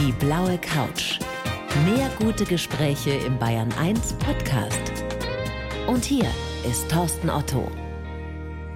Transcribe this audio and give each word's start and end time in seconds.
Die 0.00 0.12
blaue 0.12 0.56
Couch. 0.56 1.18
Mehr 1.84 2.10
gute 2.18 2.46
Gespräche 2.46 3.10
im 3.10 3.38
Bayern 3.38 3.70
1 3.78 4.14
Podcast. 4.14 4.80
Und 5.86 6.06
hier 6.06 6.24
ist 6.66 6.90
Thorsten 6.90 7.28
Otto. 7.28 7.70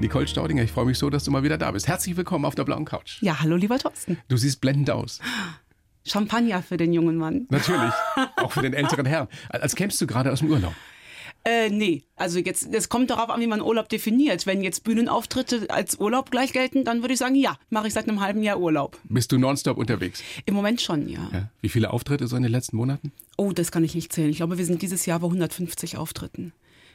Nicole 0.01 0.29
Staudinger, 0.29 0.65
ich 0.65 0.71
freue 0.71 0.85
mich 0.85 0.99
so, 0.99 1.09
dass 1.09 1.25
du 1.25 1.31
mal 1.31 1.43
wieder 1.43 1.57
da 1.57 1.71
bist. 1.71 1.89
Herzlich 1.89 2.19
willkommen 2.19 2.45
auf 2.45 2.55
der 2.57 2.65
blauen 2.65 2.85
Couch. 2.85 3.23
Ja, 3.23 3.41
hallo 3.41 3.57
lieber 3.57 3.79
Thorsten. 3.79 4.19
Du 4.29 4.37
siehst 4.37 4.61
blendend 4.61 4.91
aus. 4.91 5.21
Champagner 6.05 6.63
für 6.63 6.77
den 6.77 6.93
jungen 6.93 7.17
Mann. 7.17 7.47
Natürlich, 7.49 7.95
auch 8.37 8.53
für 8.53 8.61
den 8.61 8.75
älteren 8.75 9.07
Herrn. 9.07 9.29
Als 9.49 9.75
kämst 9.77 9.99
du 10.03 10.07
gerade 10.07 10.31
aus 10.31 10.41
dem 10.41 10.51
Urlaub. 10.51 10.75
Äh, 11.47 11.69
nee, 11.69 12.05
also 12.17 12.39
jetzt, 12.39 12.73
das 12.73 12.89
kommt 12.89 13.11
darauf 13.11 13.29
an, 13.29 13.39
wie 13.41 13.47
man 13.47 13.61
Urlaub 13.61 13.91
definiert. 13.91 14.47
Wenn 14.47 14.63
jetzt 14.63 14.83
Bühnenauftritte 14.83 15.69
als 15.69 15.99
Urlaub 16.01 16.31
gleich 16.31 16.55
gelten, 16.55 16.85
dann 16.85 17.03
würde 17.03 17.13
ich 17.13 17.19
sagen, 17.19 17.35
ja, 17.35 17.59
mache 17.69 17.87
ich 17.87 17.93
seit 17.93 18.09
einem 18.09 18.21
halben 18.21 18.43
Jahr 18.43 18.59
Urlaub. 18.59 18.99
Bist 19.05 19.31
du 19.31 19.39
nonstop 19.39 19.77
unterwegs? 19.77 20.23
Im 20.47 20.55
Moment 20.55 20.81
schon, 20.81 21.07
ja. 21.07 21.29
Ja. 21.33 21.51
Wie 21.61 21.69
viele 21.69 21.91
Auftritte 21.91 22.27
so 22.29 22.37
in 22.37 22.43
den 22.45 22.53
letzten 22.53 22.77
Monaten? 22.77 23.13
Oh, 23.37 23.53
das 23.53 23.71
kann 23.71 23.85
ich 23.85 23.95
nicht 23.95 24.11
zählen. 24.11 24.31
Ich 24.31 24.39
glaube, 24.39 24.57
wir 24.57 24.65
sind 24.65 24.81
dieses 24.81 25.05
Jahr 25.05 25.21
bei 25.21 25.27
150 25.27 25.99
Auftritten 25.99 26.55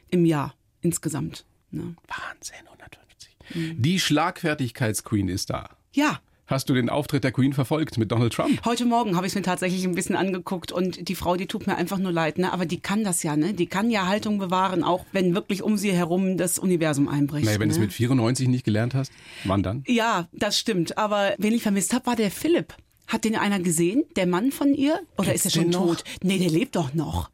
im 0.10 0.26
Jahr 0.26 0.56
insgesamt. 0.82 1.46
Ne? 1.70 1.96
Wahnsinn, 2.08 2.66
150. 2.66 3.36
Die 3.78 4.00
Schlagfertigkeitsqueen 4.00 5.30
ist 5.30 5.52
da. 5.52 5.70
Ja, 5.94 6.20
Hast 6.50 6.68
du 6.68 6.74
den 6.74 6.90
Auftritt 6.90 7.24
der 7.24 7.32
Queen 7.32 7.54
verfolgt 7.54 8.00
mit 8.00 8.12
Donald 8.12 8.34
Trump? 8.34 8.66
Heute 8.66 8.84
Morgen 8.86 9.16
habe 9.16 9.28
ich 9.28 9.34
es 9.34 9.36
mir 9.36 9.44
tatsächlich 9.44 9.86
ein 9.86 9.94
bisschen 9.94 10.16
angeguckt 10.16 10.72
und 10.72 11.08
die 11.08 11.14
Frau, 11.14 11.36
die 11.36 11.46
tut 11.46 11.68
mir 11.68 11.76
einfach 11.76 12.00
nur 12.00 12.12
leid, 12.12 12.40
ne? 12.40 12.52
Aber 12.52 12.66
die 12.66 12.80
kann 12.80 13.04
das 13.04 13.22
ja, 13.22 13.36
ne? 13.38 13.54
Die 13.54 13.68
kann 13.68 13.92
ja 13.92 14.08
Haltung 14.08 14.40
bewahren, 14.40 14.84
auch 14.84 15.06
wenn 15.12 15.36
wirklich 15.36 15.62
um 15.62 15.78
sie 15.78 15.92
herum 15.92 16.38
das 16.38 16.58
Universum 16.58 17.08
einbricht. 17.08 17.46
Naja, 17.46 17.60
wenn 17.60 17.70
du 17.70 17.76
ne? 17.76 17.82
es 17.82 17.86
mit 17.86 17.94
94 17.94 18.48
nicht 18.48 18.66
gelernt 18.66 18.96
hast, 18.96 19.12
wann 19.44 19.62
dann? 19.62 19.84
Ja, 19.86 20.28
das 20.34 20.58
stimmt. 20.58 20.98
Aber 20.98 21.36
wen 21.38 21.54
ich 21.54 21.62
vermisst 21.62 21.94
habe, 21.94 22.08
war 22.08 22.16
der 22.16 22.32
Philipp. 22.32 22.74
Hat 23.06 23.26
den 23.26 23.36
einer 23.36 23.60
gesehen? 23.60 24.04
Der 24.16 24.26
Mann 24.26 24.52
von 24.52 24.74
ihr? 24.74 25.00
Oder 25.20 25.28
Gibt's 25.28 25.46
ist 25.46 25.56
er 25.56 25.62
schon 25.62 25.72
tot? 25.72 26.04
Nee, 26.24 26.40
der 26.40 26.50
lebt 26.50 26.76
doch 26.76 26.96
noch. 26.96 27.30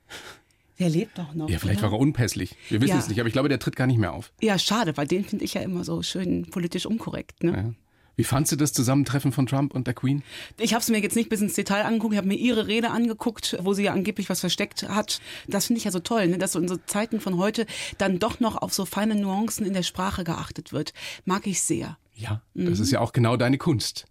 Der 0.78 0.90
lebt 0.90 1.18
doch 1.18 1.34
noch. 1.34 1.50
Ja, 1.50 1.58
vielleicht 1.58 1.80
oder? 1.80 1.92
war 1.92 2.00
er 2.00 2.02
unpässlich. 2.02 2.58
Wir 2.68 2.82
wissen 2.82 2.92
Ja. 2.96 3.00
es 3.00 3.08
nicht, 3.08 3.22
aber 3.22 3.28
ich 3.28 3.34
glaube, 3.34 3.48
der 3.48 3.60
tritt 3.60 3.78
gar 3.78 3.88
nicht 3.88 3.98
mehr 3.98 4.12
auf. 4.12 4.34
Ja, 4.42 4.60
schade, 4.60 4.98
weil 4.98 5.08
den 5.08 5.24
finde 5.24 5.46
ich 5.46 5.54
ja 5.54 5.62
immer 5.62 5.86
so 5.86 6.04
schön 6.04 6.50
politisch 6.50 6.86
unkorrekt. 6.86 7.44
Ne? 7.46 7.52
Ja. 7.52 7.74
Wie 8.16 8.24
fandst 8.24 8.52
du 8.52 8.56
das 8.56 8.72
Zusammentreffen 8.74 9.32
von 9.32 9.46
Trump 9.46 9.74
und 9.74 9.88
der 9.88 9.94
Queen? 9.94 10.24
Ich 10.58 10.74
habe 10.74 10.82
es 10.82 10.90
mir 10.90 11.00
jetzt 11.00 11.16
nicht 11.16 11.30
bis 11.30 11.42
ins 11.42 11.54
Detail 11.54 11.84
angeguckt, 11.84 12.14
ich 12.14 12.18
habe 12.18 12.28
mir 12.28 12.38
ihre 12.38 12.68
Rede 12.68 12.92
angeguckt, 12.92 13.58
wo 13.62 13.74
sie 13.74 13.84
ja 13.84 13.94
angeblich 13.94 14.30
was 14.30 14.40
versteckt 14.40 14.84
hat. 14.84 15.20
Das 15.48 15.68
finde 15.68 15.80
ich 15.80 15.86
ja 15.86 15.92
so 15.92 16.00
toll, 16.00 16.28
ne? 16.28 16.38
dass 16.38 16.54
so 16.54 16.60
in 16.60 16.68
so 16.68 16.78
Zeiten 16.78 17.20
von 17.20 17.38
heute 17.38 17.66
dann 17.98 18.20
doch 18.20 18.40
noch 18.40 18.56
auf 18.56 18.74
so 18.74 18.86
feine 18.86 19.16
Nuancen 19.16 19.66
in 19.66 19.74
der 19.74 19.84
Sprache 19.84 20.24
geachtet 20.24 20.72
wird. 20.72 20.94
Mag 21.26 21.48
ich 21.48 21.62
sehr. 21.62 21.98
Ja, 22.16 22.42
das 22.54 22.80
ist 22.80 22.92
ja 22.92 23.02
auch 23.02 23.12
genau 23.12 23.36
deine 23.36 23.58
Kunst. 23.58 24.06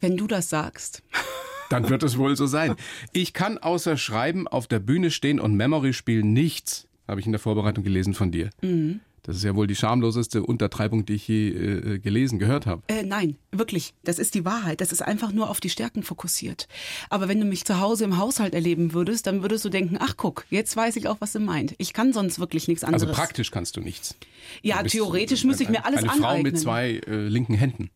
Wenn 0.00 0.16
du 0.16 0.26
das 0.26 0.48
sagst. 0.48 1.02
Dann 1.68 1.90
wird 1.90 2.02
es 2.02 2.16
wohl 2.16 2.34
so 2.34 2.46
sein. 2.46 2.76
Ich 3.12 3.34
kann 3.34 3.58
außer 3.58 3.98
Schreiben 3.98 4.48
auf 4.48 4.66
der 4.66 4.78
Bühne 4.78 5.10
stehen 5.10 5.38
und 5.38 5.54
Memory 5.54 5.92
spielen 5.92 6.32
nichts, 6.32 6.86
habe 7.06 7.20
ich 7.20 7.26
in 7.26 7.32
der 7.32 7.40
Vorbereitung 7.40 7.84
gelesen 7.84 8.14
von 8.14 8.32
dir. 8.32 8.48
Das 9.28 9.36
ist 9.36 9.44
ja 9.44 9.54
wohl 9.54 9.66
die 9.66 9.76
schamloseste 9.76 10.42
Untertreibung, 10.42 11.04
die 11.04 11.12
ich 11.12 11.28
je 11.28 11.50
äh, 11.50 11.98
gelesen, 11.98 12.38
gehört 12.38 12.64
habe. 12.64 12.82
Äh, 12.88 13.02
nein, 13.02 13.36
wirklich. 13.52 13.92
Das 14.02 14.18
ist 14.18 14.34
die 14.34 14.46
Wahrheit. 14.46 14.80
Das 14.80 14.90
ist 14.90 15.02
einfach 15.02 15.32
nur 15.32 15.50
auf 15.50 15.60
die 15.60 15.68
Stärken 15.68 16.02
fokussiert. 16.02 16.66
Aber 17.10 17.28
wenn 17.28 17.38
du 17.38 17.44
mich 17.44 17.66
zu 17.66 17.78
Hause 17.78 18.04
im 18.04 18.16
Haushalt 18.16 18.54
erleben 18.54 18.94
würdest, 18.94 19.26
dann 19.26 19.42
würdest 19.42 19.66
du 19.66 19.68
denken, 19.68 19.98
ach 20.00 20.14
guck, 20.16 20.46
jetzt 20.48 20.74
weiß 20.74 20.96
ich 20.96 21.08
auch, 21.08 21.18
was 21.20 21.34
sie 21.34 21.40
meint. 21.40 21.74
Ich 21.76 21.92
kann 21.92 22.14
sonst 22.14 22.38
wirklich 22.38 22.68
nichts 22.68 22.84
anderes. 22.84 23.02
Also 23.02 23.14
praktisch 23.14 23.50
kannst 23.50 23.76
du 23.76 23.82
nichts. 23.82 24.16
Ja, 24.62 24.82
theoretisch 24.82 25.44
müsste 25.44 25.64
ich 25.64 25.68
mir 25.68 25.84
alles 25.84 26.04
Eine 26.04 26.12
aneignen. 26.12 26.30
Frau 26.30 26.42
mit 26.42 26.58
zwei 26.58 26.92
äh, 27.06 27.28
linken 27.28 27.52
Händen. 27.52 27.90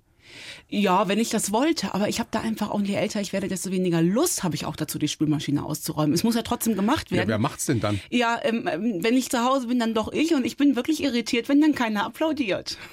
Ja, 0.74 1.06
wenn 1.06 1.18
ich 1.18 1.28
das 1.28 1.52
wollte. 1.52 1.92
Aber 1.92 2.08
ich 2.08 2.18
habe 2.18 2.28
da 2.30 2.40
einfach 2.40 2.70
auch, 2.70 2.80
je 2.80 2.94
älter 2.94 3.20
ich 3.20 3.34
werde, 3.34 3.46
desto 3.46 3.70
weniger 3.70 4.00
Lust 4.00 4.42
habe 4.42 4.54
ich 4.54 4.64
auch 4.64 4.74
dazu, 4.74 4.98
die 4.98 5.06
Spülmaschine 5.06 5.62
auszuräumen. 5.62 6.14
Es 6.14 6.24
muss 6.24 6.34
ja 6.34 6.40
trotzdem 6.40 6.74
gemacht 6.76 7.10
Ja, 7.10 7.18
werden. 7.18 7.28
wer 7.28 7.38
macht's 7.38 7.66
denn 7.66 7.80
dann? 7.80 8.00
Ja, 8.08 8.40
ähm, 8.42 8.66
ähm, 8.72 8.98
wenn 9.04 9.14
ich 9.14 9.28
zu 9.28 9.44
Hause 9.44 9.66
bin, 9.66 9.78
dann 9.78 9.92
doch 9.92 10.10
ich 10.14 10.32
und 10.34 10.46
ich 10.46 10.56
bin 10.56 10.74
wirklich 10.74 11.02
irritiert, 11.02 11.50
wenn 11.50 11.60
dann 11.60 11.74
keiner 11.74 12.06
applaudiert. 12.06 12.78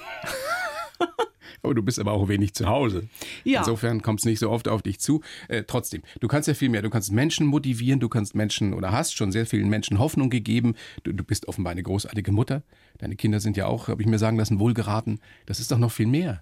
Oh, 1.62 1.74
du 1.74 1.82
bist 1.82 1.98
aber 1.98 2.12
auch 2.12 2.26
wenig 2.28 2.54
zu 2.54 2.66
Hause. 2.68 3.08
Ja. 3.44 3.58
Insofern 3.60 4.00
kommt 4.00 4.20
es 4.20 4.24
nicht 4.24 4.38
so 4.38 4.48
oft 4.48 4.66
auf 4.66 4.80
dich 4.80 4.98
zu. 4.98 5.20
Äh, 5.48 5.64
trotzdem, 5.66 6.00
du 6.18 6.26
kannst 6.26 6.48
ja 6.48 6.54
viel 6.54 6.70
mehr. 6.70 6.80
Du 6.80 6.88
kannst 6.88 7.12
Menschen 7.12 7.46
motivieren, 7.46 8.00
du 8.00 8.08
kannst 8.08 8.34
Menschen 8.34 8.72
oder 8.72 8.92
hast 8.92 9.14
schon 9.14 9.30
sehr 9.30 9.44
vielen 9.44 9.68
Menschen 9.68 9.98
Hoffnung 9.98 10.30
gegeben. 10.30 10.74
Du, 11.02 11.12
du 11.12 11.22
bist 11.22 11.48
offenbar 11.48 11.72
eine 11.72 11.82
großartige 11.82 12.32
Mutter. 12.32 12.62
Deine 12.96 13.14
Kinder 13.14 13.40
sind 13.40 13.58
ja 13.58 13.66
auch, 13.66 13.88
habe 13.88 14.00
ich 14.00 14.08
mir 14.08 14.18
sagen 14.18 14.38
lassen, 14.38 14.58
wohlgeraten. 14.58 15.20
Das 15.44 15.60
ist 15.60 15.70
doch 15.70 15.76
noch 15.76 15.92
viel 15.92 16.06
mehr. 16.06 16.40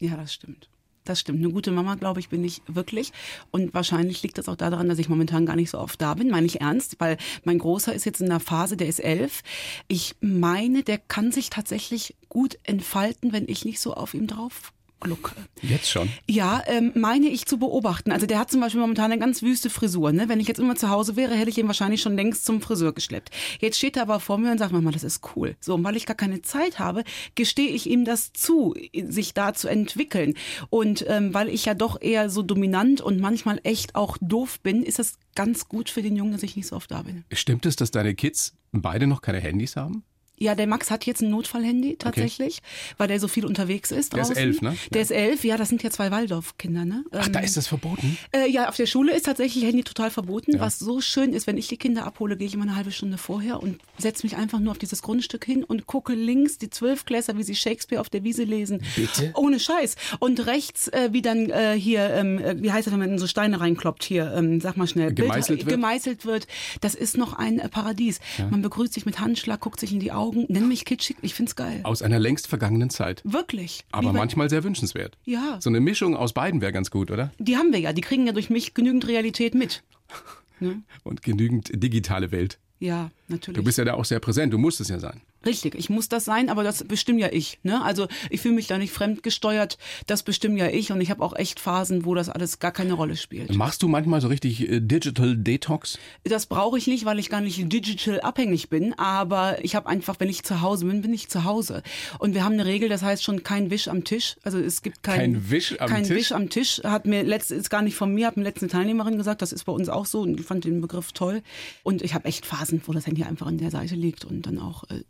Ja, 0.00 0.16
das 0.16 0.32
stimmt. 0.32 0.68
Das 1.08 1.20
stimmt. 1.20 1.42
Eine 1.42 1.54
gute 1.54 1.70
Mama, 1.70 1.94
glaube 1.94 2.20
ich, 2.20 2.28
bin 2.28 2.44
ich 2.44 2.60
wirklich. 2.66 3.12
Und 3.50 3.72
wahrscheinlich 3.72 4.22
liegt 4.22 4.36
das 4.36 4.46
auch 4.46 4.56
daran, 4.56 4.90
dass 4.90 4.98
ich 4.98 5.08
momentan 5.08 5.46
gar 5.46 5.56
nicht 5.56 5.70
so 5.70 5.78
oft 5.78 5.98
da 6.02 6.12
bin. 6.12 6.28
Meine 6.28 6.46
ich 6.46 6.60
ernst, 6.60 6.96
weil 6.98 7.16
mein 7.44 7.58
Großer 7.58 7.94
ist 7.94 8.04
jetzt 8.04 8.20
in 8.20 8.26
einer 8.26 8.40
Phase, 8.40 8.76
der 8.76 8.88
ist 8.88 8.98
elf. 8.98 9.42
Ich 9.88 10.16
meine, 10.20 10.82
der 10.82 10.98
kann 10.98 11.32
sich 11.32 11.48
tatsächlich 11.48 12.14
gut 12.28 12.58
entfalten, 12.62 13.32
wenn 13.32 13.48
ich 13.48 13.64
nicht 13.64 13.80
so 13.80 13.94
auf 13.94 14.12
ihm 14.12 14.26
drauf 14.26 14.74
glucke. 15.00 15.32
Jetzt 15.62 15.90
schon. 15.90 16.08
Ja, 16.28 16.62
ähm, 16.66 16.92
meine 16.94 17.28
ich 17.28 17.46
zu 17.46 17.58
beobachten. 17.58 18.12
Also 18.12 18.26
der 18.26 18.38
hat 18.38 18.50
zum 18.50 18.60
Beispiel 18.60 18.80
momentan 18.80 19.12
eine 19.12 19.20
ganz 19.20 19.42
wüste 19.42 19.70
Frisur. 19.70 20.12
Ne? 20.12 20.28
Wenn 20.28 20.40
ich 20.40 20.48
jetzt 20.48 20.58
immer 20.58 20.76
zu 20.76 20.88
Hause 20.88 21.16
wäre, 21.16 21.34
hätte 21.34 21.50
ich 21.50 21.58
ihn 21.58 21.66
wahrscheinlich 21.66 22.00
schon 22.00 22.16
längst 22.16 22.44
zum 22.44 22.60
Friseur 22.60 22.92
geschleppt. 22.92 23.30
Jetzt 23.60 23.78
steht 23.78 23.96
er 23.96 24.02
aber 24.02 24.20
vor 24.20 24.38
mir 24.38 24.50
und 24.50 24.58
sagt, 24.58 24.72
Mama, 24.72 24.90
das 24.90 25.04
ist 25.04 25.20
cool. 25.36 25.56
So, 25.60 25.74
und 25.74 25.84
weil 25.84 25.96
ich 25.96 26.06
gar 26.06 26.16
keine 26.16 26.42
Zeit 26.42 26.78
habe, 26.78 27.04
gestehe 27.34 27.68
ich 27.68 27.88
ihm 27.88 28.04
das 28.04 28.32
zu, 28.32 28.74
sich 29.08 29.34
da 29.34 29.54
zu 29.54 29.68
entwickeln. 29.68 30.34
Und 30.70 31.04
ähm, 31.08 31.34
weil 31.34 31.48
ich 31.48 31.64
ja 31.64 31.74
doch 31.74 32.00
eher 32.00 32.30
so 32.30 32.42
dominant 32.42 33.00
und 33.00 33.20
manchmal 33.20 33.60
echt 33.62 33.94
auch 33.94 34.16
doof 34.20 34.60
bin, 34.60 34.82
ist 34.82 34.98
das 34.98 35.18
ganz 35.34 35.68
gut 35.68 35.90
für 35.90 36.02
den 36.02 36.16
Jungen, 36.16 36.32
dass 36.32 36.42
ich 36.42 36.56
nicht 36.56 36.66
so 36.66 36.76
oft 36.76 36.90
da 36.90 37.02
bin. 37.02 37.24
Stimmt 37.32 37.66
es, 37.66 37.76
dass 37.76 37.90
deine 37.90 38.14
Kids 38.14 38.54
beide 38.72 39.06
noch 39.06 39.22
keine 39.22 39.38
Handys 39.38 39.76
haben? 39.76 40.02
Ja, 40.38 40.54
der 40.54 40.66
Max 40.66 40.90
hat 40.90 41.06
jetzt 41.06 41.22
ein 41.22 41.30
Notfallhandy 41.30 41.96
tatsächlich, 41.96 42.60
weil 42.96 43.08
der 43.08 43.20
so 43.20 43.28
viel 43.28 43.44
unterwegs 43.44 43.90
ist. 43.90 44.12
Der 44.12 44.22
ist 44.22 44.28
draußen. 44.28 44.42
elf, 44.42 44.62
ne? 44.62 44.76
Der 44.92 45.02
ist 45.02 45.10
elf, 45.10 45.44
ja, 45.44 45.56
das 45.56 45.68
sind 45.68 45.82
ja 45.82 45.90
zwei 45.90 46.10
Waldorfkinder, 46.10 46.84
ne? 46.84 47.04
Ach, 47.12 47.28
da 47.28 47.40
ist 47.40 47.56
das 47.56 47.66
verboten? 47.66 48.16
Äh, 48.32 48.48
ja, 48.50 48.68
auf 48.68 48.76
der 48.76 48.86
Schule 48.86 49.14
ist 49.14 49.26
tatsächlich 49.26 49.64
Handy 49.64 49.82
total 49.82 50.10
verboten. 50.10 50.54
Ja. 50.54 50.60
Was 50.60 50.78
so 50.78 51.00
schön 51.00 51.32
ist, 51.32 51.46
wenn 51.46 51.56
ich 51.56 51.68
die 51.68 51.76
Kinder 51.76 52.04
abhole, 52.04 52.36
gehe 52.36 52.46
ich 52.46 52.54
immer 52.54 52.64
eine 52.64 52.76
halbe 52.76 52.92
Stunde 52.92 53.18
vorher 53.18 53.62
und 53.62 53.80
setze 53.98 54.24
mich 54.26 54.36
einfach 54.36 54.60
nur 54.60 54.72
auf 54.72 54.78
dieses 54.78 55.02
Grundstück 55.02 55.44
hin 55.44 55.64
und 55.64 55.86
gucke 55.86 56.14
links 56.14 56.58
die 56.58 56.70
Zwölfklässler, 56.70 57.36
wie 57.36 57.42
sie 57.42 57.54
Shakespeare 57.54 58.00
auf 58.00 58.08
der 58.08 58.24
Wiese 58.24 58.44
lesen. 58.44 58.82
Bitte? 58.94 59.32
Ohne 59.34 59.58
Scheiß. 59.58 59.96
Und 60.18 60.46
rechts, 60.46 60.88
äh, 60.88 61.08
wie 61.12 61.22
dann 61.22 61.50
äh, 61.50 61.74
hier, 61.78 62.10
ähm, 62.10 62.38
äh, 62.38 62.62
wie 62.62 62.72
heißt 62.72 62.86
das, 62.86 62.92
wenn 62.92 63.00
man 63.00 63.10
in 63.10 63.18
so 63.18 63.26
Steine 63.26 63.60
reinkloppt 63.60 64.04
hier, 64.04 64.32
ähm, 64.36 64.60
sag 64.60 64.76
mal 64.76 64.86
schnell. 64.86 65.12
Gemeißelt 65.14 65.60
wird? 65.60 65.70
Gemeißelt 65.70 66.26
wird. 66.26 66.46
Das 66.80 66.94
ist 66.94 67.16
noch 67.16 67.32
ein 67.32 67.58
äh, 67.58 67.68
Paradies. 67.68 68.20
Man 68.50 68.62
begrüßt 68.62 68.92
sich 68.92 69.06
mit 69.06 69.20
Handschlag, 69.20 69.60
guckt 69.60 69.80
sich 69.80 69.92
in 69.92 70.00
die 70.00 70.12
Augen, 70.12 70.27
nenn 70.32 70.68
mich 70.68 70.84
kitschig, 70.84 71.16
ich 71.22 71.34
find's 71.34 71.56
geil. 71.56 71.80
Aus 71.84 72.02
einer 72.02 72.18
längst 72.18 72.46
vergangenen 72.46 72.90
Zeit. 72.90 73.22
Wirklich. 73.24 73.84
Aber 73.92 74.12
manchmal 74.12 74.50
sehr 74.50 74.64
wünschenswert. 74.64 75.16
Ja. 75.24 75.58
So 75.60 75.70
eine 75.70 75.80
Mischung 75.80 76.16
aus 76.16 76.32
beiden 76.32 76.60
wäre 76.60 76.72
ganz 76.72 76.90
gut, 76.90 77.10
oder? 77.10 77.32
Die 77.38 77.56
haben 77.56 77.72
wir 77.72 77.80
ja, 77.80 77.92
die 77.92 78.00
kriegen 78.00 78.26
ja 78.26 78.32
durch 78.32 78.50
mich 78.50 78.74
genügend 78.74 79.06
Realität 79.06 79.54
mit. 79.54 79.82
Ne? 80.60 80.82
Und 81.04 81.22
genügend 81.22 81.70
digitale 81.72 82.32
Welt. 82.32 82.58
Ja, 82.80 83.12
natürlich. 83.28 83.56
Du 83.58 83.62
bist 83.62 83.78
ja 83.78 83.84
da 83.84 83.94
auch 83.94 84.04
sehr 84.04 84.18
präsent. 84.18 84.52
Du 84.52 84.58
musst 84.58 84.80
es 84.80 84.88
ja 84.88 84.98
sein. 84.98 85.20
Richtig, 85.46 85.76
ich 85.76 85.88
muss 85.88 86.08
das 86.08 86.24
sein, 86.24 86.50
aber 86.50 86.64
das 86.64 86.82
bestimme 86.82 87.20
ja 87.20 87.28
ich. 87.30 87.60
Ne? 87.62 87.82
Also 87.82 88.08
ich 88.28 88.40
fühle 88.40 88.54
mich 88.54 88.66
da 88.66 88.76
nicht 88.76 88.92
fremdgesteuert, 88.92 89.78
das 90.06 90.24
bestimme 90.24 90.58
ja 90.58 90.66
ich 90.68 90.90
und 90.90 91.00
ich 91.00 91.10
habe 91.10 91.22
auch 91.22 91.34
echt 91.36 91.60
Phasen, 91.60 92.04
wo 92.04 92.14
das 92.16 92.28
alles 92.28 92.58
gar 92.58 92.72
keine 92.72 92.94
Rolle 92.94 93.16
spielt. 93.16 93.54
Machst 93.54 93.82
du 93.82 93.88
manchmal 93.88 94.20
so 94.20 94.26
richtig 94.28 94.68
äh, 94.68 94.80
Digital 94.80 95.36
Detox? 95.36 95.98
Das 96.24 96.46
brauche 96.46 96.76
ich 96.76 96.88
nicht, 96.88 97.04
weil 97.04 97.20
ich 97.20 97.30
gar 97.30 97.40
nicht 97.40 97.72
digital 97.72 98.20
abhängig 98.20 98.68
bin, 98.68 98.94
aber 98.98 99.64
ich 99.64 99.76
habe 99.76 99.88
einfach, 99.88 100.16
wenn 100.18 100.28
ich 100.28 100.42
zu 100.42 100.60
Hause 100.60 100.86
bin, 100.86 101.02
bin 101.02 101.14
ich 101.14 101.28
zu 101.28 101.44
Hause. 101.44 101.82
Und 102.18 102.34
wir 102.34 102.44
haben 102.44 102.54
eine 102.54 102.66
Regel, 102.66 102.88
das 102.88 103.02
heißt 103.02 103.22
schon 103.22 103.44
kein 103.44 103.70
Wisch 103.70 103.86
am 103.86 104.02
Tisch. 104.02 104.36
Also 104.42 104.58
es 104.58 104.82
gibt 104.82 105.04
kein, 105.04 105.18
Kein 105.18 105.50
Wisch 105.50 105.80
am 105.80 105.88
kein 105.88 106.04
Tisch? 106.04 106.16
Wisch 106.16 106.32
am 106.32 106.50
Tisch. 106.50 106.80
Hat 106.82 107.06
mir 107.06 107.22
letzt, 107.22 107.52
ist 107.52 107.70
gar 107.70 107.82
nicht 107.82 107.94
von 107.94 108.12
mir, 108.12 108.26
hat 108.26 108.36
mir 108.36 108.42
letzte 108.42 108.66
Teilnehmerin 108.66 109.16
gesagt, 109.16 109.40
das 109.40 109.52
ist 109.52 109.64
bei 109.64 109.72
uns 109.72 109.88
auch 109.88 110.06
so 110.06 110.22
und 110.22 110.40
ich 110.40 110.46
fand 110.46 110.64
den 110.64 110.80
Begriff 110.80 111.12
toll. 111.12 111.42
Und 111.84 112.02
ich 112.02 112.14
habe 112.14 112.24
echt 112.24 112.44
Phasen, 112.44 112.82
wo 112.86 112.92
das 112.92 113.06
Handy 113.06 113.22
einfach 113.22 113.46
an 113.46 113.58
der 113.58 113.70
Seite 113.70 113.94
liegt 113.94 114.24
und 114.24 114.42
dann 114.46 114.58
auch 114.58 114.84
äh, 114.90 115.02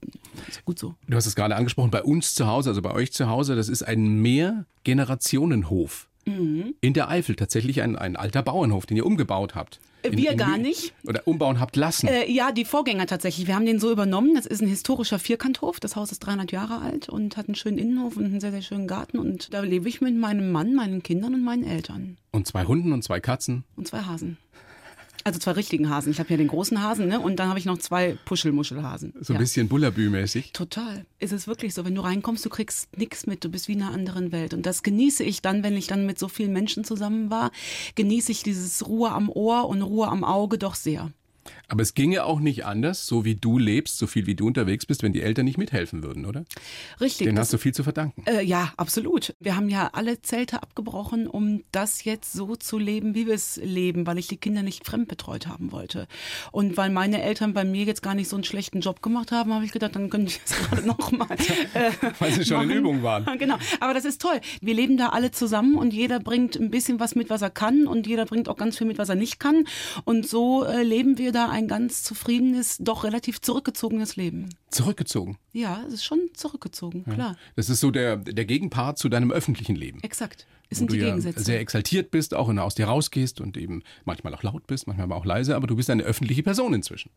gut 0.64 0.78
so. 0.78 0.94
Du 1.06 1.16
hast 1.16 1.26
es 1.26 1.34
gerade 1.34 1.56
angesprochen, 1.56 1.90
bei 1.90 2.02
uns 2.02 2.34
zu 2.34 2.46
Hause, 2.46 2.70
also 2.70 2.82
bei 2.82 2.92
euch 2.92 3.12
zu 3.12 3.28
Hause, 3.28 3.56
das 3.56 3.68
ist 3.68 3.82
ein 3.82 4.20
Mehrgenerationenhof. 4.20 6.08
Mhm. 6.26 6.74
In 6.80 6.92
der 6.92 7.08
Eifel, 7.08 7.36
tatsächlich 7.36 7.82
ein, 7.82 7.96
ein 7.96 8.16
alter 8.16 8.42
Bauernhof, 8.42 8.86
den 8.86 8.96
ihr 8.96 9.06
umgebaut 9.06 9.54
habt. 9.54 9.80
In, 10.02 10.16
Wir 10.16 10.32
in, 10.32 10.38
gar 10.38 10.58
nicht. 10.58 10.94
Oder 11.04 11.26
umbauen 11.26 11.58
habt 11.58 11.74
lassen. 11.74 12.06
Äh, 12.06 12.30
ja, 12.30 12.52
die 12.52 12.64
Vorgänger 12.64 13.06
tatsächlich. 13.06 13.46
Wir 13.46 13.56
haben 13.56 13.66
den 13.66 13.80
so 13.80 13.90
übernommen. 13.90 14.34
Das 14.34 14.46
ist 14.46 14.62
ein 14.62 14.68
historischer 14.68 15.18
Vierkanthof. 15.18 15.80
Das 15.80 15.96
Haus 15.96 16.12
ist 16.12 16.20
300 16.20 16.52
Jahre 16.52 16.80
alt 16.80 17.08
und 17.08 17.36
hat 17.36 17.48
einen 17.48 17.56
schönen 17.56 17.78
Innenhof 17.78 18.16
und 18.16 18.26
einen 18.26 18.40
sehr, 18.40 18.52
sehr 18.52 18.62
schönen 18.62 18.86
Garten. 18.86 19.18
Und 19.18 19.52
da 19.52 19.60
lebe 19.60 19.88
ich 19.88 20.00
mit 20.00 20.14
meinem 20.14 20.52
Mann, 20.52 20.74
meinen 20.74 21.02
Kindern 21.02 21.34
und 21.34 21.44
meinen 21.44 21.64
Eltern. 21.64 22.18
Und 22.30 22.46
zwei 22.46 22.64
Hunden 22.64 22.92
und 22.92 23.02
zwei 23.02 23.20
Katzen. 23.20 23.64
Und 23.76 23.88
zwei 23.88 24.00
Hasen. 24.00 24.38
Also 25.24 25.38
zwei 25.38 25.52
richtigen 25.52 25.90
Hasen. 25.90 26.10
Ich 26.10 26.20
habe 26.20 26.28
hier 26.28 26.36
den 26.36 26.48
großen 26.48 26.82
Hasen, 26.82 27.08
ne? 27.08 27.20
Und 27.20 27.36
dann 27.36 27.48
habe 27.48 27.58
ich 27.58 27.64
noch 27.64 27.78
zwei 27.78 28.16
Puschelmuschelhasen. 28.24 29.14
So 29.20 29.32
ein 29.32 29.34
ja. 29.34 29.40
bisschen 29.40 29.68
Bullabü-mäßig. 29.68 30.52
Total. 30.52 31.04
Ist 31.18 31.32
es 31.32 31.46
wirklich 31.46 31.74
so. 31.74 31.84
Wenn 31.84 31.94
du 31.94 32.02
reinkommst, 32.02 32.44
du 32.44 32.48
kriegst 32.48 32.96
nichts 32.96 33.26
mit. 33.26 33.44
Du 33.44 33.48
bist 33.48 33.68
wie 33.68 33.72
in 33.72 33.82
einer 33.82 33.92
anderen 33.92 34.32
Welt. 34.32 34.54
Und 34.54 34.64
das 34.64 34.82
genieße 34.82 35.24
ich 35.24 35.42
dann, 35.42 35.62
wenn 35.62 35.76
ich 35.76 35.86
dann 35.86 36.06
mit 36.06 36.18
so 36.18 36.28
vielen 36.28 36.52
Menschen 36.52 36.84
zusammen 36.84 37.30
war, 37.30 37.50
genieße 37.96 38.32
ich 38.32 38.42
dieses 38.42 38.86
Ruhe 38.86 39.10
am 39.10 39.28
Ohr 39.28 39.68
und 39.68 39.82
Ruhe 39.82 40.08
am 40.08 40.24
Auge 40.24 40.56
doch 40.56 40.74
sehr. 40.74 41.10
Aber 41.68 41.82
es 41.82 41.92
ginge 41.94 42.24
auch 42.24 42.40
nicht 42.40 42.64
anders, 42.64 43.06
so 43.06 43.24
wie 43.26 43.34
du 43.34 43.58
lebst, 43.58 43.98
so 43.98 44.06
viel 44.06 44.26
wie 44.26 44.34
du 44.34 44.46
unterwegs 44.46 44.86
bist, 44.86 45.02
wenn 45.02 45.12
die 45.12 45.20
Eltern 45.22 45.44
nicht 45.44 45.58
mithelfen 45.58 46.02
würden, 46.02 46.24
oder? 46.24 46.44
Richtig. 47.00 47.26
Denen 47.26 47.36
das- 47.36 47.48
hast 47.48 47.52
du 47.52 47.58
viel 47.58 47.74
zu 47.74 47.82
verdanken. 47.84 48.22
Äh, 48.26 48.42
ja, 48.42 48.72
absolut. 48.78 49.34
Wir 49.38 49.54
haben 49.54 49.68
ja 49.68 49.90
alle 49.92 50.22
Zelte 50.22 50.62
abgebrochen, 50.62 51.26
um 51.26 51.62
das 51.70 52.04
jetzt 52.04 52.32
so 52.32 52.56
zu 52.56 52.78
leben, 52.78 53.14
wie 53.14 53.26
wir 53.26 53.34
es 53.34 53.60
leben, 53.62 54.06
weil 54.06 54.16
ich 54.18 54.28
die 54.28 54.38
Kinder 54.38 54.62
nicht 54.62 54.86
fremdbetreut 54.86 55.46
haben 55.46 55.70
wollte. 55.70 56.08
Und 56.52 56.76
weil 56.78 56.88
meine 56.90 57.20
Eltern 57.22 57.52
bei 57.52 57.64
mir 57.64 57.84
jetzt 57.84 58.02
gar 58.02 58.14
nicht 58.14 58.28
so 58.28 58.36
einen 58.36 58.44
schlechten 58.44 58.80
Job 58.80 59.02
gemacht 59.02 59.30
haben, 59.30 59.52
habe 59.52 59.64
ich 59.66 59.72
gedacht, 59.72 59.94
dann 59.94 60.08
könnte 60.08 60.28
ich 60.32 60.40
das 60.42 60.56
gerade 60.70 60.86
nochmal. 60.86 61.28
Äh, 61.74 61.90
Weil 62.18 62.32
sie 62.32 62.44
schon 62.46 62.62
in 62.62 62.68
machen. 62.68 62.78
Übung 62.78 63.02
waren. 63.02 63.26
Genau. 63.38 63.56
Aber 63.80 63.92
das 63.94 64.04
ist 64.06 64.20
toll. 64.22 64.40
Wir 64.62 64.74
leben 64.74 64.96
da 64.96 65.10
alle 65.10 65.30
zusammen 65.32 65.76
und 65.76 65.92
jeder 65.92 66.18
bringt 66.18 66.56
ein 66.56 66.70
bisschen 66.70 66.98
was 66.98 67.14
mit, 67.14 67.28
was 67.30 67.42
er 67.42 67.50
kann 67.50 67.86
und 67.86 68.06
jeder 68.06 68.24
bringt 68.24 68.48
auch 68.48 68.56
ganz 68.56 68.78
viel 68.78 68.86
mit, 68.86 68.96
was 68.98 69.10
er 69.10 69.14
nicht 69.16 69.38
kann. 69.38 69.64
Und 70.04 70.26
so 70.26 70.64
äh, 70.64 70.82
leben 70.82 71.18
wir 71.18 71.30
da 71.30 71.57
ein 71.58 71.68
ganz 71.68 72.02
zufriedenes, 72.02 72.78
doch 72.80 73.04
relativ 73.04 73.40
zurückgezogenes 73.40 74.16
Leben. 74.16 74.48
Zurückgezogen. 74.70 75.36
Ja, 75.52 75.82
es 75.86 75.94
ist 75.94 76.04
schon 76.04 76.20
zurückgezogen, 76.34 77.04
klar. 77.04 77.36
Das 77.56 77.68
ist 77.68 77.80
so 77.80 77.90
der, 77.90 78.16
der 78.16 78.44
Gegenpart 78.44 78.98
zu 78.98 79.08
deinem 79.08 79.30
öffentlichen 79.30 79.76
Leben. 79.76 80.00
Exakt. 80.02 80.46
Es 80.70 80.78
sind 80.78 80.90
du 80.90 80.94
die 80.96 81.00
ja 81.00 81.06
Gegensätze. 81.08 81.42
sehr 81.42 81.60
exaltiert 81.60 82.10
bist, 82.10 82.34
auch 82.34 82.48
und 82.48 82.58
aus 82.58 82.74
dir 82.74 82.86
rausgehst 82.86 83.40
und 83.40 83.56
eben 83.56 83.82
manchmal 84.04 84.34
auch 84.34 84.42
laut 84.42 84.66
bist, 84.66 84.86
manchmal 84.86 85.04
aber 85.04 85.16
auch 85.16 85.24
leise, 85.24 85.56
aber 85.56 85.66
du 85.66 85.76
bist 85.76 85.88
eine 85.90 86.02
öffentliche 86.02 86.42
Person 86.42 86.74
inzwischen. 86.74 87.10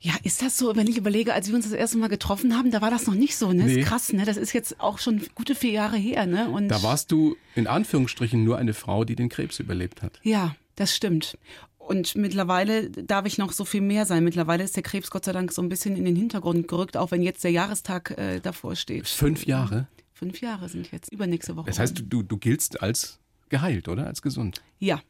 Ja, 0.00 0.14
ist 0.24 0.42
das 0.42 0.58
so, 0.58 0.74
wenn 0.74 0.88
ich 0.88 0.96
überlege, 0.96 1.32
als 1.32 1.48
wir 1.48 1.54
uns 1.54 1.64
das 1.64 1.74
erste 1.74 1.96
Mal 1.98 2.08
getroffen 2.08 2.56
haben, 2.56 2.72
da 2.72 2.80
war 2.80 2.90
das 2.90 3.06
noch 3.06 3.14
nicht 3.14 3.36
so, 3.36 3.52
ne? 3.52 3.64
Nee. 3.64 3.80
Ist 3.80 3.86
krass, 3.86 4.12
ne? 4.12 4.24
Das 4.24 4.36
ist 4.36 4.52
jetzt 4.52 4.80
auch 4.80 4.98
schon 4.98 5.22
gute 5.36 5.54
vier 5.54 5.70
Jahre 5.70 5.96
her, 5.96 6.26
ne? 6.26 6.48
Und 6.50 6.68
Da 6.68 6.82
warst 6.82 7.12
du 7.12 7.36
in 7.54 7.68
Anführungsstrichen 7.68 8.42
nur 8.42 8.58
eine 8.58 8.74
Frau, 8.74 9.04
die 9.04 9.14
den 9.14 9.28
Krebs 9.28 9.60
überlebt 9.60 10.02
hat. 10.02 10.18
ja, 10.22 10.56
das 10.74 10.96
stimmt. 10.96 11.36
Und 11.86 12.14
mittlerweile 12.14 12.90
darf 12.90 13.26
ich 13.26 13.38
noch 13.38 13.52
so 13.52 13.64
viel 13.64 13.80
mehr 13.80 14.06
sein. 14.06 14.24
Mittlerweile 14.24 14.64
ist 14.64 14.76
der 14.76 14.82
Krebs 14.82 15.10
Gott 15.10 15.24
sei 15.24 15.32
Dank 15.32 15.52
so 15.52 15.62
ein 15.62 15.68
bisschen 15.68 15.96
in 15.96 16.04
den 16.04 16.16
Hintergrund 16.16 16.68
gerückt, 16.68 16.96
auch 16.96 17.10
wenn 17.10 17.22
jetzt 17.22 17.44
der 17.44 17.50
Jahrestag 17.50 18.16
äh, 18.16 18.40
davor 18.40 18.76
steht. 18.76 19.08
Fünf 19.08 19.46
Jahre. 19.46 19.88
Fünf 20.12 20.40
Jahre 20.40 20.68
sind 20.68 20.92
jetzt, 20.92 21.12
übernächste 21.12 21.56
Woche. 21.56 21.66
Das 21.66 21.78
heißt, 21.78 22.04
du, 22.06 22.22
du, 22.22 22.36
giltst 22.36 22.80
als 22.80 23.18
geheilt, 23.48 23.88
oder? 23.88 24.06
Als 24.06 24.22
gesund. 24.22 24.62
ja, 24.78 25.02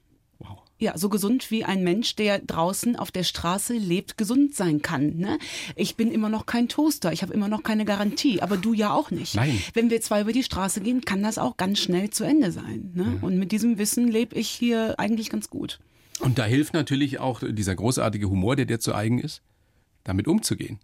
Wow. 0.42 0.58
Ja, 0.78 0.98
so 0.98 1.08
gesund 1.08 1.50
wie 1.50 1.64
ein 1.64 1.84
Mensch, 1.84 2.16
der 2.16 2.40
draußen 2.40 2.96
auf 2.96 3.12
der 3.12 3.22
Straße 3.22 3.74
lebt, 3.74 4.18
gesund 4.18 4.56
sein 4.56 4.82
kann. 4.82 5.16
Ne? 5.16 5.38
Ich 5.76 5.94
bin 5.94 6.10
immer 6.10 6.28
noch 6.28 6.46
kein 6.46 6.68
Toaster, 6.68 7.12
ich 7.12 7.22
habe 7.22 7.32
immer 7.32 7.46
noch 7.46 7.62
keine 7.62 7.84
Garantie, 7.84 8.42
aber 8.42 8.56
du 8.56 8.72
ja 8.72 8.92
auch 8.92 9.12
nicht. 9.12 9.36
Nein. 9.36 9.62
Wenn 9.74 9.90
wir 9.90 10.00
zwei 10.00 10.22
über 10.22 10.32
die 10.32 10.42
Straße 10.42 10.80
gehen, 10.80 11.02
kann 11.02 11.22
das 11.22 11.38
auch 11.38 11.56
ganz 11.56 11.78
schnell 11.78 12.10
zu 12.10 12.24
Ende 12.24 12.50
sein. 12.50 12.90
Ne? 12.94 13.18
Und 13.22 13.38
mit 13.38 13.52
diesem 13.52 13.78
Wissen 13.78 14.08
lebe 14.08 14.34
ich 14.34 14.48
hier 14.48 14.98
eigentlich 14.98 15.30
ganz 15.30 15.48
gut. 15.48 15.78
Und 16.22 16.38
da 16.38 16.44
hilft 16.44 16.72
natürlich 16.72 17.18
auch 17.18 17.42
dieser 17.44 17.74
großartige 17.74 18.30
Humor, 18.30 18.54
der 18.54 18.64
dir 18.64 18.78
zu 18.78 18.94
eigen 18.94 19.18
ist, 19.18 19.42
damit 20.04 20.28
umzugehen. 20.28 20.78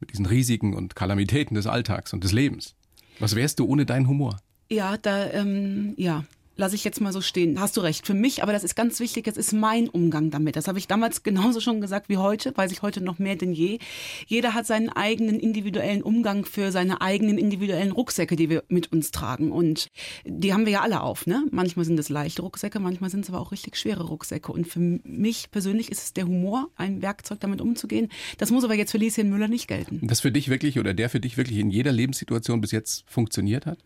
Mit 0.00 0.12
diesen 0.12 0.26
Risiken 0.26 0.74
und 0.74 0.94
Kalamitäten 0.94 1.54
des 1.54 1.66
Alltags 1.66 2.12
und 2.12 2.22
des 2.24 2.32
Lebens. 2.32 2.74
Was 3.18 3.34
wärst 3.34 3.58
du 3.58 3.64
ohne 3.64 3.86
deinen 3.86 4.06
Humor? 4.06 4.38
Ja, 4.70 4.98
da, 4.98 5.30
ähm, 5.30 5.94
ja. 5.96 6.24
Lass 6.56 6.72
ich 6.72 6.84
jetzt 6.84 7.00
mal 7.00 7.12
so 7.12 7.20
stehen. 7.20 7.60
Hast 7.60 7.76
du 7.76 7.80
recht. 7.80 8.06
Für 8.06 8.14
mich, 8.14 8.42
aber 8.42 8.52
das 8.52 8.64
ist 8.64 8.74
ganz 8.74 9.00
wichtig, 9.00 9.24
das 9.24 9.36
ist 9.36 9.52
mein 9.52 9.88
Umgang 9.88 10.30
damit. 10.30 10.56
Das 10.56 10.68
habe 10.68 10.78
ich 10.78 10.86
damals 10.86 11.22
genauso 11.22 11.60
schon 11.60 11.80
gesagt 11.80 12.08
wie 12.08 12.16
heute, 12.16 12.56
weiß 12.56 12.72
ich 12.72 12.82
heute 12.82 13.02
noch 13.02 13.18
mehr 13.18 13.36
denn 13.36 13.52
je. 13.52 13.78
Jeder 14.26 14.54
hat 14.54 14.66
seinen 14.66 14.88
eigenen 14.88 15.40
individuellen 15.40 16.02
Umgang 16.02 16.44
für 16.44 16.72
seine 16.72 17.00
eigenen 17.00 17.38
individuellen 17.38 17.92
Rucksäcke, 17.92 18.36
die 18.36 18.50
wir 18.50 18.64
mit 18.68 18.92
uns 18.92 19.10
tragen. 19.10 19.52
Und 19.52 19.88
die 20.24 20.52
haben 20.52 20.66
wir 20.66 20.72
ja 20.72 20.80
alle 20.82 21.02
auf. 21.02 21.26
Ne? 21.26 21.46
Manchmal 21.50 21.84
sind 21.84 21.98
es 21.98 22.08
leichte 22.08 22.42
Rucksäcke, 22.42 22.80
manchmal 22.80 23.10
sind 23.10 23.24
es 23.24 23.30
aber 23.30 23.40
auch 23.40 23.52
richtig 23.52 23.76
schwere 23.76 24.04
Rucksäcke. 24.04 24.52
Und 24.52 24.66
für 24.66 24.80
mich 24.80 25.50
persönlich 25.50 25.90
ist 25.90 26.02
es 26.02 26.12
der 26.12 26.26
Humor, 26.26 26.68
ein 26.76 27.02
Werkzeug 27.02 27.40
damit 27.40 27.60
umzugehen. 27.60 28.08
Das 28.38 28.50
muss 28.50 28.64
aber 28.64 28.74
jetzt 28.74 28.92
für 28.92 28.98
Lieschen 28.98 29.30
Müller 29.30 29.48
nicht 29.48 29.68
gelten. 29.68 30.00
Das 30.02 30.20
für 30.20 30.32
dich 30.32 30.48
wirklich 30.48 30.78
oder 30.78 30.94
der 30.94 31.08
für 31.08 31.20
dich 31.20 31.36
wirklich 31.36 31.58
in 31.58 31.70
jeder 31.70 31.92
Lebenssituation 31.92 32.60
bis 32.60 32.72
jetzt 32.72 33.04
funktioniert 33.06 33.66
hat? 33.66 33.78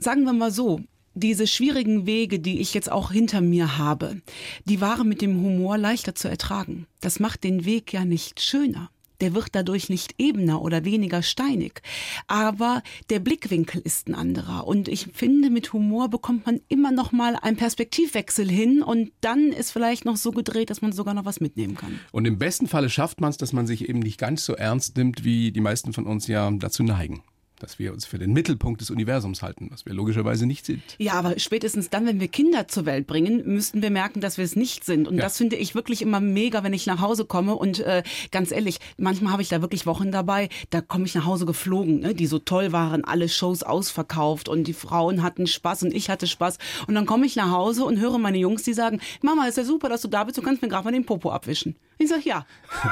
sagen 0.00 0.24
wir 0.24 0.32
mal 0.32 0.50
so, 0.50 0.80
diese 1.14 1.46
schwierigen 1.46 2.06
Wege, 2.06 2.38
die 2.40 2.60
ich 2.60 2.74
jetzt 2.74 2.90
auch 2.90 3.10
hinter 3.10 3.40
mir 3.40 3.78
habe, 3.78 4.20
die 4.64 4.80
waren 4.80 5.08
mit 5.08 5.22
dem 5.22 5.42
Humor 5.42 5.78
leichter 5.78 6.14
zu 6.14 6.28
ertragen. 6.28 6.86
Das 7.00 7.20
macht 7.20 7.44
den 7.44 7.64
Weg 7.64 7.92
ja 7.92 8.04
nicht 8.04 8.40
schöner. 8.40 8.90
Der 9.20 9.34
wird 9.34 9.48
dadurch 9.52 9.90
nicht 9.90 10.14
ebener 10.18 10.62
oder 10.62 10.84
weniger 10.84 11.22
steinig. 11.22 11.82
Aber 12.26 12.82
der 13.10 13.18
Blickwinkel 13.18 13.82
ist 13.82 14.08
ein 14.08 14.14
anderer. 14.14 14.66
Und 14.66 14.88
ich 14.88 15.08
finde, 15.12 15.50
mit 15.50 15.72
Humor 15.72 16.08
bekommt 16.08 16.46
man 16.46 16.60
immer 16.68 16.90
noch 16.90 17.12
mal 17.12 17.36
einen 17.36 17.56
Perspektivwechsel 17.56 18.50
hin. 18.50 18.82
Und 18.82 19.12
dann 19.20 19.52
ist 19.52 19.72
vielleicht 19.72 20.04
noch 20.04 20.16
so 20.16 20.30
gedreht, 20.30 20.70
dass 20.70 20.80
man 20.80 20.92
sogar 20.92 21.14
noch 21.14 21.26
was 21.26 21.40
mitnehmen 21.40 21.74
kann. 21.74 22.00
Und 22.12 22.24
im 22.24 22.38
besten 22.38 22.66
Falle 22.66 22.88
schafft 22.88 23.20
man 23.20 23.30
es, 23.30 23.36
dass 23.36 23.52
man 23.52 23.66
sich 23.66 23.88
eben 23.88 23.98
nicht 23.98 24.18
ganz 24.18 24.44
so 24.44 24.54
ernst 24.54 24.96
nimmt, 24.96 25.22
wie 25.22 25.52
die 25.52 25.60
meisten 25.60 25.92
von 25.92 26.06
uns 26.06 26.26
ja 26.26 26.50
dazu 26.50 26.82
neigen. 26.82 27.22
Dass 27.60 27.78
wir 27.78 27.92
uns 27.92 28.06
für 28.06 28.18
den 28.18 28.32
Mittelpunkt 28.32 28.80
des 28.80 28.90
Universums 28.90 29.42
halten, 29.42 29.68
was 29.70 29.86
wir 29.86 29.92
logischerweise 29.92 30.46
nicht 30.46 30.64
sind. 30.66 30.82
Ja, 30.98 31.12
aber 31.12 31.38
spätestens 31.38 31.90
dann, 31.90 32.06
wenn 32.06 32.18
wir 32.18 32.28
Kinder 32.28 32.66
zur 32.68 32.86
Welt 32.86 33.06
bringen, 33.06 33.42
müssten 33.46 33.82
wir 33.82 33.90
merken, 33.90 34.20
dass 34.20 34.38
wir 34.38 34.44
es 34.44 34.56
nicht 34.56 34.84
sind. 34.84 35.06
Und 35.06 35.16
Ja. 35.18 35.22
das 35.24 35.36
finde 35.36 35.56
ich 35.56 35.74
wirklich 35.74 36.00
immer 36.00 36.20
mega, 36.20 36.64
wenn 36.64 36.72
ich 36.72 36.86
nach 36.86 37.00
Hause 37.00 37.26
komme. 37.26 37.54
Und 37.54 37.80
äh, 37.80 38.02
ganz 38.30 38.50
ehrlich, 38.50 38.78
manchmal 38.96 39.32
habe 39.32 39.42
ich 39.42 39.48
da 39.50 39.60
wirklich 39.60 39.84
Wochen 39.86 40.10
dabei, 40.10 40.48
da 40.70 40.80
komme 40.80 41.04
ich 41.04 41.14
nach 41.14 41.26
Hause 41.26 41.44
geflogen, 41.46 42.00
ne, 42.00 42.14
die 42.14 42.26
so 42.26 42.38
toll 42.38 42.72
waren, 42.72 43.04
alle 43.04 43.28
Shows 43.28 43.62
ausverkauft 43.62 44.48
und 44.48 44.64
die 44.64 44.72
Frauen 44.72 45.22
hatten 45.22 45.46
Spaß 45.46 45.82
und 45.84 45.92
ich 45.94 46.08
hatte 46.08 46.26
Spaß. 46.26 46.56
Und 46.86 46.94
dann 46.94 47.04
komme 47.04 47.26
ich 47.26 47.36
nach 47.36 47.50
Hause 47.50 47.84
und 47.84 48.00
höre 48.00 48.18
meine 48.18 48.38
Jungs, 48.38 48.62
die 48.62 48.72
sagen, 48.72 49.00
Mama, 49.20 49.46
ist 49.46 49.58
ja 49.58 49.64
super, 49.64 49.88
dass 49.90 50.00
du 50.00 50.08
da 50.08 50.24
bist, 50.24 50.38
du 50.38 50.42
kannst 50.42 50.62
mir 50.62 50.68
gerade 50.68 50.84
mal 50.84 50.92
den 50.92 51.04
Popo 51.04 51.30
abwischen. 51.30 51.76
Ich 52.00 52.08
sage 52.08 52.22
ja. 52.24 52.46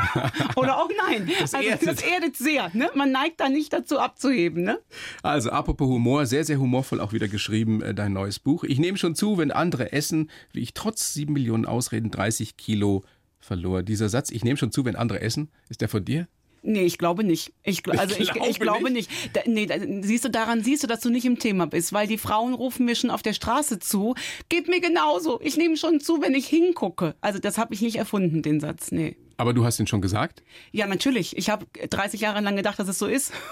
Oder 0.57 0.77
auch 0.77 0.91
nein. 1.09 1.31
Das 1.41 1.55
also, 1.55 1.67
erdet. 1.67 1.89
das 1.89 2.03
erdet 2.03 2.37
sehr. 2.37 2.71
Ne? 2.75 2.91
Man 2.95 3.11
neigt 3.11 3.41
da 3.41 3.49
nicht 3.49 3.73
dazu 3.73 3.99
abzuheben. 3.99 4.65
Ne? 4.65 4.79
Also 5.23 5.49
apropos 5.49 5.89
Humor, 5.89 6.27
sehr, 6.27 6.45
sehr 6.45 6.59
humorvoll 6.59 7.01
auch 7.01 7.15
wieder 7.15 7.27
geschrieben, 7.27 7.81
äh, 7.81 7.95
dein 7.95 8.13
neues 8.13 8.39
Buch. 8.39 8.65
Ich 8.65 8.79
nehme 8.79 8.99
schon 8.99 9.15
zu, 9.15 9.39
wenn 9.39 9.51
andere 9.51 9.93
essen, 9.93 10.29
wie 10.53 10.61
ich 10.61 10.75
trotz 10.75 11.15
sieben 11.15 11.33
Millionen 11.33 11.65
Ausreden 11.65 12.11
30 12.11 12.59
Kilo 12.59 13.03
verlor. 13.41 13.83
Dieser 13.83 14.11
Satz, 14.11 14.31
ich 14.31 14.45
nehme 14.45 14.59
schon 14.59 14.73
zu, 14.73 14.85
wenn 14.85 14.95
andere 14.95 15.23
essen, 15.23 15.51
ist 15.71 15.81
der 15.81 15.89
von 15.89 16.05
dir? 16.05 16.29
Nee, 16.63 16.83
ich 16.83 16.99
glaube 16.99 17.25
nicht. 17.25 17.53
Ich, 17.63 17.89
also 17.89 18.15
ich, 18.19 18.33
glaube 18.33 18.49
ich 18.49 18.61
glaube 18.61 18.91
nicht. 18.91 19.11
nicht. 19.11 19.37
Da, 19.37 19.41
nee, 19.47 19.67
da, 19.67 19.77
siehst 20.03 20.25
du, 20.25 20.31
daran 20.31 20.63
siehst 20.63 20.83
du, 20.83 20.87
dass 20.87 21.01
du 21.01 21.11
nicht 21.11 21.25
im 21.25 21.39
Thema 21.39 21.67
bist, 21.67 21.93
weil 21.93 22.07
die 22.07 22.19
Frauen 22.19 22.55
rufen 22.55 22.85
mir 22.85 22.95
schon 22.95 23.11
auf 23.11 23.23
der 23.23 23.33
Straße 23.33 23.79
zu. 23.79 24.15
Geht 24.49 24.69
mir 24.69 24.81
genauso. 24.81 25.41
Ich 25.43 25.57
nehme 25.57 25.77
schon 25.77 26.01
zu, 26.01 26.21
wenn 26.21 26.35
ich 26.35 26.47
hingucke. 26.47 27.15
Also 27.21 27.39
das 27.39 27.59
habe 27.59 27.75
ich 27.75 27.81
nicht 27.81 27.97
erfunden, 27.97 28.43
den 28.43 28.61
Satz. 28.61 28.91
Nee. 28.93 29.17
Aber 29.37 29.55
du 29.55 29.65
hast 29.65 29.79
ihn 29.79 29.87
schon 29.87 30.03
gesagt. 30.03 30.43
Ja, 30.73 30.87
natürlich. 30.87 31.37
Ich 31.37 31.49
habe 31.49 31.67
30 31.89 32.21
Jahre 32.21 32.41
lang 32.41 32.57
gedacht, 32.57 32.79
dass 32.79 32.89
es 32.89 32.99
so 32.99 33.07
ist. 33.07 33.33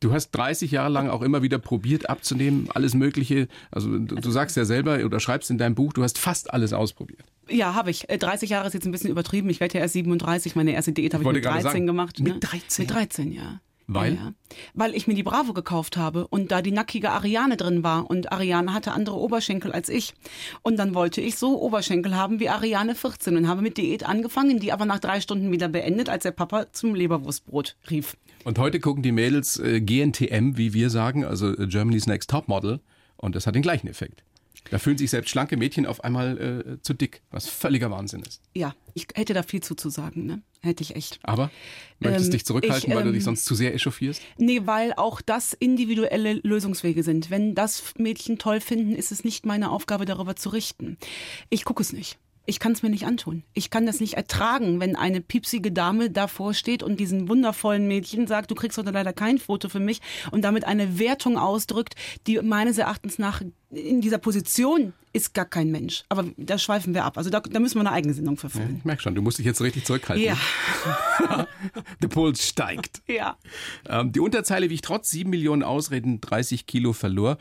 Du 0.00 0.12
hast 0.12 0.30
30 0.30 0.70
Jahre 0.70 0.90
lang 0.90 1.10
auch 1.10 1.20
immer 1.20 1.42
wieder 1.42 1.58
probiert 1.58 2.08
abzunehmen, 2.08 2.68
alles 2.72 2.94
Mögliche. 2.94 3.48
Also 3.70 3.98
du, 3.98 4.30
sagst 4.30 4.56
ja 4.56 4.64
selber 4.64 5.04
oder 5.04 5.20
schreibst 5.20 5.50
in 5.50 5.58
deinem 5.58 5.74
Buch, 5.74 5.92
du 5.92 6.02
hast 6.02 6.16
fast 6.16 6.52
alles 6.54 6.72
ausprobiert. 6.72 7.24
Ja, 7.50 7.74
habe 7.74 7.90
ich. 7.90 8.08
Äh, 8.08 8.16
30 8.16 8.48
Jahre 8.48 8.66
ist 8.66 8.72
jetzt 8.72 8.86
ein 8.86 8.92
bisschen 8.92 9.10
übertrieben. 9.10 9.50
Ich 9.50 9.60
werde 9.60 9.74
ja 9.74 9.80
erst 9.80 9.92
37. 9.92 10.56
Meine 10.56 10.72
erste 10.72 10.92
Diät 10.92 11.12
habe 11.12 11.22
ich 11.22 11.26
wollte 11.26 11.38
mit 11.38 11.44
gerade 11.44 11.62
13 11.62 11.72
sagen, 11.72 11.86
gemacht. 11.86 12.18
mit 12.18 12.34
ne? 12.34 12.40
13? 12.40 12.84
Mit 12.84 12.94
13, 12.94 13.32
ja. 13.32 13.60
Weil? 13.94 14.14
Ja. 14.14 14.32
Weil 14.74 14.94
ich 14.94 15.06
mir 15.06 15.14
die 15.14 15.22
Bravo 15.22 15.52
gekauft 15.52 15.96
habe 15.96 16.26
und 16.28 16.50
da 16.52 16.62
die 16.62 16.70
nackige 16.70 17.10
Ariane 17.10 17.56
drin 17.56 17.82
war 17.82 18.08
und 18.08 18.32
Ariane 18.32 18.72
hatte 18.72 18.92
andere 18.92 19.16
Oberschenkel 19.16 19.72
als 19.72 19.88
ich. 19.88 20.14
Und 20.62 20.78
dann 20.78 20.94
wollte 20.94 21.20
ich 21.20 21.36
so 21.36 21.60
Oberschenkel 21.60 22.14
haben 22.14 22.40
wie 22.40 22.48
Ariane 22.48 22.94
14 22.94 23.36
und 23.36 23.48
habe 23.48 23.62
mit 23.62 23.78
Diät 23.78 24.04
angefangen, 24.04 24.60
die 24.60 24.72
aber 24.72 24.84
nach 24.84 25.00
drei 25.00 25.20
Stunden 25.20 25.50
wieder 25.50 25.68
beendet, 25.68 26.08
als 26.08 26.22
der 26.22 26.32
Papa 26.32 26.72
zum 26.72 26.94
Leberwurstbrot 26.94 27.76
rief. 27.90 28.16
Und 28.44 28.58
heute 28.58 28.80
gucken 28.80 29.02
die 29.02 29.12
Mädels 29.12 29.58
äh, 29.58 29.80
GNTM, 29.80 30.56
wie 30.56 30.72
wir 30.72 30.88
sagen, 30.88 31.24
also 31.24 31.52
äh, 31.56 31.66
Germany's 31.66 32.06
Next 32.06 32.30
Top 32.30 32.48
Model. 32.48 32.80
Und 33.16 33.34
das 33.34 33.46
hat 33.46 33.54
den 33.54 33.62
gleichen 33.62 33.86
Effekt. 33.86 34.22
Da 34.70 34.78
fühlen 34.78 34.98
sich 34.98 35.10
selbst 35.10 35.30
schlanke 35.30 35.56
Mädchen 35.56 35.86
auf 35.86 36.04
einmal 36.04 36.76
äh, 36.76 36.82
zu 36.82 36.94
dick, 36.94 37.22
was 37.30 37.48
völliger 37.48 37.90
Wahnsinn 37.90 38.22
ist. 38.22 38.40
Ja, 38.54 38.74
ich 38.94 39.08
hätte 39.14 39.34
da 39.34 39.42
viel 39.42 39.62
zuzusagen, 39.62 40.26
ne? 40.26 40.42
Hätte 40.62 40.82
ich 40.82 40.94
echt. 40.94 41.18
Aber 41.22 41.50
möchtest 42.00 42.26
Ähm, 42.26 42.32
dich 42.32 42.44
zurückhalten, 42.44 42.90
ich, 42.90 42.94
weil 42.94 43.02
du 43.02 43.08
ähm, 43.08 43.14
dich 43.14 43.24
sonst 43.24 43.46
zu 43.46 43.54
sehr 43.54 43.74
echauffierst? 43.74 44.20
Nee, 44.36 44.62
weil 44.66 44.92
auch 44.92 45.22
das 45.22 45.54
individuelle 45.54 46.34
Lösungswege 46.34 47.02
sind. 47.02 47.30
Wenn 47.30 47.54
das 47.54 47.94
Mädchen 47.96 48.38
toll 48.38 48.60
finden, 48.60 48.94
ist 48.94 49.10
es 49.10 49.24
nicht 49.24 49.46
meine 49.46 49.70
Aufgabe, 49.70 50.04
darüber 50.04 50.36
zu 50.36 50.50
richten. 50.50 50.98
Ich 51.48 51.64
gucke 51.64 51.82
es 51.82 51.92
nicht. 51.94 52.18
Ich 52.46 52.58
kann 52.58 52.72
es 52.72 52.82
mir 52.82 52.90
nicht 52.90 53.06
antun. 53.06 53.44
Ich 53.52 53.70
kann 53.70 53.86
das 53.86 54.00
nicht 54.00 54.14
ertragen, 54.14 54.80
wenn 54.80 54.96
eine 54.96 55.20
piepsige 55.20 55.70
Dame 55.72 56.10
davor 56.10 56.54
steht 56.54 56.82
und 56.82 56.98
diesen 56.98 57.28
wundervollen 57.28 57.86
Mädchen 57.86 58.26
sagt, 58.26 58.50
du 58.50 58.54
kriegst 58.54 58.78
heute 58.78 58.90
leider 58.90 59.12
kein 59.12 59.38
Foto 59.38 59.68
für 59.68 59.80
mich 59.80 60.00
und 60.30 60.42
damit 60.42 60.64
eine 60.64 60.98
Wertung 60.98 61.38
ausdrückt, 61.38 61.94
die 62.26 62.40
meines 62.40 62.78
Erachtens 62.78 63.18
nach 63.18 63.42
in 63.70 64.00
dieser 64.00 64.18
Position 64.18 64.94
ist 65.12 65.34
gar 65.34 65.44
kein 65.44 65.70
Mensch. 65.70 66.04
Aber 66.08 66.24
da 66.36 66.58
schweifen 66.58 66.94
wir 66.94 67.04
ab. 67.04 67.18
Also 67.18 67.30
da, 67.30 67.40
da 67.40 67.60
müssen 67.60 67.76
wir 67.76 67.80
eine 67.80 67.92
eigene 67.92 68.14
Sendung 68.14 68.36
verfüllen. 68.36 68.70
Ja, 68.70 68.76
ich 68.78 68.84
merke 68.84 69.02
schon, 69.02 69.14
du 69.14 69.22
musst 69.22 69.38
dich 69.38 69.46
jetzt 69.46 69.60
richtig 69.60 69.84
zurückhalten. 69.84 70.24
Ja. 70.24 70.36
Der 72.02 72.08
Puls 72.08 72.46
steigt. 72.46 73.02
Ja. 73.10 73.36
Ähm, 73.88 74.12
die 74.12 74.20
Unterzeile, 74.20 74.70
wie 74.70 74.74
ich 74.74 74.82
trotz 74.82 75.10
sieben 75.10 75.30
Millionen 75.30 75.64
Ausreden 75.64 76.20
30 76.20 76.66
Kilo 76.66 76.92
verlor. 76.92 77.38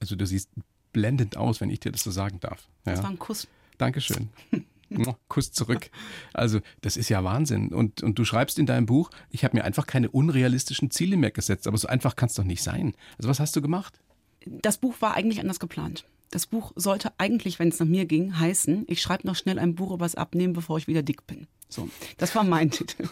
Also 0.00 0.16
du 0.16 0.26
siehst 0.26 0.48
blendend 0.92 1.36
aus, 1.36 1.60
wenn 1.60 1.68
ich 1.68 1.80
dir 1.80 1.92
das 1.92 2.02
so 2.02 2.10
sagen 2.10 2.40
darf. 2.40 2.68
Ja. 2.86 2.92
Das 2.92 3.02
war 3.02 3.10
ein 3.10 3.18
Kuss. 3.18 3.46
Dankeschön. 3.80 4.28
Kuss 5.28 5.52
zurück. 5.52 5.90
Also, 6.32 6.60
das 6.80 6.96
ist 6.96 7.08
ja 7.08 7.22
Wahnsinn. 7.22 7.68
Und, 7.68 8.02
und 8.02 8.18
du 8.18 8.24
schreibst 8.24 8.58
in 8.58 8.66
deinem 8.66 8.86
Buch, 8.86 9.10
ich 9.30 9.44
habe 9.44 9.56
mir 9.56 9.64
einfach 9.64 9.86
keine 9.86 10.10
unrealistischen 10.10 10.90
Ziele 10.90 11.16
mehr 11.16 11.30
gesetzt. 11.30 11.66
Aber 11.66 11.78
so 11.78 11.88
einfach 11.88 12.16
kann 12.16 12.28
es 12.28 12.34
doch 12.34 12.44
nicht 12.44 12.62
sein. 12.62 12.94
Also, 13.16 13.28
was 13.28 13.40
hast 13.40 13.54
du 13.54 13.62
gemacht? 13.62 14.00
Das 14.44 14.78
Buch 14.78 14.94
war 15.00 15.14
eigentlich 15.14 15.40
anders 15.40 15.60
geplant. 15.60 16.04
Das 16.30 16.46
Buch 16.46 16.72
sollte 16.76 17.12
eigentlich, 17.18 17.58
wenn 17.58 17.68
es 17.68 17.80
nach 17.80 17.86
mir 17.86 18.06
ging, 18.06 18.38
heißen, 18.38 18.84
ich 18.88 19.02
schreibe 19.02 19.26
noch 19.26 19.34
schnell 19.36 19.58
ein 19.58 19.74
Buch 19.74 19.90
übers 19.92 20.14
Abnehmen, 20.14 20.52
bevor 20.52 20.78
ich 20.78 20.86
wieder 20.86 21.02
dick 21.02 21.26
bin. 21.26 21.48
So, 21.70 21.88
das 22.18 22.34
war 22.34 22.44
mein 22.44 22.70
Titel. 22.72 23.04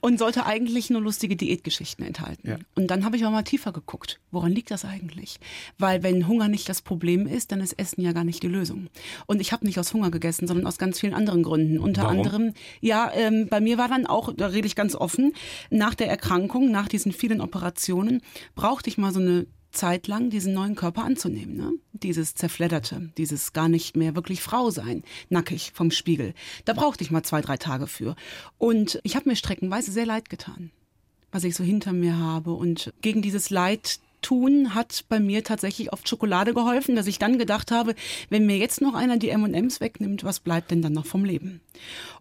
Und 0.00 0.18
sollte 0.18 0.46
eigentlich 0.46 0.90
nur 0.90 1.00
lustige 1.00 1.36
Diätgeschichten 1.36 2.04
enthalten. 2.04 2.48
Ja. 2.48 2.56
Und 2.74 2.90
dann 2.90 3.04
habe 3.04 3.16
ich 3.16 3.24
auch 3.24 3.30
mal 3.30 3.42
tiefer 3.42 3.72
geguckt. 3.72 4.18
Woran 4.30 4.52
liegt 4.52 4.70
das 4.70 4.84
eigentlich? 4.84 5.38
Weil 5.78 6.02
wenn 6.02 6.26
Hunger 6.26 6.48
nicht 6.48 6.68
das 6.68 6.82
Problem 6.82 7.26
ist, 7.26 7.52
dann 7.52 7.60
ist 7.60 7.74
Essen 7.74 8.02
ja 8.02 8.12
gar 8.12 8.24
nicht 8.24 8.42
die 8.42 8.48
Lösung. 8.48 8.88
Und 9.26 9.40
ich 9.40 9.52
habe 9.52 9.66
nicht 9.66 9.78
aus 9.78 9.92
Hunger 9.92 10.10
gegessen, 10.10 10.46
sondern 10.46 10.66
aus 10.66 10.78
ganz 10.78 11.00
vielen 11.00 11.14
anderen 11.14 11.42
Gründen. 11.42 11.78
Unter 11.78 12.04
Warum? 12.04 12.18
anderem, 12.18 12.54
ja, 12.80 13.10
ähm, 13.14 13.48
bei 13.48 13.60
mir 13.60 13.78
war 13.78 13.88
dann 13.88 14.06
auch, 14.06 14.32
da 14.34 14.46
rede 14.46 14.66
ich 14.66 14.74
ganz 14.74 14.94
offen, 14.94 15.34
nach 15.70 15.94
der 15.94 16.08
Erkrankung, 16.08 16.70
nach 16.70 16.88
diesen 16.88 17.12
vielen 17.12 17.40
Operationen, 17.40 18.22
brauchte 18.54 18.88
ich 18.88 18.96
mal 18.96 19.12
so 19.12 19.20
eine 19.20 19.46
Zeit 19.72 20.06
lang 20.06 20.30
diesen 20.30 20.54
neuen 20.54 20.74
Körper 20.74 21.04
anzunehmen. 21.04 21.56
Ne? 21.56 21.72
Dieses 21.92 22.34
zerfledderte, 22.34 23.10
dieses 23.16 23.52
gar 23.52 23.68
nicht 23.68 23.96
mehr 23.96 24.14
wirklich 24.14 24.42
Frau 24.42 24.70
sein, 24.70 25.02
nackig 25.28 25.72
vom 25.74 25.90
Spiegel. 25.90 26.34
Da 26.64 26.72
brauchte 26.72 27.02
ich 27.02 27.10
mal 27.10 27.22
zwei, 27.22 27.40
drei 27.40 27.56
Tage 27.56 27.86
für. 27.86 28.14
Und 28.58 29.00
ich 29.02 29.16
habe 29.16 29.28
mir 29.28 29.36
streckenweise 29.36 29.92
sehr 29.92 30.06
leid 30.06 30.30
getan, 30.30 30.70
was 31.30 31.44
ich 31.44 31.56
so 31.56 31.64
hinter 31.64 31.92
mir 31.92 32.18
habe. 32.18 32.52
Und 32.52 32.92
gegen 33.00 33.22
dieses 33.22 33.50
Leid 33.50 34.00
tun 34.22 34.74
hat 34.74 35.04
bei 35.08 35.20
mir 35.20 35.44
tatsächlich 35.44 35.92
oft 35.92 36.08
Schokolade 36.08 36.54
geholfen, 36.54 36.94
dass 36.94 37.06
ich 37.06 37.18
dann 37.18 37.38
gedacht 37.38 37.70
habe, 37.70 37.94
wenn 38.30 38.46
mir 38.46 38.56
jetzt 38.56 38.80
noch 38.80 38.94
einer 38.94 39.16
die 39.16 39.30
M&Ms 39.30 39.80
wegnimmt, 39.80 40.24
was 40.24 40.40
bleibt 40.40 40.70
denn 40.70 40.82
dann 40.82 40.92
noch 40.92 41.06
vom 41.06 41.24
Leben? 41.24 41.60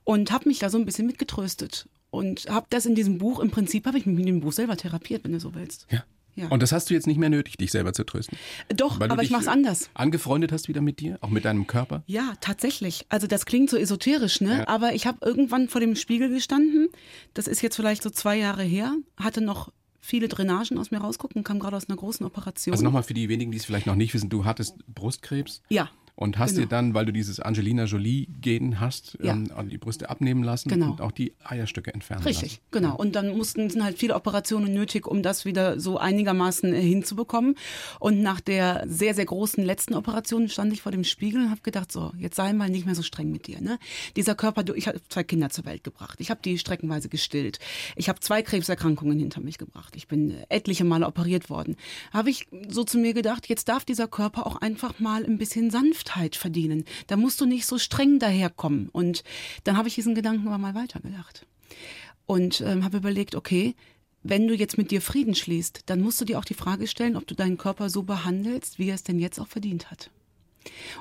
Und 0.03 0.31
habe 0.31 0.49
mich 0.49 0.59
da 0.59 0.69
so 0.69 0.77
ein 0.77 0.85
bisschen 0.85 1.05
mitgetröstet 1.05 1.87
und 2.09 2.49
habe 2.49 2.65
das 2.69 2.85
in 2.85 2.95
diesem 2.95 3.17
Buch, 3.17 3.39
im 3.39 3.51
Prinzip 3.51 3.85
habe 3.85 3.97
ich 3.97 4.05
mich 4.05 4.17
mit 4.17 4.27
dem 4.27 4.41
Buch 4.41 4.51
selber 4.51 4.75
therapiert, 4.75 5.23
wenn 5.23 5.31
du 5.31 5.39
so 5.39 5.53
willst. 5.55 5.87
Ja. 5.89 6.03
Ja. 6.35 6.47
Und 6.47 6.63
das 6.63 6.71
hast 6.71 6.89
du 6.89 6.93
jetzt 6.93 7.07
nicht 7.07 7.17
mehr 7.17 7.29
nötig, 7.29 7.57
dich 7.57 7.71
selber 7.71 7.93
zu 7.93 8.03
trösten. 8.03 8.37
Doch, 8.75 8.99
aber 9.01 9.23
ich 9.23 9.29
mache 9.29 9.41
es 9.41 9.47
anders. 9.47 9.89
Angefreundet 9.93 10.51
hast 10.51 10.67
wieder 10.67 10.81
mit 10.81 10.99
dir, 10.99 11.17
auch 11.21 11.29
mit 11.29 11.45
deinem 11.45 11.67
Körper? 11.67 12.03
Ja, 12.07 12.33
tatsächlich. 12.41 13.05
Also 13.09 13.27
das 13.27 13.45
klingt 13.45 13.69
so 13.69 13.77
esoterisch, 13.77 14.41
ne? 14.41 14.59
Ja. 14.59 14.67
Aber 14.67 14.93
ich 14.93 15.05
habe 15.07 15.17
irgendwann 15.25 15.67
vor 15.67 15.81
dem 15.81 15.95
Spiegel 15.95 16.29
gestanden. 16.29 16.89
Das 17.33 17.47
ist 17.47 17.61
jetzt 17.61 17.75
vielleicht 17.75 18.03
so 18.03 18.09
zwei 18.09 18.37
Jahre 18.37 18.63
her. 18.63 18.93
Hatte 19.17 19.41
noch 19.41 19.71
viele 19.99 20.27
Drainagen 20.27 20.77
aus 20.77 20.91
mir 20.91 20.97
rausgucken, 20.99 21.43
kam 21.43 21.59
gerade 21.59 21.77
aus 21.77 21.87
einer 21.87 21.97
großen 21.97 22.25
Operation. 22.25 22.73
Also 22.73 22.83
nochmal 22.83 23.03
für 23.03 23.13
die 23.13 23.29
wenigen, 23.29 23.51
die 23.51 23.57
es 23.57 23.65
vielleicht 23.65 23.85
noch 23.85 23.95
nicht 23.95 24.13
wissen, 24.13 24.29
du 24.29 24.45
hattest 24.45 24.75
Brustkrebs. 24.87 25.61
Ja 25.69 25.89
und 26.21 26.37
hast 26.37 26.51
genau. 26.51 26.61
dir 26.61 26.69
dann, 26.69 26.93
weil 26.93 27.05
du 27.07 27.11
dieses 27.11 27.39
Angelina 27.39 27.85
Jolie-Gen 27.85 28.79
hast, 28.79 29.17
ja. 29.23 29.33
ähm, 29.33 29.49
die 29.71 29.79
Brüste 29.79 30.11
abnehmen 30.11 30.43
lassen 30.43 30.69
genau. 30.69 30.91
und 30.91 31.01
auch 31.01 31.11
die 31.11 31.33
Eierstöcke 31.43 31.91
entfernen 31.91 32.23
Richtig, 32.23 32.51
lassen. 32.51 32.61
genau. 32.69 32.95
Und 32.95 33.15
dann 33.15 33.35
mussten 33.35 33.71
sind 33.71 33.83
halt 33.83 33.97
viele 33.97 34.13
Operationen 34.13 34.71
nötig, 34.71 35.07
um 35.07 35.23
das 35.23 35.45
wieder 35.45 35.79
so 35.79 35.97
einigermaßen 35.97 36.75
äh, 36.75 36.79
hinzubekommen. 36.79 37.55
Und 37.99 38.21
nach 38.21 38.39
der 38.39 38.83
sehr, 38.87 39.15
sehr 39.15 39.25
großen 39.25 39.65
letzten 39.65 39.95
Operation 39.95 40.47
stand 40.47 40.71
ich 40.73 40.83
vor 40.83 40.91
dem 40.91 41.03
Spiegel 41.03 41.41
und 41.45 41.49
habe 41.49 41.61
gedacht, 41.61 41.91
so, 41.91 42.11
jetzt 42.19 42.35
sei 42.35 42.53
mal 42.53 42.69
nicht 42.69 42.85
mehr 42.85 42.93
so 42.93 43.01
streng 43.01 43.31
mit 43.31 43.47
dir. 43.47 43.59
Ne? 43.59 43.79
Dieser 44.15 44.35
Körper, 44.35 44.63
du, 44.63 44.75
ich 44.75 44.87
habe 44.87 45.01
zwei 45.09 45.23
Kinder 45.23 45.49
zur 45.49 45.65
Welt 45.65 45.83
gebracht. 45.83 46.19
Ich 46.21 46.29
habe 46.29 46.41
die 46.45 46.59
streckenweise 46.59 47.09
gestillt. 47.09 47.57
Ich 47.95 48.09
habe 48.09 48.19
zwei 48.19 48.43
Krebserkrankungen 48.43 49.17
hinter 49.17 49.41
mich 49.41 49.57
gebracht. 49.57 49.95
Ich 49.95 50.07
bin 50.07 50.29
äh, 50.29 50.45
etliche 50.49 50.83
Male 50.83 51.07
operiert 51.07 51.49
worden. 51.49 51.77
Habe 52.13 52.29
ich 52.29 52.47
so 52.69 52.83
zu 52.83 52.99
mir 52.99 53.15
gedacht, 53.15 53.49
jetzt 53.49 53.69
darf 53.69 53.85
dieser 53.85 54.07
Körper 54.07 54.45
auch 54.45 54.57
einfach 54.57 54.99
mal 54.99 55.25
ein 55.25 55.39
bisschen 55.39 55.71
sanft 55.71 56.10
Sanftheit 56.11 56.35
verdienen. 56.35 56.85
Da 57.07 57.17
musst 57.17 57.41
du 57.41 57.45
nicht 57.45 57.65
so 57.65 57.77
streng 57.77 58.19
daherkommen. 58.19 58.89
Und 58.89 59.23
dann 59.63 59.77
habe 59.77 59.87
ich 59.87 59.95
diesen 59.95 60.15
Gedanken 60.15 60.47
aber 60.47 60.57
mal 60.57 60.75
weitergedacht. 60.75 61.45
Und 62.25 62.61
ähm, 62.61 62.83
habe 62.83 62.97
überlegt, 62.97 63.35
okay, 63.35 63.75
wenn 64.23 64.47
du 64.47 64.53
jetzt 64.53 64.77
mit 64.77 64.91
dir 64.91 65.01
Frieden 65.01 65.35
schließt, 65.35 65.83
dann 65.87 66.01
musst 66.01 66.21
du 66.21 66.25
dir 66.25 66.37
auch 66.37 66.45
die 66.45 66.53
Frage 66.53 66.87
stellen, 66.87 67.15
ob 67.15 67.25
du 67.27 67.35
deinen 67.35 67.57
Körper 67.57 67.89
so 67.89 68.03
behandelst, 68.03 68.77
wie 68.77 68.89
er 68.89 68.95
es 68.95 69.03
denn 69.03 69.19
jetzt 69.19 69.39
auch 69.39 69.47
verdient 69.47 69.89
hat. 69.89 70.11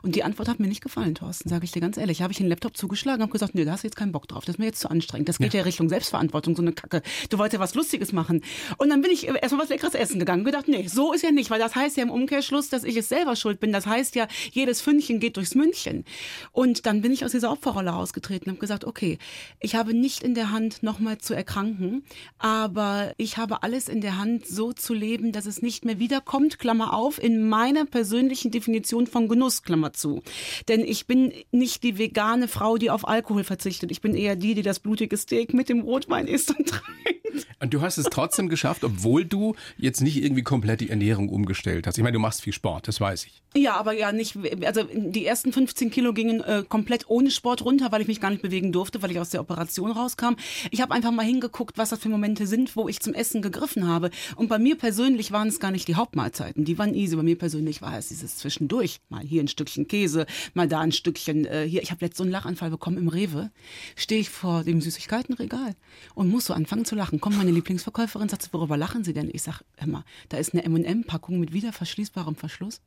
Und 0.02 0.14
die 0.14 0.24
Antwort 0.24 0.48
hat 0.48 0.60
mir 0.60 0.68
nicht 0.68 0.82
gefallen, 0.82 1.14
Thorsten, 1.14 1.48
sage 1.48 1.64
ich 1.64 1.72
dir 1.72 1.80
ganz 1.80 1.96
ehrlich. 1.96 2.22
Habe 2.22 2.32
ich 2.32 2.38
den 2.38 2.48
Laptop 2.48 2.76
zugeschlagen 2.76 3.20
und 3.20 3.28
habe 3.28 3.32
gesagt, 3.32 3.54
nee, 3.54 3.64
da 3.64 3.72
hast 3.72 3.84
du 3.84 3.88
jetzt 3.88 3.96
keinen 3.96 4.12
Bock 4.12 4.28
drauf. 4.28 4.44
Das 4.44 4.54
ist 4.54 4.58
mir 4.58 4.66
jetzt 4.66 4.80
zu 4.80 4.90
anstrengend. 4.90 5.28
Das 5.28 5.38
geht 5.38 5.52
ja, 5.52 5.60
ja 5.60 5.64
Richtung 5.64 5.88
Selbstverantwortung, 5.88 6.56
so 6.56 6.62
eine 6.62 6.72
Kacke. 6.72 7.02
Du 7.28 7.38
wolltest 7.38 7.54
ja 7.54 7.60
was 7.60 7.74
Lustiges 7.74 8.12
machen. 8.12 8.42
Und 8.78 8.88
dann 8.88 9.02
bin 9.02 9.10
ich 9.10 9.28
erstmal 9.28 9.62
was 9.62 9.68
Leckeres 9.68 9.94
essen 9.94 10.18
gegangen 10.18 10.40
und 10.40 10.46
gedacht, 10.46 10.68
nee, 10.68 10.86
so 10.86 11.12
ist 11.12 11.22
ja 11.22 11.30
nicht, 11.30 11.50
weil 11.50 11.60
das 11.60 11.74
heißt 11.74 11.96
ja 11.96 12.02
im 12.02 12.10
Umkehrschluss, 12.10 12.68
dass 12.68 12.84
ich 12.84 12.96
es 12.96 13.08
selber 13.08 13.36
schuld 13.36 13.60
bin. 13.60 13.72
Das 13.72 13.86
heißt 13.86 14.14
ja, 14.14 14.28
jedes 14.52 14.80
Fündchen 14.80 15.20
geht 15.20 15.36
durchs 15.36 15.54
München. 15.54 16.04
Und 16.52 16.86
dann 16.86 17.02
bin 17.02 17.12
ich 17.12 17.24
aus 17.24 17.32
dieser 17.32 17.50
Opferrolle 17.50 17.94
ausgetreten 17.94 18.46
und 18.46 18.56
habe 18.56 18.60
gesagt, 18.60 18.84
okay, 18.84 19.18
ich 19.60 19.74
habe 19.74 19.94
nicht 19.94 20.22
in 20.22 20.34
der 20.34 20.50
Hand, 20.50 20.82
nochmal 20.82 21.18
zu 21.18 21.34
erkranken, 21.34 22.04
aber 22.38 23.12
ich 23.16 23.36
habe 23.36 23.62
alles 23.62 23.88
in 23.88 24.00
der 24.00 24.18
Hand, 24.18 24.46
so 24.46 24.72
zu 24.72 24.94
leben, 24.94 25.32
dass 25.32 25.46
es 25.46 25.62
nicht 25.62 25.84
mehr 25.84 25.98
wiederkommt, 25.98 26.58
Klammer 26.58 26.94
auf, 26.94 27.22
in 27.22 27.48
meiner 27.48 27.84
persönlichen 27.84 28.50
Definition 28.50 29.06
von 29.06 29.28
Genuss 29.28 29.49
Genuss, 29.50 29.62
Klammer 29.62 29.92
zu. 29.92 30.22
Denn 30.68 30.80
ich 30.80 31.06
bin 31.06 31.32
nicht 31.50 31.82
die 31.82 31.98
vegane 31.98 32.46
Frau, 32.46 32.76
die 32.76 32.90
auf 32.90 33.06
Alkohol 33.06 33.44
verzichtet. 33.44 33.90
Ich 33.90 34.00
bin 34.00 34.14
eher 34.14 34.36
die, 34.36 34.54
die 34.54 34.62
das 34.62 34.78
blutige 34.78 35.16
Steak 35.16 35.54
mit 35.54 35.68
dem 35.68 35.80
Rotwein 35.80 36.26
isst 36.26 36.56
und 36.56 36.68
trinkt. 36.68 37.20
Und 37.60 37.74
du 37.74 37.80
hast 37.80 37.98
es 37.98 38.06
trotzdem 38.06 38.48
geschafft, 38.48 38.84
obwohl 38.84 39.24
du 39.24 39.54
jetzt 39.76 40.00
nicht 40.00 40.22
irgendwie 40.22 40.42
komplett 40.42 40.80
die 40.80 40.90
Ernährung 40.90 41.28
umgestellt 41.28 41.86
hast. 41.86 41.98
Ich 41.98 42.02
meine, 42.02 42.14
du 42.14 42.18
machst 42.18 42.42
viel 42.42 42.52
Sport, 42.52 42.88
das 42.88 43.00
weiß 43.00 43.26
ich. 43.26 43.42
Ja, 43.54 43.76
aber 43.76 43.92
ja 43.92 44.12
nicht, 44.12 44.38
also 44.64 44.84
die 44.94 45.26
ersten 45.26 45.52
15 45.52 45.90
Kilo 45.90 46.12
gingen 46.12 46.40
äh, 46.40 46.64
komplett 46.68 47.08
ohne 47.08 47.30
Sport 47.30 47.64
runter, 47.64 47.90
weil 47.90 48.00
ich 48.00 48.08
mich 48.08 48.20
gar 48.20 48.30
nicht 48.30 48.42
bewegen 48.42 48.72
durfte, 48.72 49.02
weil 49.02 49.10
ich 49.10 49.18
aus 49.18 49.30
der 49.30 49.40
Operation 49.40 49.90
rauskam. 49.90 50.34
Ich 50.70 50.80
habe 50.80 50.94
einfach 50.94 51.10
mal 51.10 51.26
hingeguckt, 51.26 51.76
was 51.76 51.90
das 51.90 51.98
für 51.98 52.08
Momente 52.08 52.46
sind, 52.46 52.76
wo 52.76 52.88
ich 52.88 53.00
zum 53.00 53.12
Essen 53.12 53.42
gegriffen 53.42 53.88
habe. 53.88 54.10
Und 54.36 54.48
bei 54.48 54.58
mir 54.58 54.78
persönlich 54.78 55.32
waren 55.32 55.48
es 55.48 55.60
gar 55.60 55.70
nicht 55.70 55.88
die 55.88 55.96
Hauptmahlzeiten, 55.96 56.64
die 56.64 56.78
waren 56.78 56.94
easy. 56.94 57.16
Bei 57.16 57.22
mir 57.22 57.36
persönlich 57.36 57.82
war 57.82 57.98
es 57.98 58.08
dieses 58.08 58.36
Zwischendurch. 58.36 59.00
Mal 59.08 59.22
hier 59.22 59.39
ein 59.40 59.48
Stückchen 59.48 59.88
Käse, 59.88 60.26
mal 60.54 60.68
da 60.68 60.80
ein 60.80 60.92
Stückchen 60.92 61.44
äh, 61.44 61.66
hier. 61.68 61.82
Ich 61.82 61.90
habe 61.90 62.04
letztens 62.04 62.18
so 62.18 62.24
einen 62.24 62.32
Lachanfall 62.32 62.70
bekommen 62.70 62.98
im 62.98 63.08
Rewe. 63.08 63.50
Stehe 63.96 64.20
ich 64.20 64.30
vor 64.30 64.64
dem 64.64 64.80
Süßigkeitenregal 64.80 65.74
und 66.14 66.28
muss 66.28 66.46
so 66.46 66.54
anfangen 66.54 66.84
zu 66.84 66.94
lachen. 66.94 67.20
Kommt 67.20 67.36
meine 67.36 67.50
Lieblingsverkäuferin, 67.50 68.28
sagt, 68.28 68.52
worüber 68.52 68.76
lachen 68.76 69.04
Sie 69.04 69.12
denn? 69.12 69.30
Ich 69.32 69.42
sag, 69.42 69.62
hör 69.76 69.88
mal, 69.88 70.04
da 70.28 70.38
ist 70.38 70.54
eine 70.54 70.64
M&M-Packung 70.64 71.40
mit 71.40 71.52
wieder 71.52 71.72
verschließbarem 71.72 72.36
Verschluss. 72.36 72.80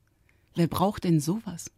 Wer 0.55 0.67
braucht 0.67 1.03
denn 1.03 1.19
sowas? 1.19 1.72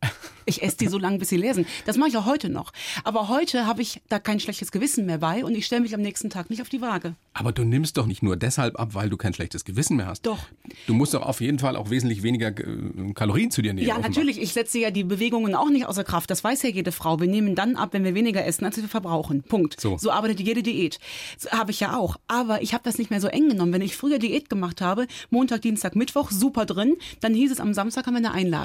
Ich 0.47 0.61
esse 0.61 0.77
die 0.77 0.87
so 0.87 0.99
lange, 0.99 1.17
bis 1.17 1.29
sie 1.29 1.37
lesen. 1.37 1.65
Das 1.85 1.97
mache 1.97 2.09
ich 2.09 2.17
auch 2.17 2.25
heute 2.25 2.49
noch. 2.49 2.71
Aber 3.03 3.29
heute 3.29 3.65
habe 3.65 3.81
ich 3.81 4.01
da 4.09 4.19
kein 4.19 4.39
schlechtes 4.39 4.71
Gewissen 4.71 5.05
mehr 5.05 5.17
bei 5.17 5.43
und 5.43 5.55
ich 5.55 5.65
stelle 5.65 5.81
mich 5.81 5.95
am 5.95 6.01
nächsten 6.01 6.29
Tag 6.29 6.49
nicht 6.51 6.61
auf 6.61 6.69
die 6.69 6.81
Waage. 6.81 7.15
Aber 7.33 7.51
du 7.51 7.63
nimmst 7.63 7.97
doch 7.97 8.05
nicht 8.05 8.21
nur 8.21 8.35
deshalb 8.37 8.79
ab, 8.79 8.89
weil 8.93 9.09
du 9.09 9.17
kein 9.17 9.33
schlechtes 9.33 9.65
Gewissen 9.65 9.97
mehr 9.97 10.05
hast. 10.05 10.25
Doch. 10.25 10.39
Du 10.85 10.93
musst 10.93 11.15
doch 11.15 11.23
auf 11.23 11.41
jeden 11.41 11.57
Fall 11.57 11.75
auch 11.75 11.89
wesentlich 11.89 12.21
weniger 12.21 12.49
äh, 12.49 13.13
Kalorien 13.15 13.49
zu 13.49 13.61
dir 13.63 13.73
nehmen. 13.73 13.87
Ja, 13.87 13.95
offenbar. 13.95 14.11
natürlich. 14.11 14.39
Ich 14.39 14.53
setze 14.53 14.77
ja 14.77 14.91
die 14.91 15.03
Bewegungen 15.03 15.55
auch 15.55 15.69
nicht 15.69 15.87
außer 15.87 16.03
Kraft. 16.03 16.29
Das 16.29 16.43
weiß 16.43 16.61
ja 16.61 16.69
jede 16.69 16.91
Frau. 16.91 17.19
Wir 17.19 17.27
nehmen 17.27 17.55
dann 17.55 17.75
ab, 17.75 17.89
wenn 17.93 18.03
wir 18.03 18.13
weniger 18.13 18.45
essen, 18.45 18.65
als 18.65 18.77
wir 18.77 18.87
verbrauchen. 18.87 19.41
Punkt. 19.41 19.79
So, 19.81 19.97
so 19.97 20.11
arbeitet 20.11 20.41
jede 20.41 20.61
Diät. 20.61 20.99
So, 21.37 21.49
habe 21.49 21.71
ich 21.71 21.79
ja 21.79 21.97
auch. 21.97 22.17
Aber 22.27 22.61
ich 22.61 22.73
habe 22.73 22.83
das 22.83 22.99
nicht 22.99 23.09
mehr 23.09 23.21
so 23.21 23.27
eng 23.27 23.49
genommen. 23.49 23.73
Wenn 23.73 23.81
ich 23.81 23.97
früher 23.97 24.19
Diät 24.19 24.49
gemacht 24.49 24.81
habe, 24.81 25.07
Montag, 25.31 25.63
Dienstag, 25.63 25.95
Mittwoch, 25.95 26.29
super 26.29 26.67
drin, 26.67 26.95
dann 27.21 27.33
hieß 27.33 27.51
es 27.51 27.59
am 27.59 27.73
Samstag 27.73 28.05
haben 28.05 28.13
wir 28.13 28.17
eine 28.19 28.31
Einladung. 28.31 28.64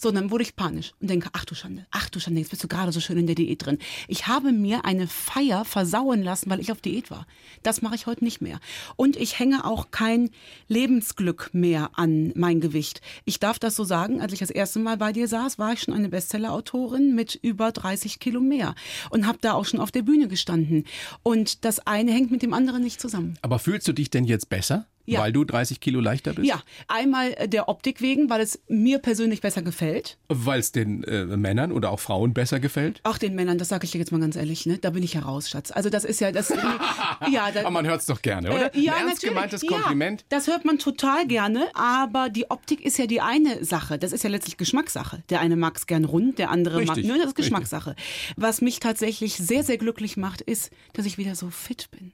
So, 0.00 0.10
dann 0.12 0.30
wurde 0.30 0.44
ich 0.44 0.54
panisch 0.54 0.92
und 1.00 1.10
denke, 1.10 1.28
ach 1.32 1.44
du 1.44 1.54
Schande, 1.54 1.86
ach 1.90 2.08
du 2.08 2.20
Schande, 2.20 2.40
jetzt 2.40 2.50
bist 2.50 2.62
du 2.62 2.68
gerade 2.68 2.92
so 2.92 3.00
schön 3.00 3.18
in 3.18 3.26
der 3.26 3.34
Diät 3.34 3.64
drin. 3.64 3.78
Ich 4.06 4.26
habe 4.28 4.52
mir 4.52 4.84
eine 4.84 5.06
Feier 5.06 5.64
versauen 5.64 6.22
lassen, 6.22 6.50
weil 6.50 6.60
ich 6.60 6.70
auf 6.70 6.80
Diät 6.80 7.10
war. 7.10 7.26
Das 7.62 7.82
mache 7.82 7.96
ich 7.96 8.06
heute 8.06 8.22
nicht 8.22 8.40
mehr. 8.40 8.60
Und 8.96 9.16
ich 9.16 9.38
hänge 9.38 9.64
auch 9.64 9.90
kein 9.90 10.30
Lebensglück 10.68 11.50
mehr 11.52 11.90
an 11.94 12.32
mein 12.36 12.60
Gewicht. 12.60 13.00
Ich 13.24 13.40
darf 13.40 13.58
das 13.58 13.74
so 13.74 13.84
sagen, 13.84 14.20
als 14.20 14.32
ich 14.32 14.38
das 14.38 14.50
erste 14.50 14.78
Mal 14.78 14.96
bei 14.96 15.12
dir 15.12 15.26
saß, 15.26 15.58
war 15.58 15.72
ich 15.72 15.80
schon 15.80 15.94
eine 15.94 16.08
Bestsellerautorin 16.08 17.14
mit 17.14 17.34
über 17.34 17.72
30 17.72 18.20
Kilo 18.20 18.40
mehr 18.40 18.74
und 19.10 19.26
habe 19.26 19.38
da 19.40 19.54
auch 19.54 19.64
schon 19.64 19.80
auf 19.80 19.90
der 19.90 20.02
Bühne 20.02 20.28
gestanden. 20.28 20.84
Und 21.22 21.64
das 21.64 21.80
eine 21.80 22.12
hängt 22.12 22.30
mit 22.30 22.42
dem 22.42 22.54
anderen 22.54 22.82
nicht 22.82 23.00
zusammen. 23.00 23.38
Aber 23.42 23.58
fühlst 23.58 23.88
du 23.88 23.92
dich 23.92 24.10
denn 24.10 24.24
jetzt 24.24 24.48
besser? 24.48 24.86
Ja. 25.08 25.20
Weil 25.20 25.32
du 25.32 25.44
30 25.44 25.80
Kilo 25.80 26.00
leichter 26.00 26.34
bist? 26.34 26.46
Ja, 26.46 26.62
einmal 26.86 27.32
äh, 27.38 27.48
der 27.48 27.68
Optik 27.70 28.02
wegen, 28.02 28.28
weil 28.28 28.42
es 28.42 28.60
mir 28.68 28.98
persönlich 28.98 29.40
besser 29.40 29.62
gefällt. 29.62 30.18
Weil 30.28 30.60
es 30.60 30.70
den 30.70 31.02
äh, 31.04 31.24
Männern 31.24 31.72
oder 31.72 31.90
auch 31.90 31.98
Frauen 32.00 32.34
besser 32.34 32.60
gefällt? 32.60 33.00
Ach, 33.04 33.16
den 33.16 33.34
Männern, 33.34 33.56
das 33.56 33.68
sage 33.68 33.86
ich 33.86 33.92
dir 33.92 33.98
jetzt 33.98 34.12
mal 34.12 34.20
ganz 34.20 34.36
ehrlich, 34.36 34.66
ne? 34.66 34.76
Da 34.76 34.90
bin 34.90 35.02
ich 35.02 35.14
ja 35.14 35.22
raus, 35.22 35.48
Schatz. 35.48 35.70
Also 35.70 35.88
das 35.88 36.04
ist 36.04 36.20
ja 36.20 36.30
das. 36.30 36.50
ja, 37.30 37.50
da, 37.52 37.60
Aber 37.60 37.70
man 37.70 37.86
hört 37.86 38.00
es 38.00 38.06
doch 38.06 38.20
gerne, 38.20 38.50
oder? 38.52 38.74
Äh, 38.74 38.80
ja, 38.80 38.92
Ein 38.94 39.08
ernst 39.08 39.22
natürlich. 39.22 39.34
gemeintes 39.34 39.62
Ja, 39.62 39.68
Kompliment. 39.70 40.24
das 40.28 40.46
hört 40.46 40.66
man 40.66 40.78
total 40.78 41.26
gerne, 41.26 41.68
aber 41.72 42.28
die 42.28 42.50
Optik 42.50 42.84
ist 42.84 42.98
ja 42.98 43.06
die 43.06 43.22
eine 43.22 43.64
Sache. 43.64 43.98
Das 43.98 44.12
ist 44.12 44.24
ja 44.24 44.30
letztlich 44.30 44.58
Geschmackssache. 44.58 45.22
Der 45.30 45.40
eine 45.40 45.56
mag 45.56 45.78
es 45.78 45.86
gern 45.86 46.04
rund, 46.04 46.38
der 46.38 46.50
andere 46.50 46.80
Richtig, 46.80 46.96
mag. 46.96 47.04
Nö, 47.04 47.12
das 47.14 47.16
ist 47.18 47.26
richtig. 47.28 47.44
Geschmackssache. 47.46 47.96
Was 48.36 48.60
mich 48.60 48.78
tatsächlich 48.80 49.36
sehr, 49.36 49.64
sehr 49.64 49.78
glücklich 49.78 50.18
macht, 50.18 50.42
ist, 50.42 50.70
dass 50.92 51.06
ich 51.06 51.16
wieder 51.16 51.34
so 51.34 51.48
fit 51.48 51.88
bin. 51.90 52.12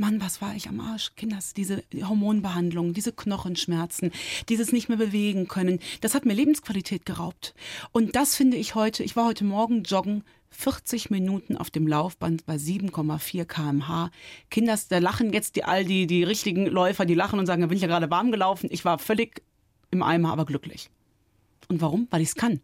Mann, 0.00 0.20
was 0.20 0.40
war 0.40 0.56
ich 0.56 0.66
am 0.66 0.80
Arsch? 0.80 1.14
Kinders, 1.14 1.52
diese 1.52 1.84
Hormonbehandlung, 2.02 2.94
diese 2.94 3.12
Knochenschmerzen, 3.12 4.12
dieses 4.48 4.72
nicht 4.72 4.88
mehr 4.88 4.96
bewegen 4.96 5.46
können, 5.46 5.78
das 6.00 6.14
hat 6.14 6.24
mir 6.24 6.32
Lebensqualität 6.32 7.04
geraubt. 7.04 7.54
Und 7.92 8.16
das 8.16 8.34
finde 8.34 8.56
ich 8.56 8.74
heute, 8.74 9.02
ich 9.04 9.14
war 9.14 9.26
heute 9.26 9.44
Morgen 9.44 9.82
joggen, 9.82 10.24
40 10.52 11.10
Minuten 11.10 11.56
auf 11.56 11.70
dem 11.70 11.86
Laufband 11.86 12.46
bei 12.46 12.56
7,4 12.56 13.44
kmh. 13.44 14.10
Kinders, 14.50 14.88
da 14.88 14.98
lachen 14.98 15.32
jetzt 15.32 15.54
die, 15.56 15.64
all 15.64 15.84
die, 15.84 16.06
die 16.06 16.24
richtigen 16.24 16.66
Läufer, 16.66 17.04
die 17.04 17.14
lachen 17.14 17.38
und 17.38 17.46
sagen, 17.46 17.60
da 17.60 17.68
bin 17.68 17.76
ich 17.76 17.82
ja 17.82 17.88
gerade 17.88 18.10
warm 18.10 18.32
gelaufen. 18.32 18.68
Ich 18.72 18.84
war 18.84 18.98
völlig 18.98 19.42
im 19.90 20.02
Eimer, 20.02 20.32
aber 20.32 20.46
glücklich. 20.46 20.90
Und 21.68 21.82
warum? 21.82 22.08
Weil 22.10 22.22
ich 22.22 22.30
es 22.30 22.34
kann. 22.34 22.60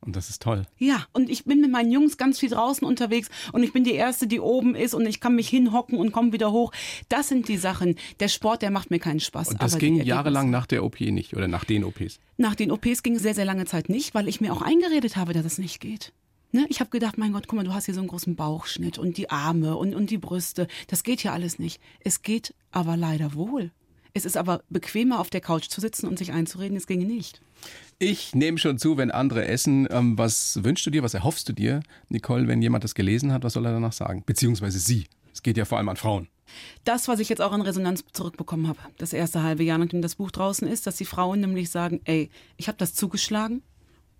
Und 0.00 0.14
das 0.14 0.30
ist 0.30 0.42
toll. 0.42 0.62
Ja, 0.78 1.06
und 1.12 1.30
ich 1.30 1.44
bin 1.44 1.60
mit 1.60 1.70
meinen 1.70 1.90
Jungs 1.90 2.16
ganz 2.16 2.38
viel 2.38 2.50
draußen 2.50 2.86
unterwegs 2.86 3.28
und 3.52 3.62
ich 3.62 3.72
bin 3.72 3.84
die 3.84 3.94
Erste, 3.94 4.26
die 4.26 4.40
oben 4.40 4.74
ist 4.74 4.94
und 4.94 5.06
ich 5.06 5.20
kann 5.20 5.34
mich 5.34 5.48
hinhocken 5.48 5.98
und 5.98 6.12
komme 6.12 6.32
wieder 6.32 6.52
hoch. 6.52 6.72
Das 7.08 7.28
sind 7.28 7.48
die 7.48 7.56
Sachen. 7.56 7.96
Der 8.20 8.28
Sport, 8.28 8.62
der 8.62 8.70
macht 8.70 8.90
mir 8.90 8.98
keinen 8.98 9.20
Spaß. 9.20 9.48
Und 9.48 9.62
das 9.62 9.78
ging 9.78 10.00
jahrelang 10.02 10.50
nach 10.50 10.66
der 10.66 10.84
OP 10.84 11.00
nicht 11.00 11.34
oder 11.34 11.48
nach 11.48 11.64
den 11.64 11.84
OPs. 11.84 12.20
Nach 12.36 12.54
den 12.54 12.70
OPs 12.70 13.02
ging 13.02 13.16
es 13.16 13.22
sehr, 13.22 13.34
sehr 13.34 13.44
lange 13.44 13.64
Zeit 13.64 13.88
nicht, 13.88 14.14
weil 14.14 14.28
ich 14.28 14.40
mir 14.40 14.52
auch 14.52 14.62
eingeredet 14.62 15.16
habe, 15.16 15.32
dass 15.32 15.44
es 15.44 15.58
nicht 15.58 15.80
geht. 15.80 16.12
Ne? 16.52 16.66
Ich 16.68 16.80
habe 16.80 16.90
gedacht, 16.90 17.18
mein 17.18 17.32
Gott, 17.32 17.48
guck 17.48 17.56
mal, 17.56 17.64
du 17.64 17.74
hast 17.74 17.86
hier 17.86 17.94
so 17.94 18.00
einen 18.00 18.08
großen 18.08 18.36
Bauchschnitt 18.36 18.98
und 18.98 19.16
die 19.16 19.30
Arme 19.30 19.76
und, 19.76 19.94
und 19.94 20.10
die 20.10 20.18
Brüste. 20.18 20.68
Das 20.86 21.02
geht 21.02 21.22
ja 21.22 21.32
alles 21.32 21.58
nicht. 21.58 21.80
Es 22.00 22.22
geht 22.22 22.54
aber 22.70 22.96
leider 22.96 23.34
wohl. 23.34 23.72
Es 24.16 24.24
ist 24.24 24.38
aber 24.38 24.62
bequemer, 24.70 25.20
auf 25.20 25.28
der 25.28 25.42
Couch 25.42 25.68
zu 25.68 25.78
sitzen 25.78 26.08
und 26.08 26.18
sich 26.18 26.32
einzureden, 26.32 26.74
es 26.78 26.86
ginge 26.86 27.04
nicht. 27.04 27.42
Ich 27.98 28.34
nehme 28.34 28.56
schon 28.56 28.78
zu, 28.78 28.96
wenn 28.96 29.10
andere 29.10 29.46
essen. 29.46 29.86
Ähm, 29.90 30.16
was 30.16 30.64
wünschst 30.64 30.86
du 30.86 30.90
dir, 30.90 31.02
was 31.02 31.12
erhoffst 31.12 31.46
du 31.50 31.52
dir, 31.52 31.82
Nicole, 32.08 32.48
wenn 32.48 32.62
jemand 32.62 32.82
das 32.82 32.94
gelesen 32.94 33.30
hat, 33.30 33.44
was 33.44 33.52
soll 33.52 33.66
er 33.66 33.72
danach 33.72 33.92
sagen? 33.92 34.22
Beziehungsweise 34.24 34.78
sie. 34.78 35.04
Es 35.34 35.42
geht 35.42 35.58
ja 35.58 35.66
vor 35.66 35.76
allem 35.76 35.90
an 35.90 35.96
Frauen. 35.96 36.28
Das, 36.84 37.08
was 37.08 37.20
ich 37.20 37.28
jetzt 37.28 37.42
auch 37.42 37.52
an 37.52 37.60
Resonanz 37.60 38.04
zurückbekommen 38.14 38.68
habe, 38.68 38.78
das 38.96 39.12
erste 39.12 39.42
halbe 39.42 39.64
Jahr, 39.64 39.76
nachdem 39.76 40.00
das 40.00 40.14
Buch 40.14 40.30
draußen 40.30 40.66
ist, 40.66 40.86
dass 40.86 40.96
die 40.96 41.04
Frauen 41.04 41.40
nämlich 41.40 41.68
sagen, 41.68 42.00
ey, 42.04 42.30
ich 42.56 42.68
habe 42.68 42.78
das 42.78 42.94
zugeschlagen 42.94 43.62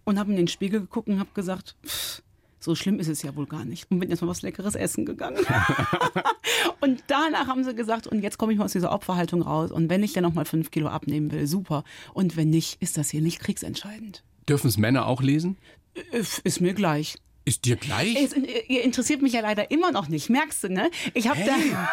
und 0.05 0.19
habe 0.19 0.31
in 0.31 0.37
den 0.37 0.49
Spiegel 0.49 0.81
geguckt 0.81 1.09
und 1.09 1.21
habe 1.21 1.31
gesagt, 1.33 1.75
pff, 1.87 2.21
so 2.67 2.75
schlimm 2.75 2.99
ist 2.99 3.09
es 3.09 3.23
ja 3.23 3.35
wohl 3.37 3.47
gar 3.47 3.65
nicht. 3.65 3.91
Und 3.91 4.01
bin 4.01 4.11
erstmal 4.11 4.29
was 4.29 4.43
Leckeres 4.43 4.75
essen 4.75 5.07
gegangen. 5.07 5.39
und 6.81 7.05
danach 7.07 7.47
haben 7.47 7.63
sie 7.65 7.75
gesagt, 7.75 8.07
und 8.09 8.23
jetzt 8.23 8.39
komme 8.39 8.53
ich 8.53 8.59
mal 8.59 8.65
aus 8.65 8.73
dieser 8.73 8.93
Opferhaltung 8.93 9.41
raus. 9.41 9.71
Und 9.71 9.89
wenn 9.89 10.03
ich 10.03 10.13
dann 10.13 10.25
nochmal 10.25 10.45
fünf 10.45 10.71
Kilo 10.71 10.89
abnehmen 10.89 11.31
will, 11.31 11.47
super. 11.47 11.85
Und 12.13 12.37
wenn 12.37 12.51
nicht, 12.51 12.83
ist 12.83 12.99
das 12.99 13.09
hier 13.09 13.23
nicht 13.23 13.39
kriegsentscheidend. 13.39 14.25
Dürfen 14.49 14.67
es 14.67 14.77
Männer 14.77 15.07
auch 15.07 15.23
lesen? 15.23 15.57
Äh, 15.95 16.23
Ist 16.45 16.61
mir 16.61 16.75
gleich. 16.75 17.17
Ist 17.45 17.65
dir 17.65 17.77
gleich? 17.77 18.17
Es, 18.17 18.35
ihr 18.35 18.83
interessiert 18.83 19.23
mich 19.23 19.33
ja 19.33 19.41
leider 19.41 19.71
immer 19.71 19.93
noch 19.93 20.09
nicht, 20.09 20.29
merkst 20.29 20.65
du, 20.65 20.69
ne? 20.69 20.91
Ich 21.15 21.29
habe 21.29 21.41
da. 21.47 21.55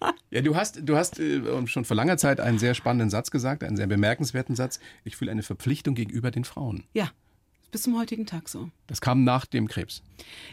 Ja, 0.30 0.40
du 0.40 0.56
hast, 0.56 0.80
du 0.82 0.96
hast 0.96 1.20
äh, 1.20 1.66
schon 1.66 1.84
vor 1.84 1.96
langer 1.96 2.16
Zeit 2.16 2.40
einen 2.40 2.58
sehr 2.58 2.74
spannenden 2.74 3.10
Satz 3.10 3.30
gesagt, 3.30 3.62
einen 3.62 3.76
sehr 3.76 3.86
bemerkenswerten 3.86 4.56
Satz. 4.56 4.80
Ich 5.04 5.16
fühle 5.16 5.30
eine 5.30 5.42
Verpflichtung 5.42 5.94
gegenüber 5.94 6.30
den 6.30 6.44
Frauen. 6.44 6.84
Ja, 6.94 7.10
bis 7.70 7.82
zum 7.82 7.98
heutigen 7.98 8.26
Tag 8.26 8.48
so. 8.48 8.70
Das 8.86 9.00
kam 9.00 9.24
nach 9.24 9.46
dem 9.46 9.68
Krebs. 9.68 10.02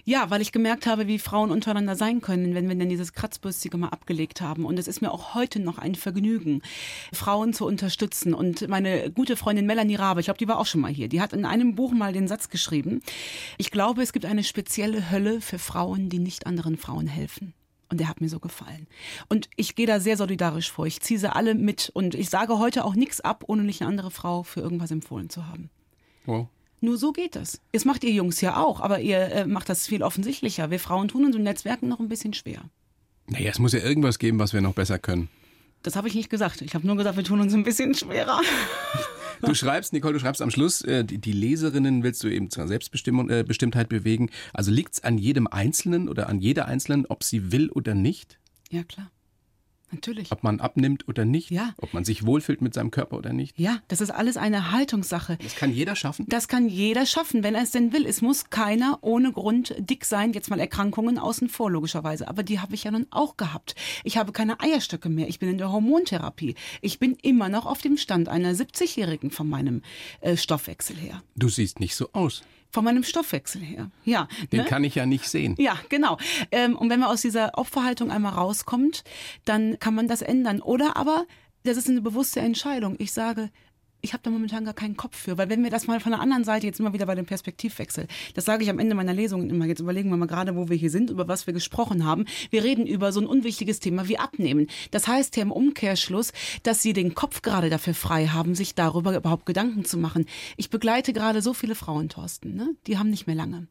Ja, 0.05 0.29
weil 0.29 0.41
ich 0.41 0.51
gemerkt 0.51 0.85
habe, 0.85 1.07
wie 1.07 1.19
Frauen 1.19 1.51
untereinander 1.51 1.95
sein 1.95 2.21
können, 2.21 2.55
wenn 2.55 2.67
wir 2.67 2.75
denn 2.75 2.89
dieses 2.89 3.13
Kratzbürstige 3.13 3.77
mal 3.77 3.89
abgelegt 3.89 4.41
haben. 4.41 4.65
Und 4.65 4.79
es 4.79 4.87
ist 4.87 5.01
mir 5.01 5.11
auch 5.11 5.33
heute 5.33 5.59
noch 5.59 5.77
ein 5.77 5.95
Vergnügen, 5.95 6.61
Frauen 7.13 7.53
zu 7.53 7.65
unterstützen. 7.65 8.33
Und 8.33 8.67
meine 8.67 9.11
gute 9.11 9.35
Freundin 9.35 9.65
Melanie 9.65 9.95
Rabe, 9.95 10.19
ich 10.19 10.27
glaube, 10.27 10.37
die 10.37 10.47
war 10.47 10.59
auch 10.59 10.65
schon 10.65 10.81
mal 10.81 10.91
hier, 10.91 11.09
die 11.09 11.21
hat 11.21 11.33
in 11.33 11.45
einem 11.45 11.75
Buch 11.75 11.91
mal 11.91 12.13
den 12.13 12.27
Satz 12.27 12.49
geschrieben, 12.49 13.01
ich 13.57 13.71
glaube, 13.71 14.01
es 14.01 14.13
gibt 14.13 14.25
eine 14.25 14.43
spezielle 14.43 15.11
Hölle 15.11 15.41
für 15.41 15.59
Frauen, 15.59 16.09
die 16.09 16.19
nicht 16.19 16.47
anderen 16.47 16.77
Frauen 16.77 17.07
helfen. 17.07 17.53
Und 17.89 17.99
der 17.99 18.09
hat 18.09 18.19
mir 18.19 18.29
so 18.29 18.39
gefallen. 18.39 18.87
Und 19.29 19.49
ich 19.55 19.75
gehe 19.75 19.87
da 19.87 19.99
sehr 19.99 20.17
solidarisch 20.17 20.71
vor. 20.71 20.85
Ich 20.85 20.99
ziehe 20.99 21.19
sie 21.19 21.33
alle 21.33 21.55
mit. 21.55 21.89
Und 21.93 22.15
ich 22.15 22.29
sage 22.29 22.59
heute 22.59 22.83
auch 22.83 22.95
nichts 22.95 23.21
ab, 23.21 23.45
ohne 23.47 23.63
nicht 23.63 23.81
eine 23.81 23.89
andere 23.89 24.11
Frau 24.11 24.43
für 24.43 24.59
irgendwas 24.59 24.91
empfohlen 24.91 25.29
zu 25.29 25.47
haben. 25.47 25.69
Wow. 26.25 26.47
Nur 26.79 26.97
so 26.97 27.11
geht 27.11 27.35
das. 27.35 27.59
Das 27.71 27.85
macht 27.85 28.03
ihr 28.03 28.11
Jungs 28.11 28.39
ja 28.41 28.57
auch, 28.57 28.81
aber 28.81 28.99
ihr 28.99 29.19
äh, 29.19 29.45
macht 29.47 29.69
das 29.69 29.87
viel 29.87 30.03
offensichtlicher. 30.03 30.69
Wir 30.69 30.79
Frauen 30.79 31.07
tun 31.07 31.25
uns 31.25 31.35
im 31.35 31.43
Netzwerken 31.43 31.87
noch 31.87 31.99
ein 31.99 32.07
bisschen 32.07 32.33
schwer. 32.33 32.61
Naja, 33.27 33.49
es 33.49 33.59
muss 33.59 33.73
ja 33.73 33.79
irgendwas 33.79 34.19
geben, 34.19 34.39
was 34.39 34.53
wir 34.53 34.61
noch 34.61 34.73
besser 34.73 34.99
können. 34.99 35.29
Das 35.83 35.95
habe 35.95 36.07
ich 36.07 36.15
nicht 36.15 36.29
gesagt. 36.29 36.61
Ich 36.61 36.75
habe 36.75 36.85
nur 36.85 36.95
gesagt, 36.95 37.17
wir 37.17 37.23
tun 37.23 37.41
uns 37.41 37.53
ein 37.53 37.63
bisschen 37.63 37.93
schwerer. 37.93 38.41
Du 39.41 39.53
schreibst, 39.53 39.93
Nicole, 39.93 40.13
du 40.13 40.19
schreibst 40.19 40.41
am 40.41 40.49
Schluss, 40.49 40.81
äh, 40.81 41.03
die, 41.03 41.19
die 41.19 41.31
Leserinnen 41.31 42.01
willst 42.01 42.23
du 42.23 42.27
eben 42.27 42.49
zur 42.49 42.67
Selbstbestimmung, 42.67 43.29
äh, 43.29 43.43
Bestimmtheit 43.47 43.87
bewegen. 43.87 44.31
Also 44.51 44.71
liegt 44.71 44.95
es 44.95 45.03
an 45.03 45.19
jedem 45.19 45.45
Einzelnen 45.45 46.09
oder 46.09 46.27
an 46.27 46.39
jeder 46.39 46.65
Einzelnen, 46.65 47.05
ob 47.05 47.23
sie 47.23 47.51
will 47.51 47.69
oder 47.69 47.93
nicht? 47.93 48.39
Ja, 48.71 48.83
klar. 48.83 49.11
Natürlich. 49.91 50.31
Ob 50.31 50.43
man 50.43 50.59
abnimmt 50.59 51.07
oder 51.07 51.23
nicht? 51.23 51.49
Ja. 51.49 51.73
Ob 51.77 51.93
man 51.93 52.03
sich 52.03 52.25
wohlfühlt 52.25 52.61
mit 52.61 52.73
seinem 52.73 52.91
Körper 52.91 53.17
oder 53.17 53.31
nicht? 53.31 53.57
Ja, 53.57 53.79
das 53.87 54.01
ist 54.01 54.09
alles 54.09 54.35
eine 54.35 54.71
Haltungssache. 54.71 55.37
Das 55.41 55.55
kann 55.55 55.71
jeder 55.71 55.95
schaffen. 55.95 56.25
Das 56.27 56.47
kann 56.47 56.67
jeder 56.67 57.05
schaffen, 57.05 57.41
wenn 57.43 57.55
er 57.55 57.63
es 57.63 57.71
denn 57.71 57.93
will. 57.93 58.05
Es 58.05 58.21
muss 58.21 58.49
keiner 58.49 58.99
ohne 59.01 59.31
Grund 59.31 59.75
dick 59.79 60.03
sein. 60.03 60.33
Jetzt 60.33 60.49
mal 60.49 60.59
Erkrankungen 60.59 61.17
außen 61.17 61.47
vor, 61.47 61.71
logischerweise. 61.71 62.27
Aber 62.27 62.43
die 62.43 62.59
habe 62.59 62.75
ich 62.75 62.83
ja 62.83 62.91
nun 62.91 63.07
auch 63.11 63.37
gehabt. 63.37 63.75
Ich 64.03 64.17
habe 64.17 64.33
keine 64.33 64.59
Eierstöcke 64.59 65.07
mehr. 65.07 65.29
Ich 65.29 65.39
bin 65.39 65.49
in 65.49 65.57
der 65.57 65.71
Hormontherapie. 65.71 66.55
Ich 66.81 66.99
bin 66.99 67.15
immer 67.21 67.47
noch 67.47 67.65
auf 67.65 67.81
dem 67.81 67.95
Stand 67.95 68.27
einer 68.27 68.53
70-Jährigen 68.53 69.31
von 69.31 69.47
meinem 69.47 69.83
äh, 70.19 70.35
Stoffwechsel 70.35 70.97
her. 70.97 71.23
Du 71.35 71.47
siehst 71.47 71.79
nicht 71.79 71.95
so 71.95 72.09
aus. 72.11 72.43
Von 72.71 72.83
meinem 72.83 73.03
Stoffwechsel 73.03 73.61
her. 73.61 73.91
Ja. 74.03 74.27
Den 74.51 74.61
ne? 74.61 74.65
kann 74.65 74.83
ich 74.83 74.95
ja 74.95 75.05
nicht 75.05 75.27
sehen. 75.27 75.55
Ja, 75.57 75.77
genau. 75.89 76.17
Ähm, 76.51 76.75
und 76.75 76.89
wenn 76.89 76.99
man 76.99 77.09
aus 77.09 77.21
dieser 77.21 77.57
Opferhaltung 77.57 78.11
einmal 78.11 78.33
rauskommt, 78.33 79.03
dann 79.45 79.79
kann 79.79 79.95
man 79.95 80.07
das 80.07 80.21
ändern. 80.21 80.61
Oder 80.61 80.97
aber, 80.97 81.25
das 81.63 81.77
ist 81.77 81.89
eine 81.89 82.01
bewusste 82.01 82.39
Entscheidung. 82.39 82.95
Ich 82.99 83.13
sage, 83.13 83.49
ich 84.07 84.13
habe 84.13 84.23
da 84.23 84.29
momentan 84.29 84.63
gar 84.63 84.73
keinen 84.73 84.95
Kopf 84.95 85.17
für. 85.17 85.37
Weil 85.37 85.49
wenn 85.49 85.63
wir 85.63 85.69
das 85.69 85.85
mal 85.85 85.99
von 85.99 86.13
der 86.13 86.21
anderen 86.21 86.45
Seite, 86.45 86.65
jetzt 86.65 86.79
immer 86.79 86.93
wieder 86.93 87.05
bei 87.05 87.15
dem 87.15 87.25
Perspektivwechsel, 87.25 88.07
das 88.35 88.45
sage 88.45 88.63
ich 88.63 88.69
am 88.69 88.79
Ende 88.79 88.95
meiner 88.95 89.13
Lesungen 89.13 89.49
immer, 89.49 89.65
jetzt 89.65 89.81
überlegen 89.81 90.09
wir 90.09 90.15
mal 90.15 90.27
gerade, 90.27 90.55
wo 90.55 90.69
wir 90.69 90.77
hier 90.77 90.89
sind, 90.89 91.09
über 91.09 91.27
was 91.27 91.45
wir 91.45 91.53
gesprochen 91.53 92.05
haben. 92.05 92.23
Wir 92.49 92.63
reden 92.63 92.87
über 92.87 93.11
so 93.11 93.19
ein 93.19 93.27
unwichtiges 93.27 93.81
Thema 93.81 94.07
wie 94.07 94.17
Abnehmen. 94.17 94.67
Das 94.91 95.09
heißt 95.09 95.35
ja 95.35 95.41
im 95.41 95.51
Umkehrschluss, 95.51 96.31
dass 96.63 96.81
Sie 96.81 96.93
den 96.93 97.15
Kopf 97.15 97.41
gerade 97.41 97.69
dafür 97.69 97.93
frei 97.93 98.27
haben, 98.27 98.55
sich 98.55 98.75
darüber 98.75 99.13
überhaupt 99.13 99.45
Gedanken 99.45 99.83
zu 99.83 99.97
machen. 99.97 100.25
Ich 100.55 100.69
begleite 100.69 101.11
gerade 101.11 101.41
so 101.41 101.53
viele 101.53 101.75
Frauen, 101.75 102.07
Thorsten, 102.07 102.55
ne? 102.55 102.75
die 102.87 102.97
haben 102.97 103.09
nicht 103.09 103.27
mehr 103.27 103.35
lange. 103.35 103.67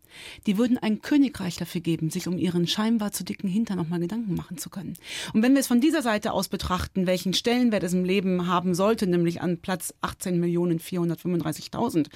Die 0.47 0.59
würden 0.59 0.77
ein 0.77 1.01
Königreich 1.01 1.57
dafür 1.57 1.81
geben, 1.81 2.11
sich 2.11 2.29
um 2.29 2.37
ihren 2.37 2.67
scheinbar 2.67 3.13
zu 3.13 3.25
dicken 3.25 3.49
Hintern 3.49 3.79
nochmal 3.79 4.01
Gedanken 4.01 4.35
machen 4.35 4.59
zu 4.59 4.69
können. 4.69 4.99
Und 5.33 5.43
wenn 5.43 5.55
wir 5.55 5.61
es 5.61 5.67
von 5.67 5.81
dieser 5.81 6.03
Seite 6.03 6.33
aus 6.33 6.49
betrachten, 6.49 7.07
welchen 7.07 7.33
Stellenwert 7.33 7.83
es 7.83 7.95
im 7.95 8.05
Leben 8.05 8.47
haben 8.47 8.75
sollte, 8.75 9.07
nämlich 9.07 9.41
an 9.41 9.59
Platz 9.59 9.95
18.435.000, 10.27 12.09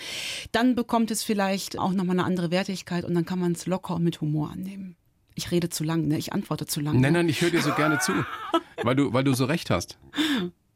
dann 0.52 0.74
bekommt 0.74 1.10
es 1.10 1.22
vielleicht 1.22 1.78
auch 1.78 1.92
nochmal 1.92 2.18
eine 2.18 2.26
andere 2.26 2.50
Wertigkeit 2.50 3.04
und 3.04 3.14
dann 3.14 3.24
kann 3.24 3.38
man 3.38 3.52
es 3.52 3.66
locker 3.66 3.96
und 3.96 4.04
mit 4.04 4.20
Humor 4.20 4.50
annehmen. 4.50 4.96
Ich 5.34 5.50
rede 5.50 5.68
zu 5.70 5.84
lang, 5.84 6.08
ne? 6.08 6.18
Ich 6.18 6.32
antworte 6.32 6.66
zu 6.66 6.80
lang. 6.80 7.00
Nein, 7.00 7.12
ne? 7.12 7.20
nein, 7.20 7.28
ich 7.28 7.40
höre 7.40 7.50
dir 7.50 7.62
so 7.62 7.72
gerne 7.72 7.98
zu, 8.00 8.12
weil 8.82 8.96
du, 8.96 9.12
weil 9.12 9.24
du 9.24 9.32
so 9.32 9.44
recht 9.44 9.70
hast. 9.70 9.98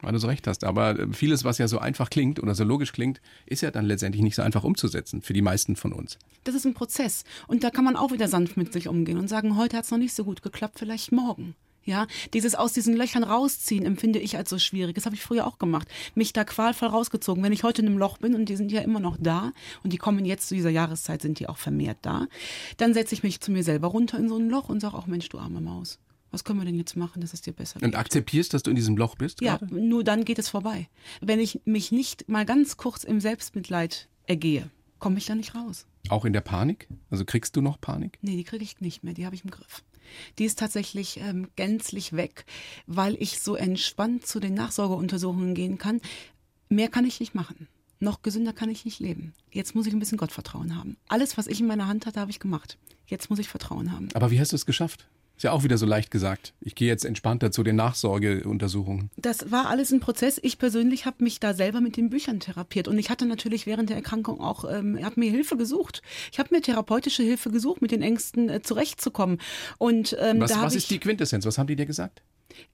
Weil 0.01 0.13
du 0.13 0.19
so 0.19 0.27
recht 0.27 0.47
hast. 0.47 0.65
Aber 0.65 0.99
äh, 0.99 1.13
vieles, 1.13 1.45
was 1.45 1.59
ja 1.59 1.67
so 1.67 1.79
einfach 1.79 2.11
klingt 2.11 2.43
oder 2.43 2.55
so 2.55 2.65
logisch 2.65 2.93
klingt, 2.93 3.21
ist 3.47 3.63
ja 3.63 3.71
dann 3.71 3.87
letztendlich 3.87 4.23
nicht 4.23 4.37
so 4.37 4.43
einfach 4.43 4.65
umzusetzen 4.65 5.23
für 5.23 5.33
die 5.33 5.43
meisten 5.43 5.77
von 5.77 5.93
uns. 5.93 6.19
Das 6.45 6.55
ist 6.55 6.67
ein 6.67 6.75
Prozess. 6.75 7.25
Und 7.47 7.65
da 7.65 7.71
kann 7.71 7.85
man 7.85 7.97
auch 7.97 8.13
wieder 8.13 8.29
sanft 8.29 8.57
mit 8.57 8.73
sich 8.73 8.89
umgehen 8.89 9.19
und 9.19 9.29
sagen, 9.29 9.57
heute 9.57 9.77
hat 9.77 9.85
es 9.85 9.91
noch 9.91 9.99
nicht 9.99 10.15
so 10.15 10.25
gut 10.25 10.43
geklappt, 10.43 10.79
vielleicht 10.79 11.11
morgen. 11.11 11.55
Ja, 11.85 12.07
dieses 12.33 12.55
aus 12.55 12.73
diesen 12.73 12.97
Löchern 12.97 13.25
rausziehen 13.25 13.85
empfinde 13.85 14.19
ich 14.19 14.37
als 14.37 14.51
so 14.51 14.59
schwierig. 14.59 14.95
Das 14.95 15.05
habe 15.07 15.15
ich 15.15 15.23
früher 15.23 15.47
auch 15.47 15.59
gemacht. 15.59 15.89
Mich 16.15 16.33
da 16.33 16.45
qualvoll 16.45 16.89
rausgezogen. 16.89 17.43
Wenn 17.43 17.53
ich 17.53 17.63
heute 17.63 17.83
in 17.83 17.89
einem 17.89 17.99
Loch 17.99 18.19
bin 18.19 18.35
und 18.35 18.49
die 18.49 18.57
sind 18.57 18.73
ja 18.73 18.81
immer 18.81 19.01
noch 19.01 19.17
da 19.21 19.53
und 19.83 19.93
die 19.93 19.99
kommen 19.99 20.25
jetzt 20.25 20.49
zu 20.49 20.55
dieser 20.55 20.71
Jahreszeit, 20.71 21.23
sind 21.23 21.39
die 21.39 21.49
auch 21.49 21.59
vermehrt 21.59 21.99
da, 22.03 22.27
dann 22.79 22.95
setze 22.95 23.15
ich 23.15 23.23
mich 23.23 23.41
zu 23.41 23.53
mir 23.53 23.63
selber 23.65 23.89
runter 23.89 24.19
in 24.19 24.29
so 24.29 24.37
ein 24.39 24.49
Loch 24.49 24.69
und 24.69 24.81
sage 24.81 24.97
auch, 24.97 25.07
Mensch, 25.07 25.29
du 25.29 25.39
arme 25.39 25.61
Maus. 25.61 25.99
Was 26.31 26.43
können 26.43 26.59
wir 26.59 26.65
denn 26.65 26.75
jetzt 26.77 26.97
machen, 26.97 27.21
dass 27.21 27.33
es 27.33 27.43
dir 27.43 27.53
besser 27.53 27.79
geht? 27.79 27.87
Und 27.87 27.95
akzeptierst, 27.95 28.53
dass 28.55 28.65
du 28.65 28.71
in 28.71 28.77
diesem 28.77 28.97
Loch 28.97 29.15
bist 29.15 29.41
Ja, 29.41 29.59
gerade? 29.59 29.73
nur 29.75 30.03
dann 30.03 30.25
geht 30.25 30.39
es 30.41 30.49
vorbei. 30.49 30.89
Wenn 31.21 31.39
ich 31.39 31.61
mich 31.65 31.93
nicht 31.93 32.29
mal 32.29 32.45
ganz 32.45 32.77
kurz 32.77 33.05
im 33.05 33.21
Selbstmitleid 33.21 34.09
ergehe, 34.27 34.69
komme 34.99 35.19
ich 35.19 35.27
da 35.27 35.35
nicht 35.35 35.55
raus. 35.55 35.87
Auch 36.09 36.25
in 36.25 36.33
der 36.33 36.41
Panik? 36.41 36.89
Also 37.11 37.25
kriegst 37.25 37.55
du 37.57 37.61
noch 37.61 37.81
Panik? 37.81 38.19
Nee, 38.21 38.37
die 38.37 38.45
kriege 38.45 38.65
ich 38.65 38.81
nicht 38.81 39.05
mehr, 39.05 39.15
die 39.15 39.27
habe 39.27 39.37
ich 39.37 39.45
im 39.45 39.51
Griff. 39.51 39.85
Die 40.39 40.45
ist 40.45 40.59
tatsächlich 40.59 41.19
ähm, 41.21 41.49
gänzlich 41.57 42.13
weg, 42.15 42.45
weil 42.87 43.17
ich 43.21 43.41
so 43.41 43.55
entspannt 43.55 44.27
zu 44.27 44.41
den 44.41 44.55
Nachsorgeuntersuchungen 44.55 45.55
gehen 45.55 45.79
kann. 45.79 46.01
Mehr 46.69 46.89
kann 46.89 47.05
ich 47.05 47.21
nicht 47.21 47.35
machen. 47.35 47.69
Noch 48.01 48.23
gesünder 48.23 48.53
kann 48.53 48.69
ich 48.71 48.85
nicht 48.85 49.01
leben. 49.01 49.33
Jetzt 49.51 49.75
muss 49.75 49.87
ich 49.87 49.93
ein 49.93 49.99
bisschen 49.99 50.19
Gottvertrauen 50.19 50.77
haben. 50.77 50.97
Alles, 51.09 51.39
was 51.39 51.47
ich 51.47 51.61
in 51.61 51.67
meiner 51.67 51.87
Hand 51.87 52.07
hatte, 52.07 52.21
habe 52.21 52.31
ich 52.31 52.41
gemacht. 52.41 52.79
Jetzt 53.07 53.31
muss 53.31 53.39
ich 53.39 53.49
Vertrauen 53.49 53.93
haben. 53.93 54.09
Aber 54.15 54.31
wie 54.31 54.41
hast 54.41 54.53
du 54.53 54.57
es 54.57 54.67
geschafft? 54.67 55.07
Ist 55.37 55.43
ja 55.43 55.51
auch 55.51 55.65
wieder 55.65 55.79
so 55.79 55.87
leicht 55.87 56.13
gesagt. 56.13 56.55
Ich 56.61 56.77
gehe 56.77 56.87
jetzt 56.87 57.05
entspannter 57.05 57.51
zu 57.51 57.65
den 57.65 57.75
Nachsorgeuntersuchungen. 57.75 59.11
Das 59.17 59.51
war 59.51 59.69
alles 59.69 59.91
ein 59.91 59.99
Prozess. 59.99 60.39
Ich 60.43 60.59
persönlich 60.59 61.07
habe 61.07 61.25
mich 61.25 61.41
da 61.41 61.55
selber 61.55 61.81
mit 61.81 61.97
den 61.97 62.09
Büchern 62.09 62.39
therapiert. 62.39 62.87
Und 62.87 62.99
ich 62.99 63.11
hatte 63.11 63.27
natürlich 63.27 63.67
während 63.67 63.91
der 63.91 63.97
Erkrankung 63.97 64.41
auch, 64.41 64.65
ähm, 64.65 65.05
habe 65.05 65.19
mir 65.19 65.31
Hilfe 65.31 65.57
gesucht. 65.57 66.03
Ich 66.31 66.39
habe 66.39 66.55
mir 66.55 66.63
therapeutische 66.63 67.25
Hilfe 67.25 67.51
gesucht, 67.51 67.83
mit 67.83 67.91
den 67.91 68.01
Ängsten 68.01 68.49
äh, 68.49 68.63
zurechtzukommen. 68.63 69.39
Und 69.79 70.17
ähm, 70.21 70.41
was, 70.41 70.53
da 70.53 70.63
was 70.63 70.77
ist 70.77 70.91
die 70.91 71.01
Quintessenz? 71.01 71.45
Was 71.47 71.59
haben 71.59 71.67
die 71.67 71.77
dir 71.77 71.87
gesagt? 71.87 72.23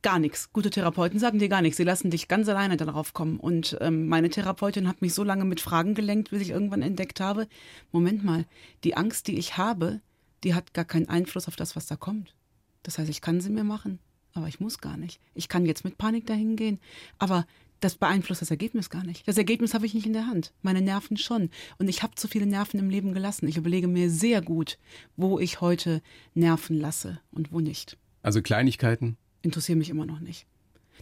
Gar 0.03 0.19
nichts. 0.19 0.53
Gute 0.53 0.69
Therapeuten 0.69 1.19
sagen 1.19 1.39
dir 1.39 1.49
gar 1.49 1.63
nichts. 1.63 1.79
Sie 1.79 1.85
lassen 1.85 2.11
dich 2.11 2.29
ganz 2.29 2.47
alleine 2.49 2.77
darauf 2.77 3.15
kommen. 3.15 3.41
Und 3.41 3.79
ähm, 3.81 4.07
meine 4.07 4.29
Therapeutin 4.29 4.87
hat 4.87 5.01
mich 5.01 5.15
so 5.15 5.25
lange 5.25 5.47
mit 5.47 5.61
Fragen 5.61 5.95
gelenkt, 5.95 6.31
bis 6.31 6.43
ich 6.43 6.51
irgendwann 6.51 6.83
entdeckt 6.83 7.21
habe, 7.21 7.49
Moment 7.91 8.23
mal, 8.23 8.45
die 8.85 8.99
Angst, 8.99 9.29
die 9.29 9.39
ich 9.39 9.57
habe, 9.57 10.01
die 10.45 10.55
hat 10.55 10.75
gar 10.75 10.85
keinen 10.85 11.09
Einfluss 11.09 11.49
auf 11.49 11.57
das, 11.57 11.75
was 11.75 11.87
da 11.87 11.97
kommt. 11.97 12.35
Das 12.83 12.99
heißt, 12.99 13.11
ich 13.11 13.21
kann 13.21 13.41
sie 13.41 13.51
mir 13.51 13.65
machen, 13.65 13.99
aber 14.33 14.49
ich 14.49 14.61
muss 14.61 14.79
gar 14.79 14.97
nicht. 14.97 15.21
Ich 15.35 15.49
kann 15.49 15.67
jetzt 15.67 15.85
mit 15.85 15.99
Panik 15.99 16.27
dahin 16.27 16.57
gehen, 16.57 16.81
aber 17.19 17.47
das 17.81 17.95
beeinflusst 17.95 18.43
das 18.43 18.51
Ergebnis 18.51 18.91
gar 18.91 19.05
nicht. 19.05 19.27
Das 19.27 19.39
Ergebnis 19.39 19.73
habe 19.75 19.87
ich 19.87 19.95
nicht 19.95 20.07
in 20.07 20.13
der 20.13 20.27
Hand. 20.27 20.53
Meine 20.63 20.83
Nerven 20.83 21.17
schon. 21.17 21.51
Und 21.79 21.89
ich 21.89 22.03
habe 22.03 22.15
zu 22.15 22.29
viele 22.29 22.47
Nerven 22.47 22.79
im 22.79 22.91
Leben 22.91 23.15
gelassen. 23.15 23.49
Ich 23.49 23.57
überlege 23.57 23.89
mir 23.89 24.11
sehr 24.11 24.43
gut, 24.43 24.79
wo 25.17 25.39
ich 25.39 25.61
heute 25.61 26.03
Nerven 26.35 26.79
lasse 26.79 27.21
und 27.33 27.53
wo 27.53 27.61
nicht. 27.61 27.97
Also 28.23 28.43
Kleinigkeiten? 28.43 29.17
Interessieren 29.43 29.79
mich 29.79 29.89
immer 29.89 30.05
noch 30.05 30.21
nicht. 30.21 30.47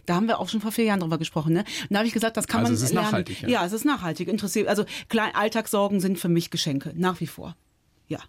Da 0.05 0.15
haben 0.15 0.27
wir 0.27 0.39
auch 0.39 0.47
schon 0.47 0.61
vor 0.61 0.71
vier 0.71 0.85
Jahren 0.85 1.01
drüber 1.01 1.17
gesprochen. 1.17 1.53
Ne? 1.53 1.59
Und 1.59 1.91
da 1.91 1.97
habe 1.97 2.07
ich 2.07 2.13
gesagt, 2.13 2.37
das 2.37 2.47
kann 2.47 2.61
also 2.61 2.71
man 2.71 2.75
es 2.77 2.81
ist 2.81 2.93
lernen. 2.93 3.07
nachhaltig. 3.07 3.41
Ja. 3.41 3.49
ja, 3.49 3.65
es 3.65 3.73
ist 3.73 3.83
nachhaltig. 3.83 4.29
Interessiert. 4.29 4.67
Also 4.67 4.85
Alltagssorgen 5.33 5.99
sind 5.99 6.17
für 6.17 6.29
mich 6.29 6.49
Geschenke, 6.49 6.93
nach 6.95 7.19
wie 7.19 7.27
vor. 7.27 7.57
Ja. 8.07 8.19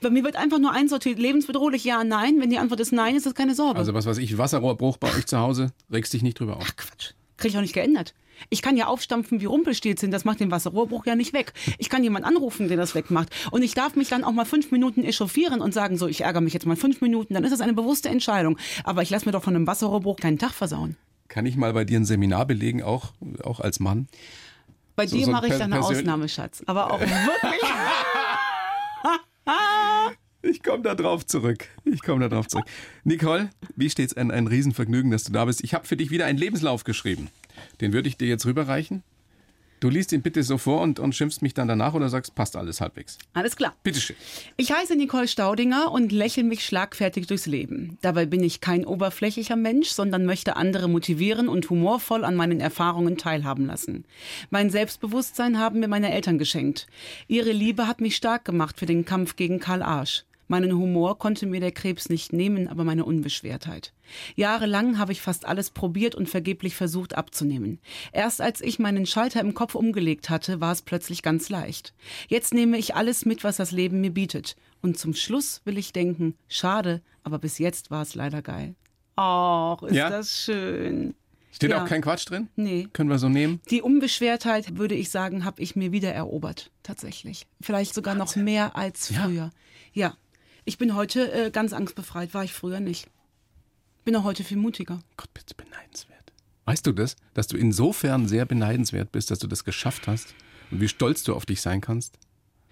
Bei 0.00 0.10
mir 0.10 0.24
wird 0.24 0.36
einfach 0.36 0.58
nur 0.58 0.72
einsortiert, 0.72 1.18
lebensbedrohlich, 1.18 1.84
ja, 1.84 2.04
nein. 2.04 2.40
Wenn 2.40 2.50
die 2.50 2.58
Antwort 2.58 2.80
ist 2.80 2.92
nein, 2.92 3.16
ist 3.16 3.26
das 3.26 3.34
keine 3.34 3.54
Sorge. 3.54 3.78
Also 3.78 3.92
was 3.94 4.06
weiß 4.06 4.18
ich, 4.18 4.38
Wasserrohrbruch 4.38 4.96
bei 4.96 5.08
euch 5.08 5.26
zu 5.26 5.38
Hause, 5.38 5.72
regst 5.92 6.12
dich 6.12 6.22
nicht 6.22 6.38
drüber 6.40 6.56
auf. 6.56 6.64
Ach 6.66 6.76
Quatsch, 6.76 7.10
krieg 7.36 7.50
ich 7.50 7.56
auch 7.56 7.62
nicht 7.62 7.74
geändert. 7.74 8.14
Ich 8.48 8.62
kann 8.62 8.78
ja 8.78 8.86
aufstampfen 8.86 9.42
wie 9.42 9.44
Rumpelstilzchen, 9.44 10.10
das 10.10 10.24
macht 10.24 10.40
den 10.40 10.50
Wasserrohrbruch 10.50 11.04
ja 11.04 11.14
nicht 11.14 11.34
weg. 11.34 11.52
Ich 11.76 11.90
kann 11.90 12.02
jemanden 12.02 12.26
anrufen, 12.26 12.68
der 12.68 12.78
das 12.78 12.94
wegmacht. 12.94 13.28
Und 13.50 13.62
ich 13.62 13.74
darf 13.74 13.96
mich 13.96 14.08
dann 14.08 14.24
auch 14.24 14.32
mal 14.32 14.46
fünf 14.46 14.70
Minuten 14.70 15.04
echauffieren 15.04 15.60
und 15.60 15.74
sagen, 15.74 15.98
so, 15.98 16.06
ich 16.08 16.22
ärgere 16.22 16.40
mich 16.40 16.54
jetzt 16.54 16.64
mal 16.64 16.76
fünf 16.76 17.02
Minuten, 17.02 17.34
dann 17.34 17.44
ist 17.44 17.50
das 17.52 17.60
eine 17.60 17.74
bewusste 17.74 18.08
Entscheidung. 18.08 18.56
Aber 18.84 19.02
ich 19.02 19.10
lasse 19.10 19.26
mir 19.26 19.32
doch 19.32 19.42
von 19.44 19.54
einem 19.54 19.66
Wasserrohrbruch 19.66 20.16
keinen 20.16 20.38
Tag 20.38 20.52
versauen. 20.52 20.96
Kann 21.28 21.44
ich 21.44 21.56
mal 21.58 21.74
bei 21.74 21.84
dir 21.84 22.00
ein 22.00 22.06
Seminar 22.06 22.46
belegen, 22.46 22.82
auch, 22.82 23.12
auch 23.44 23.60
als 23.60 23.78
Mann? 23.78 24.08
Bei 24.96 25.06
So- 25.06 25.16
dir 25.18 25.26
so 25.26 25.32
mache 25.32 25.48
ich 25.48 25.52
dann 25.58 25.72
eine 25.72 25.84
Ausnahme, 25.84 26.26
Schatz. 26.28 26.62
Aber 26.66 26.92
auch 26.94 27.00
wirklich. 27.00 27.10
Ich 30.50 30.64
komme 30.64 30.82
da 30.82 30.96
drauf 30.96 31.24
zurück. 31.24 31.68
Ich 31.84 32.02
komme 32.02 32.20
da 32.20 32.28
drauf 32.28 32.48
zurück. 32.48 32.64
Nicole, 33.04 33.50
wie 33.76 33.88
steht's? 33.88 34.16
Ein, 34.16 34.32
ein 34.32 34.48
Riesenvergnügen, 34.48 35.12
dass 35.12 35.22
du 35.22 35.32
da 35.32 35.44
bist. 35.44 35.62
Ich 35.62 35.74
habe 35.74 35.86
für 35.86 35.96
dich 35.96 36.10
wieder 36.10 36.26
einen 36.26 36.38
Lebenslauf 36.38 36.82
geschrieben. 36.82 37.28
Den 37.80 37.92
würde 37.92 38.08
ich 38.08 38.16
dir 38.16 38.26
jetzt 38.26 38.46
rüberreichen. 38.46 39.04
Du 39.78 39.88
liest 39.88 40.12
ihn 40.12 40.22
bitte 40.22 40.42
so 40.42 40.58
vor 40.58 40.80
und, 40.82 40.98
und 40.98 41.14
schimpfst 41.14 41.40
mich 41.40 41.54
dann 41.54 41.68
danach 41.68 41.94
oder 41.94 42.08
sagst, 42.08 42.34
passt 42.34 42.56
alles 42.56 42.80
halbwegs. 42.80 43.16
Alles 43.32 43.54
klar. 43.54 43.74
Bitteschön. 43.84 44.16
Ich 44.56 44.72
heiße 44.72 44.96
Nicole 44.96 45.28
Staudinger 45.28 45.92
und 45.92 46.10
lächle 46.10 46.42
mich 46.42 46.66
schlagfertig 46.66 47.28
durchs 47.28 47.46
Leben. 47.46 47.96
Dabei 48.02 48.26
bin 48.26 48.42
ich 48.42 48.60
kein 48.60 48.84
oberflächlicher 48.84 49.56
Mensch, 49.56 49.88
sondern 49.88 50.26
möchte 50.26 50.56
andere 50.56 50.88
motivieren 50.88 51.48
und 51.48 51.70
humorvoll 51.70 52.24
an 52.24 52.34
meinen 52.34 52.60
Erfahrungen 52.60 53.16
teilhaben 53.16 53.66
lassen. 53.66 54.04
Mein 54.50 54.68
Selbstbewusstsein 54.68 55.58
haben 55.58 55.78
mir 55.78 55.88
meine 55.88 56.12
Eltern 56.12 56.38
geschenkt. 56.38 56.88
Ihre 57.28 57.52
Liebe 57.52 57.86
hat 57.86 58.00
mich 58.00 58.16
stark 58.16 58.44
gemacht 58.44 58.78
für 58.78 58.86
den 58.86 59.06
Kampf 59.06 59.36
gegen 59.36 59.60
Karl 59.60 59.82
Arsch. 59.82 60.24
Meinen 60.50 60.72
Humor 60.76 61.16
konnte 61.16 61.46
mir 61.46 61.60
der 61.60 61.70
Krebs 61.70 62.08
nicht 62.08 62.32
nehmen, 62.32 62.66
aber 62.66 62.82
meine 62.82 63.04
Unbeschwertheit. 63.04 63.92
Jahrelang 64.34 64.98
habe 64.98 65.12
ich 65.12 65.20
fast 65.20 65.44
alles 65.46 65.70
probiert 65.70 66.16
und 66.16 66.28
vergeblich 66.28 66.74
versucht 66.74 67.14
abzunehmen. 67.16 67.78
Erst 68.12 68.40
als 68.40 68.60
ich 68.60 68.80
meinen 68.80 69.06
Schalter 69.06 69.40
im 69.42 69.54
Kopf 69.54 69.76
umgelegt 69.76 70.28
hatte, 70.28 70.60
war 70.60 70.72
es 70.72 70.82
plötzlich 70.82 71.22
ganz 71.22 71.50
leicht. 71.50 71.94
Jetzt 72.26 72.52
nehme 72.52 72.78
ich 72.78 72.96
alles 72.96 73.24
mit, 73.24 73.44
was 73.44 73.58
das 73.58 73.70
Leben 73.70 74.00
mir 74.00 74.10
bietet. 74.10 74.56
Und 74.82 74.98
zum 74.98 75.14
Schluss 75.14 75.60
will 75.64 75.78
ich 75.78 75.92
denken, 75.92 76.34
schade, 76.48 77.00
aber 77.22 77.38
bis 77.38 77.58
jetzt 77.58 77.92
war 77.92 78.02
es 78.02 78.16
leider 78.16 78.42
geil. 78.42 78.74
Och, 79.16 79.84
ist 79.84 79.94
Ja? 79.94 80.10
das 80.10 80.32
schön. 80.36 81.14
Steht 81.52 81.70
Ja. 81.70 81.84
auch 81.84 81.88
kein 81.88 82.02
Quatsch 82.02 82.28
drin? 82.28 82.48
Nee. 82.56 82.88
Können 82.92 83.08
wir 83.08 83.20
so 83.20 83.28
nehmen? 83.28 83.60
Die 83.70 83.82
Unbeschwertheit, 83.82 84.78
würde 84.78 84.96
ich 84.96 85.10
sagen, 85.10 85.44
habe 85.44 85.62
ich 85.62 85.76
mir 85.76 85.92
wieder 85.92 86.12
erobert, 86.12 86.72
tatsächlich. 86.82 87.46
Vielleicht 87.60 87.94
sogar 87.94 88.16
noch 88.16 88.34
mehr 88.34 88.74
als 88.74 89.10
Ja. 89.10 89.22
früher. 89.22 89.50
Ja. 89.92 90.14
Ich 90.70 90.78
bin 90.78 90.94
heute 90.94 91.32
äh, 91.32 91.50
ganz 91.50 91.72
angstbefreit, 91.72 92.32
war 92.32 92.44
ich 92.44 92.52
früher 92.52 92.78
nicht. 92.78 93.08
Bin 94.04 94.14
auch 94.14 94.22
heute 94.22 94.44
viel 94.44 94.56
mutiger. 94.56 95.00
Gott, 95.16 95.34
bitte 95.34 95.56
beneidenswert. 95.56 96.32
Weißt 96.64 96.86
du 96.86 96.92
das? 96.92 97.16
Dass 97.34 97.48
du 97.48 97.56
insofern 97.56 98.28
sehr 98.28 98.46
beneidenswert 98.46 99.10
bist, 99.10 99.32
dass 99.32 99.40
du 99.40 99.48
das 99.48 99.64
geschafft 99.64 100.06
hast 100.06 100.32
und 100.70 100.80
wie 100.80 100.86
stolz 100.86 101.24
du 101.24 101.34
auf 101.34 101.44
dich 101.44 101.60
sein 101.60 101.80
kannst? 101.80 102.20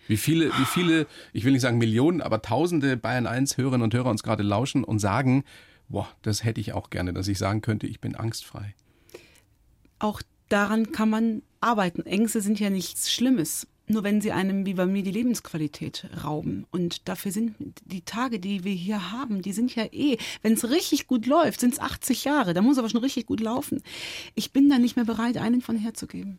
Wie 0.07 0.17
viele, 0.17 0.51
wie 0.61 0.65
viele, 0.65 1.09
ich 1.33 1.43
will 1.43 1.51
nicht 1.51 1.63
sagen 1.63 1.79
Millionen, 1.79 2.21
aber 2.21 2.41
tausende 2.41 2.97
Bayern 2.97 3.27
1 3.27 3.57
Hörerinnen 3.57 3.83
und 3.83 3.95
Hörer 3.95 4.11
uns 4.11 4.23
gerade 4.23 4.45
lauschen 4.45 4.85
und 4.85 5.01
sagen, 5.01 5.43
boah, 5.89 6.07
das 6.23 6.45
hätte 6.45 6.61
ich 6.61 6.75
auch 6.75 6.91
gerne, 6.91 7.13
dass 7.13 7.27
ich 7.27 7.39
sagen 7.39 7.63
könnte, 7.63 7.89
ich 7.89 8.01
bin 8.01 8.15
angstfrei. 8.15 8.77
Auch 9.99 10.23
daran 10.49 10.93
kann 10.93 11.11
man 11.11 11.43
arbeiten. 11.61 12.07
Ängste 12.07 12.43
sind 12.43 12.61
ja 12.61 12.71
nichts 12.71 13.11
Schlimmes. 13.11 13.67
Nur 13.89 14.05
wenn 14.05 14.21
sie 14.21 14.33
einem 14.33 14.67
wie 14.67 14.75
bei 14.75 14.87
mir 14.87 15.03
die 15.03 15.11
Lebensqualität 15.11 16.09
rauben. 16.25 16.67
Und 16.71 17.09
dafür 17.09 17.33
sind 17.33 17.55
die 17.85 18.03
Tage, 18.03 18.39
die 18.39 18.65
wir 18.65 18.75
hier 18.75 19.13
haben, 19.13 19.43
die 19.43 19.53
sind 19.53 19.75
ja 19.75 19.85
eh, 19.93 20.19
wenn 20.43 20.53
es 20.53 20.69
richtig 20.71 21.07
gut 21.07 21.27
läuft, 21.27 21.61
sind 21.61 21.73
es 21.73 21.81
80 21.81 22.25
Jahre. 22.25 22.55
Da 22.55 22.63
muss 22.63 22.79
aber 22.79 22.89
schon 22.89 23.01
richtig 23.01 23.27
gut 23.27 23.41
laufen. 23.41 23.83
Ich 24.35 24.53
bin 24.53 24.69
da 24.69 24.79
nicht 24.79 24.97
mehr 24.97 25.05
bereit, 25.05 25.39
einen 25.39 25.61
von 25.61 25.77
herzugeben. 25.77 26.39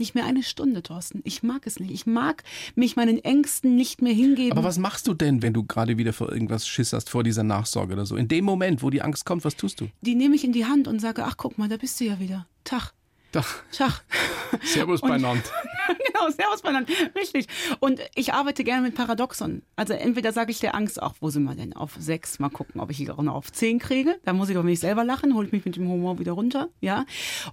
Nicht 0.00 0.14
mehr 0.14 0.24
eine 0.24 0.42
Stunde, 0.42 0.82
Thorsten. 0.82 1.20
Ich 1.24 1.42
mag 1.42 1.66
es 1.66 1.78
nicht. 1.78 1.90
Ich 1.90 2.06
mag 2.06 2.42
mich 2.74 2.96
meinen 2.96 3.22
Ängsten 3.22 3.76
nicht 3.76 4.00
mehr 4.00 4.14
hingeben. 4.14 4.52
Aber 4.52 4.64
was 4.66 4.78
machst 4.78 5.06
du 5.06 5.12
denn, 5.12 5.42
wenn 5.42 5.52
du 5.52 5.62
gerade 5.64 5.98
wieder 5.98 6.14
vor 6.14 6.32
irgendwas 6.32 6.66
Schiss 6.66 6.94
hast, 6.94 7.10
vor 7.10 7.22
dieser 7.22 7.42
Nachsorge 7.42 7.92
oder 7.92 8.06
so? 8.06 8.16
In 8.16 8.26
dem 8.26 8.46
Moment, 8.46 8.82
wo 8.82 8.88
die 8.88 9.02
Angst 9.02 9.26
kommt, 9.26 9.44
was 9.44 9.56
tust 9.56 9.78
du? 9.82 9.88
die 10.00 10.14
nehme 10.14 10.34
ich 10.36 10.42
in 10.44 10.52
die 10.52 10.64
Hand 10.64 10.88
und 10.88 11.00
sage, 11.00 11.22
ach 11.24 11.36
guck 11.36 11.58
mal, 11.58 11.68
da 11.68 11.76
bist 11.76 12.00
du 12.00 12.04
ja 12.04 12.18
wieder. 12.18 12.46
Tag, 12.64 12.94
Doch, 13.32 13.46
Tag. 13.72 14.02
Servus 14.64 15.02
beieinander. 15.02 15.44
genau, 16.20 16.30
Servus, 16.36 16.62
Ballern. 16.62 16.86
Richtig. 17.14 17.46
Und 17.80 18.00
ich 18.14 18.32
arbeite 18.32 18.64
gerne 18.64 18.82
mit 18.82 18.94
Paradoxon. 18.94 19.62
Also 19.76 19.92
entweder 19.92 20.32
sage 20.32 20.50
ich 20.50 20.60
der 20.60 20.74
Angst 20.74 21.02
auch, 21.02 21.14
wo 21.20 21.30
sind 21.30 21.44
wir 21.44 21.54
denn? 21.54 21.72
Auf 21.72 21.96
sechs, 21.98 22.38
mal 22.38 22.50
gucken, 22.50 22.80
ob 22.80 22.90
ich 22.90 22.96
hier 22.96 23.18
auch 23.18 23.22
noch 23.22 23.34
auf 23.34 23.52
zehn 23.52 23.78
kriege. 23.78 24.18
Da 24.24 24.32
muss 24.32 24.48
ich 24.48 24.56
aber 24.56 24.66
nicht 24.66 24.80
selber 24.80 25.04
lachen, 25.04 25.34
hole 25.34 25.46
ich 25.46 25.52
mich 25.52 25.64
mit 25.64 25.76
dem 25.76 25.88
Humor 25.88 26.18
wieder 26.18 26.32
runter. 26.32 26.68
Ja. 26.80 27.04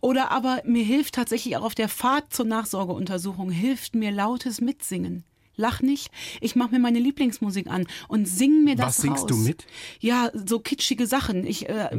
Oder 0.01 0.31
aber 0.31 0.61
mir 0.65 0.83
hilft 0.83 1.15
tatsächlich 1.15 1.57
auch 1.57 1.63
auf 1.63 1.75
der 1.75 1.89
Fahrt 1.89 2.33
zur 2.33 2.45
Nachsorgeuntersuchung, 2.45 3.49
hilft 3.49 3.95
mir 3.95 4.11
lautes 4.11 4.61
Mitsingen. 4.61 5.23
Lach 5.57 5.81
nicht. 5.81 6.11
Ich 6.39 6.55
mache 6.55 6.71
mir 6.71 6.79
meine 6.79 6.99
Lieblingsmusik 6.99 7.67
an 7.67 7.87
und 8.07 8.27
sing 8.27 8.63
mir 8.63 8.75
das 8.75 8.85
Was 8.85 8.97
singst 8.97 9.23
raus. 9.23 9.29
du 9.29 9.37
mit? 9.37 9.65
Ja, 9.99 10.29
so 10.33 10.59
kitschige 10.59 11.07
Sachen. 11.07 11.45
Ich 11.47 11.67
äh, 11.67 11.89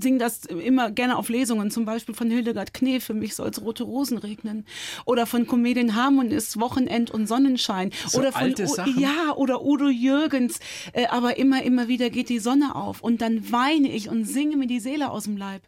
singe 0.00 0.18
das 0.18 0.46
immer 0.46 0.92
gerne 0.92 1.18
auf 1.18 1.28
Lesungen, 1.28 1.72
zum 1.72 1.84
Beispiel 1.84 2.14
von 2.14 2.30
Hildegard 2.30 2.72
Knef, 2.72 3.04
für 3.04 3.14
mich 3.14 3.34
soll's 3.34 3.60
rote 3.60 3.82
Rosen 3.82 4.16
regnen. 4.16 4.64
Oder 5.06 5.26
von 5.26 5.48
Comedian 5.48 5.96
Harmonies, 5.96 6.58
Wochenend 6.60 7.10
und 7.10 7.26
Sonnenschein. 7.26 7.90
So 8.06 8.20
oder 8.20 8.30
von 8.30 8.42
alte 8.42 8.68
Sachen? 8.68 8.98
Ja, 8.98 9.34
oder 9.34 9.64
Udo 9.64 9.88
Jürgens. 9.88 10.60
Äh, 10.92 11.06
aber 11.06 11.36
immer, 11.36 11.64
immer 11.64 11.88
wieder 11.88 12.10
geht 12.10 12.28
die 12.28 12.38
Sonne 12.38 12.76
auf 12.76 13.02
und 13.02 13.20
dann 13.20 13.50
weine 13.50 13.90
ich 13.90 14.08
und 14.08 14.24
singe 14.24 14.56
mir 14.56 14.68
die 14.68 14.80
Seele 14.80 15.10
aus 15.10 15.24
dem 15.24 15.36
Leib. 15.36 15.62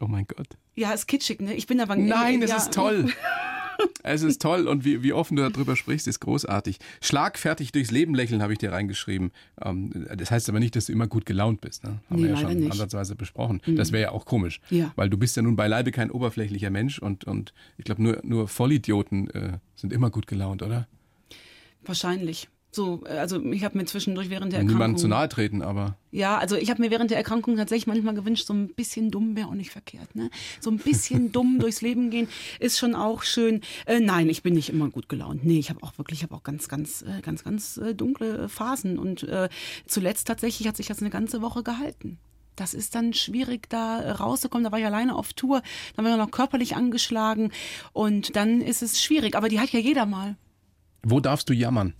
Oh 0.00 0.06
mein 0.08 0.26
Gott. 0.26 0.48
Ja, 0.74 0.92
ist 0.92 1.06
kitschig, 1.06 1.40
ne? 1.40 1.54
Ich 1.54 1.66
bin 1.66 1.80
aber 1.80 1.96
Nein, 1.96 2.42
es 2.42 2.50
ja, 2.50 2.56
ist 2.56 2.74
toll. 2.74 3.12
Es 4.02 4.22
ist 4.22 4.40
toll 4.40 4.68
und 4.68 4.84
wie, 4.84 5.02
wie 5.02 5.12
offen 5.12 5.36
du 5.36 5.48
darüber 5.48 5.74
sprichst, 5.74 6.06
ist 6.06 6.20
großartig. 6.20 6.78
Schlagfertig 7.00 7.72
durchs 7.72 7.90
Leben 7.90 8.14
lächeln 8.14 8.40
habe 8.40 8.52
ich 8.52 8.58
dir 8.60 8.70
reingeschrieben. 8.72 9.32
Ähm, 9.60 10.06
das 10.16 10.30
heißt 10.30 10.48
aber 10.48 10.60
nicht, 10.60 10.76
dass 10.76 10.86
du 10.86 10.92
immer 10.92 11.06
gut 11.08 11.26
gelaunt 11.26 11.60
bist. 11.60 11.82
Ne? 11.84 11.98
Haben 12.08 12.16
Nee, 12.16 12.22
wir 12.22 12.28
ja 12.30 12.36
schon 12.36 12.56
nicht. 12.56 12.70
ansatzweise 12.70 13.16
besprochen. 13.16 13.60
Das 13.66 13.90
wäre 13.92 14.02
ja 14.02 14.10
auch 14.12 14.24
komisch. 14.24 14.60
Ja. 14.70 14.92
Weil 14.96 15.10
du 15.10 15.18
bist 15.18 15.36
ja 15.36 15.42
nun 15.42 15.56
beileibe 15.56 15.90
kein 15.90 16.10
oberflächlicher 16.12 16.70
Mensch 16.70 16.98
und, 17.00 17.24
und 17.24 17.52
ich 17.78 17.84
glaube, 17.84 18.02
nur, 18.02 18.20
nur 18.22 18.46
Vollidioten 18.48 19.28
äh, 19.30 19.58
sind 19.74 19.92
immer 19.92 20.10
gut 20.10 20.26
gelaunt, 20.28 20.62
oder? 20.62 20.86
Wahrscheinlich. 21.84 22.48
So, 22.76 23.02
äh, 23.06 23.16
also 23.16 23.42
ich 23.42 23.64
habe 23.64 23.78
mir 23.78 23.86
zwischendurch 23.86 24.28
während 24.28 24.52
der 24.52 24.58
Erkrankung... 24.58 24.76
Niemandem 24.76 24.98
zu 24.98 25.08
nahe 25.08 25.30
treten, 25.30 25.62
aber... 25.62 25.96
Ja, 26.10 26.36
also 26.36 26.56
ich 26.56 26.68
habe 26.68 26.82
mir 26.82 26.90
während 26.90 27.10
der 27.10 27.16
Erkrankung 27.16 27.56
tatsächlich 27.56 27.86
manchmal 27.86 28.12
gewünscht, 28.12 28.46
so 28.46 28.52
ein 28.52 28.68
bisschen 28.74 29.10
dumm 29.10 29.34
wäre 29.34 29.48
auch 29.48 29.54
nicht 29.54 29.70
verkehrt. 29.70 30.14
Ne? 30.14 30.28
So 30.60 30.70
ein 30.70 30.76
bisschen 30.76 31.32
dumm 31.32 31.58
durchs 31.58 31.80
Leben 31.80 32.10
gehen 32.10 32.28
ist 32.60 32.78
schon 32.78 32.94
auch 32.94 33.22
schön. 33.22 33.62
Äh, 33.86 34.00
nein, 34.00 34.28
ich 34.28 34.42
bin 34.42 34.52
nicht 34.52 34.68
immer 34.68 34.90
gut 34.90 35.08
gelaunt. 35.08 35.42
Nee, 35.42 35.58
ich 35.58 35.70
habe 35.70 35.82
auch 35.82 35.96
wirklich, 35.96 36.18
ich 36.18 36.22
habe 36.22 36.34
auch 36.34 36.42
ganz, 36.42 36.68
ganz, 36.68 37.00
äh, 37.00 37.22
ganz, 37.22 37.44
ganz 37.44 37.78
äh, 37.78 37.94
dunkle 37.94 38.50
Phasen. 38.50 38.98
Und 38.98 39.26
zuletzt 39.86 40.26
tatsächlich 40.26 40.68
hat 40.68 40.76
sich 40.76 40.86
das 40.86 41.00
eine 41.00 41.08
ganze 41.08 41.40
Woche 41.40 41.62
gehalten. 41.62 42.18
Das 42.56 42.74
ist 42.74 42.94
dann 42.94 43.14
schwierig, 43.14 43.70
da 43.70 44.16
rauszukommen. 44.16 44.64
Da 44.64 44.72
war 44.72 44.78
ich 44.78 44.84
alleine 44.84 45.16
auf 45.16 45.32
Tour, 45.32 45.62
dann 45.94 46.04
war 46.04 46.12
ich 46.12 46.18
noch 46.18 46.30
körperlich 46.30 46.76
angeschlagen 46.76 47.52
und 47.94 48.36
dann 48.36 48.60
ist 48.60 48.82
es 48.82 49.02
schwierig. 49.02 49.34
Aber 49.34 49.48
die 49.48 49.60
hat 49.60 49.70
ja 49.70 49.80
jeder 49.80 50.04
mal. 50.04 50.36
Wo 51.02 51.20
darfst 51.20 51.48
du 51.48 51.54
jammern? 51.54 51.94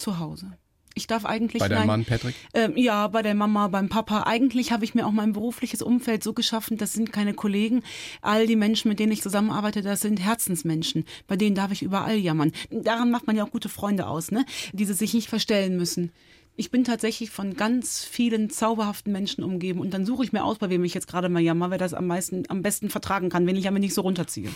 Zu 0.00 0.18
Hause. 0.18 0.52
Ich 0.94 1.06
darf 1.06 1.24
eigentlich. 1.24 1.60
Bei 1.60 1.68
deinem 1.68 1.78
nein, 1.80 1.86
Mann, 1.86 2.04
Patrick? 2.04 2.34
Ähm, 2.52 2.76
ja, 2.76 3.06
bei 3.06 3.22
der 3.22 3.34
Mama, 3.34 3.68
beim 3.68 3.88
Papa. 3.88 4.24
Eigentlich 4.24 4.72
habe 4.72 4.84
ich 4.84 4.94
mir 4.94 5.06
auch 5.06 5.12
mein 5.12 5.32
berufliches 5.32 5.82
Umfeld 5.82 6.24
so 6.24 6.32
geschaffen, 6.32 6.78
das 6.78 6.92
sind 6.92 7.12
keine 7.12 7.34
Kollegen. 7.34 7.82
All 8.22 8.46
die 8.46 8.56
Menschen, 8.56 8.88
mit 8.88 8.98
denen 8.98 9.12
ich 9.12 9.22
zusammenarbeite, 9.22 9.82
das 9.82 10.00
sind 10.00 10.18
Herzensmenschen. 10.18 11.04
Bei 11.28 11.36
denen 11.36 11.54
darf 11.54 11.70
ich 11.70 11.82
überall 11.82 12.16
jammern. 12.16 12.52
Daran 12.70 13.10
macht 13.10 13.26
man 13.26 13.36
ja 13.36 13.44
auch 13.44 13.50
gute 13.50 13.68
Freunde 13.68 14.06
aus, 14.06 14.32
ne? 14.32 14.44
Die 14.72 14.84
sie 14.84 14.94
sich 14.94 15.14
nicht 15.14 15.28
verstellen 15.28 15.76
müssen. 15.76 16.12
Ich 16.56 16.70
bin 16.70 16.84
tatsächlich 16.84 17.30
von 17.30 17.54
ganz 17.54 18.04
vielen 18.04 18.50
zauberhaften 18.50 19.12
Menschen 19.12 19.44
umgeben 19.44 19.80
und 19.80 19.94
dann 19.94 20.04
suche 20.04 20.24
ich 20.24 20.32
mir 20.32 20.44
aus, 20.44 20.58
bei 20.58 20.68
wem 20.68 20.84
ich 20.84 20.92
jetzt 20.92 21.06
gerade 21.06 21.28
mal 21.28 21.40
jammer, 21.40 21.70
wer 21.70 21.78
das 21.78 21.94
am 21.94 22.06
meisten, 22.06 22.42
am 22.48 22.62
besten 22.62 22.90
vertragen 22.90 23.30
kann, 23.30 23.46
wenn 23.46 23.56
ich 23.56 23.68
aber 23.68 23.78
nicht 23.78 23.94
so 23.94 24.02
runterziehe. 24.02 24.50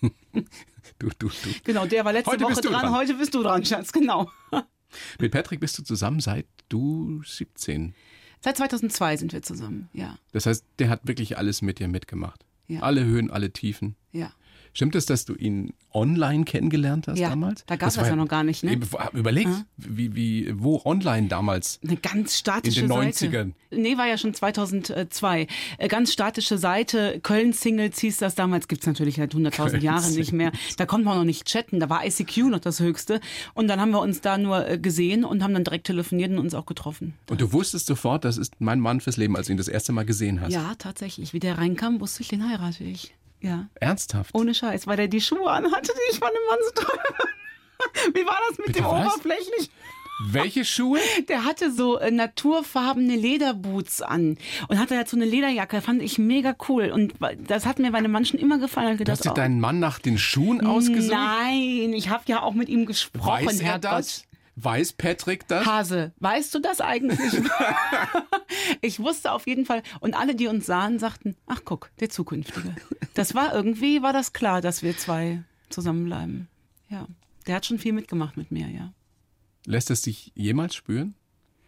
Du, 0.98 1.08
du, 1.18 1.28
du. 1.28 1.50
Genau, 1.64 1.86
der 1.86 2.04
war 2.04 2.12
letzte 2.12 2.30
Heute 2.32 2.44
Woche 2.44 2.60
dran, 2.60 2.72
dran. 2.82 2.94
heute 2.94 3.14
bist 3.14 3.34
du 3.34 3.42
dran, 3.42 3.64
Schatz, 3.64 3.92
genau. 3.92 4.30
Mit 5.20 5.32
Patrick 5.32 5.60
bist 5.60 5.76
du 5.78 5.82
zusammen 5.82 6.20
seit 6.20 6.46
du 6.68 7.22
17. 7.24 7.94
Seit 8.40 8.56
2002 8.56 9.16
sind 9.18 9.32
wir 9.32 9.42
zusammen, 9.42 9.88
ja, 9.92 10.18
Das 10.32 10.46
heißt, 10.46 10.64
der 10.78 10.88
hat 10.88 11.06
wirklich 11.06 11.36
alles 11.38 11.60
mit 11.62 11.78
dir 11.80 11.88
mitgemacht. 11.88 12.44
Ja. 12.68 12.80
Alle 12.80 13.04
Höhen, 13.04 13.30
alle 13.30 13.52
Tiefen. 13.52 13.96
ja. 14.12 14.32
Stimmt 14.76 14.94
es, 14.94 15.06
dass 15.06 15.24
du 15.24 15.32
ihn 15.34 15.72
online 15.94 16.44
kennengelernt 16.44 17.08
hast 17.08 17.18
Ja, 17.18 17.30
damals? 17.30 17.64
da 17.66 17.76
gab's 17.76 17.96
war 17.96 18.02
das 18.02 18.10
ja 18.10 18.16
noch 18.16 18.28
gar 18.28 18.44
nicht, 18.44 18.62
ne? 18.62 18.72
Eben, 18.72 18.86
Überleg, 19.14 19.48
wie, 19.78 20.14
wie, 20.14 20.52
wo 20.54 20.82
online 20.84 21.28
damals? 21.28 21.80
Eine 21.82 21.96
ganz 21.96 22.36
statische 22.36 22.82
In 22.82 22.88
den 22.90 23.12
Seite. 23.14 23.26
90ern. 23.26 23.52
Nee, 23.70 23.96
war 23.96 24.06
ja 24.06 24.18
schon 24.18 24.34
2002. 24.34 25.46
Äh, 25.78 25.88
Ganz 25.88 26.12
statische 26.12 26.58
Seite. 26.58 27.20
Köln-Singles 27.22 27.98
hieß 28.00 28.18
das 28.18 28.34
damals. 28.34 28.68
Gibt's 28.68 28.86
natürlich 28.86 29.16
seit 29.16 29.34
100.000 29.34 29.78
Jahren 29.78 30.14
nicht 30.14 30.34
mehr. 30.34 30.52
Da 30.76 30.84
konnte 30.84 31.06
man 31.06 31.16
noch 31.16 31.24
nicht 31.24 31.46
chatten. 31.46 31.80
Da 31.80 31.88
war 31.88 32.04
ICQ 32.04 32.36
noch 32.50 32.60
das 32.60 32.78
Höchste. 32.80 33.20
Und 33.54 33.68
dann 33.68 33.80
haben 33.80 33.92
wir 33.92 34.00
uns 34.00 34.20
da 34.20 34.36
nur 34.36 34.68
äh, 34.68 34.76
gesehen 34.78 35.24
und 35.24 35.42
haben 35.42 35.54
dann 35.54 35.64
direkt 35.64 35.86
telefoniert 35.86 36.30
und 36.32 36.38
uns 36.38 36.52
auch 36.52 36.66
getroffen. 36.66 37.14
Und 37.30 37.40
du 37.40 37.50
wusstest 37.54 37.86
sofort, 37.86 38.26
das 38.26 38.36
ist 38.36 38.60
mein 38.60 38.80
Mann 38.80 39.00
fürs 39.00 39.16
Leben, 39.16 39.36
als 39.38 39.46
du 39.46 39.52
ihn 39.52 39.56
das 39.56 39.68
erste 39.68 39.92
Mal 39.92 40.04
gesehen 40.04 40.42
hast. 40.42 40.52
Ja, 40.52 40.74
tatsächlich. 40.78 41.32
Wie 41.32 41.40
der 41.40 41.56
reinkam, 41.56 41.98
wusste 42.02 42.20
ich, 42.20 42.28
den 42.28 42.46
heirate 42.46 42.84
ich. 42.84 43.14
Ja. 43.40 43.66
Ernsthaft? 43.74 44.34
Ohne 44.34 44.54
Scheiß, 44.54 44.86
weil 44.86 44.96
der 44.96 45.08
die 45.08 45.20
Schuhe 45.20 45.50
anhatte, 45.50 45.92
die 45.92 46.12
ich 46.12 46.18
von 46.18 46.28
dem 46.28 46.46
Mann 46.48 46.58
so 46.64 46.82
toll. 46.82 46.98
Wie 48.14 48.26
war 48.26 48.38
das 48.48 48.58
mit 48.58 48.68
Bitte 48.68 48.80
dem 48.80 48.86
was? 48.86 49.06
oberflächlich? 49.14 49.70
Welche 50.24 50.64
Schuhe? 50.64 50.98
Der 51.28 51.44
hatte 51.44 51.70
so 51.70 51.98
äh, 51.98 52.10
naturfarbene 52.10 53.16
Lederboots 53.16 54.00
an 54.00 54.38
und 54.68 54.78
hatte 54.78 54.94
dazu 54.94 55.16
eine 55.16 55.26
Lederjacke. 55.26 55.82
Fand 55.82 56.00
ich 56.00 56.18
mega 56.18 56.56
cool. 56.68 56.90
Und 56.90 57.14
das 57.46 57.66
hat 57.66 57.78
mir 57.78 57.92
bei 57.92 57.98
einem 57.98 58.12
Mann 58.12 58.24
schon 58.24 58.40
immer 58.40 58.58
gefallen. 58.58 58.92
Du 58.92 58.98
gedacht, 58.98 59.18
hast 59.18 59.24
dir 59.26 59.32
oh, 59.32 59.34
deinen 59.34 59.60
Mann 59.60 59.78
nach 59.78 59.98
den 59.98 60.16
Schuhen 60.16 60.66
ausgesucht? 60.66 61.14
Nein, 61.14 61.92
ich 61.92 62.08
habe 62.08 62.24
ja 62.28 62.40
auch 62.42 62.54
mit 62.54 62.70
ihm 62.70 62.86
gesprochen. 62.86 63.46
Weiß 63.46 63.60
er 63.60 63.66
Herrgott. 63.66 63.84
das? 63.84 64.24
Weiß 64.56 64.94
Patrick 64.94 65.46
das? 65.48 65.66
Hase, 65.66 66.12
weißt 66.18 66.54
du 66.54 66.60
das 66.60 66.80
eigentlich? 66.80 67.20
ich 68.80 68.98
wusste 68.98 69.32
auf 69.32 69.46
jeden 69.46 69.66
Fall. 69.66 69.82
Und 70.00 70.14
alle, 70.14 70.34
die 70.34 70.46
uns 70.46 70.64
sahen, 70.64 70.98
sagten, 70.98 71.36
ach 71.46 71.60
guck, 71.66 71.90
der 72.00 72.08
Zukünftige. 72.08 72.74
Das 73.12 73.34
war 73.34 73.54
irgendwie, 73.54 74.02
war 74.02 74.14
das 74.14 74.32
klar, 74.32 74.62
dass 74.62 74.82
wir 74.82 74.96
zwei 74.96 75.42
zusammenbleiben. 75.68 76.48
Ja, 76.88 77.06
der 77.46 77.56
hat 77.56 77.66
schon 77.66 77.78
viel 77.78 77.92
mitgemacht 77.92 78.38
mit 78.38 78.50
mir, 78.50 78.68
ja. 78.68 78.92
Lässt 79.66 79.90
es 79.90 80.02
dich 80.02 80.32
jemals 80.34 80.74
spüren? 80.74 81.14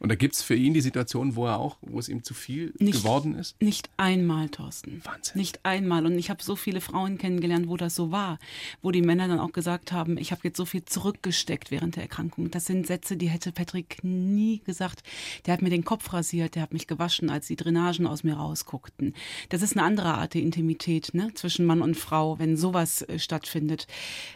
Und 0.00 0.10
da 0.10 0.14
gibt 0.14 0.34
es 0.34 0.42
für 0.42 0.54
ihn 0.54 0.74
die 0.74 0.80
Situation, 0.80 1.34
wo 1.34 1.46
er 1.46 1.58
auch, 1.58 1.76
wo 1.80 1.98
es 1.98 2.08
ihm 2.08 2.22
zu 2.22 2.34
viel 2.34 2.72
Nicht- 2.78 3.02
geworden 3.02 3.34
ist? 3.34 3.60
Nicht 3.60 3.90
einmal, 3.96 4.48
Thorsten. 4.48 5.00
Wahnsinn. 5.04 5.38
Nicht 5.38 5.64
einmal. 5.64 6.06
Und 6.06 6.16
ich 6.18 6.30
habe 6.30 6.42
so 6.42 6.54
viele 6.56 6.80
Frauen 6.80 7.18
kennengelernt, 7.18 7.68
wo 7.68 7.76
das 7.76 7.94
so 7.94 8.12
war. 8.12 8.38
Wo 8.80 8.90
die 8.92 9.02
Männer 9.02 9.26
dann 9.28 9.40
auch 9.40 9.52
gesagt 9.52 9.90
haben, 9.90 10.16
ich 10.16 10.30
habe 10.30 10.42
jetzt 10.44 10.56
so 10.56 10.64
viel 10.64 10.84
zurückgesteckt 10.84 11.70
während 11.70 11.96
der 11.96 12.04
Erkrankung. 12.04 12.50
Das 12.50 12.66
sind 12.66 12.86
Sätze, 12.86 13.16
die 13.16 13.28
hätte 13.28 13.50
Patrick 13.52 13.98
nie 14.02 14.60
gesagt. 14.64 15.02
Der 15.46 15.54
hat 15.54 15.62
mir 15.62 15.70
den 15.70 15.84
Kopf 15.84 16.12
rasiert, 16.12 16.54
der 16.54 16.62
hat 16.62 16.72
mich 16.72 16.86
gewaschen, 16.86 17.28
als 17.28 17.48
die 17.48 17.56
Drainagen 17.56 18.06
aus 18.06 18.22
mir 18.22 18.34
rausguckten. 18.34 19.14
Das 19.48 19.62
ist 19.62 19.76
eine 19.76 19.84
andere 19.84 20.14
Art 20.14 20.34
der 20.34 20.42
Intimität 20.42 21.10
ne? 21.12 21.32
zwischen 21.34 21.66
Mann 21.66 21.82
und 21.82 21.96
Frau, 21.96 22.38
wenn 22.38 22.56
sowas 22.56 23.02
äh, 23.02 23.18
stattfindet. 23.18 23.86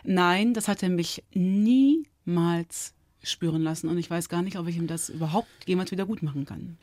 Nein, 0.02 0.54
das 0.54 0.66
hat 0.68 0.82
er 0.82 0.88
mich 0.88 1.22
niemals 1.34 2.94
spüren 3.22 3.62
lassen. 3.62 3.88
Und 3.88 3.98
ich 3.98 4.10
weiß 4.10 4.28
gar 4.28 4.42
nicht, 4.42 4.58
ob 4.58 4.66
ich 4.68 4.76
ihm 4.76 4.86
das 4.86 5.08
überhaupt 5.08 5.48
jemals 5.66 5.90
wieder 5.90 6.06
gut 6.06 6.22
machen 6.22 6.44
kann. 6.44 6.76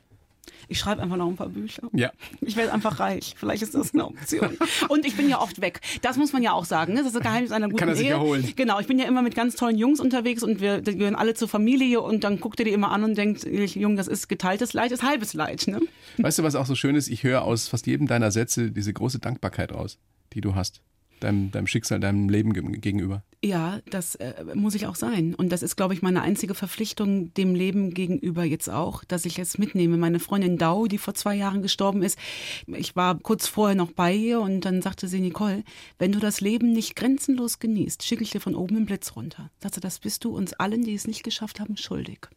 Ich 0.68 0.80
schreibe 0.80 1.02
einfach 1.02 1.18
noch 1.18 1.28
ein 1.28 1.36
paar 1.36 1.50
Bücher. 1.50 1.84
Ja. 1.94 2.12
Ich 2.42 2.56
werde 2.56 2.74
einfach 2.74 3.00
reich. 3.00 3.36
Vielleicht 3.38 3.62
ist 3.64 3.76
das 3.76 3.94
eine 3.94 4.06
Option. 4.06 4.58
Und 4.88 5.06
ich 5.06 5.16
bin 5.16 5.30
ja 5.30 5.40
oft 5.40 5.62
weg. 5.62 5.80
Das 6.02 6.18
muss 6.18 6.34
man 6.34 6.44
ja 6.44 6.54
auch 6.54 6.66
sagen. 6.66 6.94
Ne? 6.94 7.00
Das 7.00 7.08
ist 7.08 7.16
das 7.16 7.24
Geheimnis 7.24 7.52
einer 7.52 7.68
guten 7.68 7.78
Kann 7.78 7.90
er 7.90 7.96
sich 7.96 8.08
Ehe. 8.08 8.14
erholen. 8.14 8.52
Genau. 8.56 8.80
Ich 8.80 8.88
bin 8.88 9.00
ja 9.00 9.06
immer 9.06 9.22
mit 9.22 9.36
ganz 9.36 9.56
tollen 9.56 9.78
Jungs 9.78 10.00
unterwegs 10.00 10.44
und 10.44 10.60
wir 10.60 10.82
gehören 10.82 11.16
alle 11.16 11.34
zur 11.34 11.48
Familie 11.48 12.02
und 12.02 12.24
dann 12.24 12.40
guckt 12.40 12.60
ihr 12.60 12.66
die 12.66 12.72
immer 12.72 12.92
an 12.92 13.04
und 13.04 13.18
denkt, 13.18 13.46
Jung, 13.46 13.96
das 13.96 14.08
ist 14.08 14.28
geteiltes 14.28 14.74
Leid, 14.74 14.92
ist 14.92 15.04
halbes 15.04 15.34
Leid. 15.34 15.68
Ne? 15.68 15.80
Weißt 16.18 16.40
du, 16.40 16.44
was 16.44 16.56
auch 16.56 16.66
so 16.66 16.76
schön 16.76 16.96
ist? 16.96 17.08
Ich 17.08 17.24
höre 17.24 17.44
aus 17.44 17.68
fast 17.68 17.88
jedem 17.88 18.08
deiner 18.08 18.32
Sätze 18.32 18.72
diese 18.72 18.94
große 18.94 19.20
Dankbarkeit 19.20 19.72
raus, 19.72 19.98
die 20.34 20.42
du 20.42 20.56
hast. 20.56 20.82
Deinem, 21.20 21.52
deinem 21.52 21.68
Schicksal, 21.68 22.00
deinem 22.00 22.30
Leben 22.30 22.54
ge- 22.54 22.78
gegenüber. 22.80 23.24
Ja, 23.44 23.80
das 23.90 24.16
äh, 24.16 24.34
muss 24.54 24.76
ich 24.76 24.86
auch 24.86 24.96
sein. 24.96 25.34
Und 25.34 25.52
das 25.52 25.64
ist, 25.64 25.78
glaube 25.78 25.94
ich, 25.94 26.02
meine 26.02 26.22
einzige 26.22 26.56
Verpflichtung 26.56 27.34
dem 27.36 27.56
Leben 27.56 27.94
gegenüber 27.94 28.44
jetzt 28.44 28.70
auch, 28.70 29.04
dass 29.06 29.26
ich 29.26 29.40
es 29.40 29.58
mitnehme. 29.58 29.96
Meine 29.98 30.20
Freundin 30.20 30.58
Dau, 30.58 30.88
die 30.88 30.98
vor 30.98 31.14
zwei 31.14 31.36
Jahren 31.36 31.62
gestorben 31.62 32.04
ist, 32.04 32.20
ich 32.68 32.96
war 32.96 33.18
kurz 33.20 33.48
vorher 33.48 33.76
noch 33.76 33.92
bei 33.92 34.14
ihr 34.14 34.42
und 34.42 34.66
dann 34.66 34.82
sagte 34.82 35.08
sie, 35.08 35.22
Nicole, 35.22 35.64
wenn 35.98 36.12
du 36.12 36.20
das 36.20 36.42
Leben 36.42 36.74
nicht 36.74 36.96
grenzenlos 36.98 37.60
genießt, 37.60 38.04
schicke 38.04 38.24
ich 38.24 38.32
dir 38.32 38.42
von 38.42 38.56
oben 38.56 38.76
einen 38.76 38.86
Blitz 38.86 39.16
runter. 39.16 39.50
Sagte, 39.62 39.80
das 39.80 40.00
bist 40.00 40.26
du 40.26 40.36
uns 40.36 40.54
allen, 40.54 40.84
die 40.84 40.94
es 40.94 41.08
nicht 41.08 41.24
geschafft 41.24 41.60
haben, 41.62 41.78
schuldig. 41.78 42.28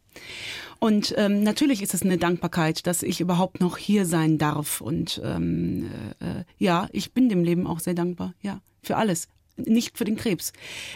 Und 0.79 1.13
ähm, 1.17 1.43
natürlich 1.43 1.81
ist 1.81 1.93
es 1.93 2.01
eine 2.01 2.17
Dankbarkeit, 2.17 2.85
dass 2.87 3.03
ich 3.03 3.21
überhaupt 3.21 3.61
noch 3.61 3.77
hier 3.77 4.05
sein 4.05 4.37
darf. 4.37 4.81
Und 4.81 5.21
ähm, 5.23 5.89
äh, 6.19 6.39
äh, 6.41 6.43
ja, 6.57 6.89
ich 6.91 7.13
bin 7.13 7.29
dem 7.29 7.43
Leben 7.43 7.67
auch 7.67 7.79
sehr 7.79 7.93
dankbar. 7.93 8.33
Ja, 8.41 8.59
für 8.81 8.97
alles. 8.97 9.27
Nicht 9.55 9.97
für 9.97 10.03
den 10.03 10.17
Krebs, 10.17 10.51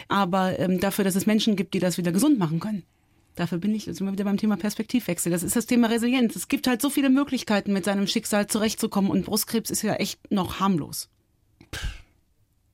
aber 0.08 0.58
ähm, 0.58 0.80
dafür, 0.80 1.04
dass 1.04 1.14
es 1.14 1.26
Menschen 1.26 1.54
gibt, 1.54 1.74
die 1.74 1.78
das 1.78 1.96
wieder 1.96 2.10
gesund 2.10 2.38
machen 2.40 2.58
können. 2.58 2.82
Dafür 3.36 3.58
bin 3.58 3.72
ich, 3.72 3.86
jetzt 3.86 4.00
wir 4.00 4.10
wieder 4.10 4.24
beim 4.24 4.36
Thema 4.36 4.56
Perspektivwechsel. 4.56 5.30
Das 5.30 5.44
ist 5.44 5.54
das 5.54 5.66
Thema 5.66 5.86
Resilienz. 5.88 6.34
Es 6.34 6.48
gibt 6.48 6.66
halt 6.66 6.82
so 6.82 6.90
viele 6.90 7.08
Möglichkeiten, 7.08 7.72
mit 7.72 7.84
seinem 7.84 8.08
Schicksal 8.08 8.48
zurechtzukommen 8.48 9.12
und 9.12 9.24
Brustkrebs 9.26 9.70
ist 9.70 9.82
ja 9.82 9.94
echt 9.94 10.32
noch 10.32 10.58
harmlos. 10.58 11.08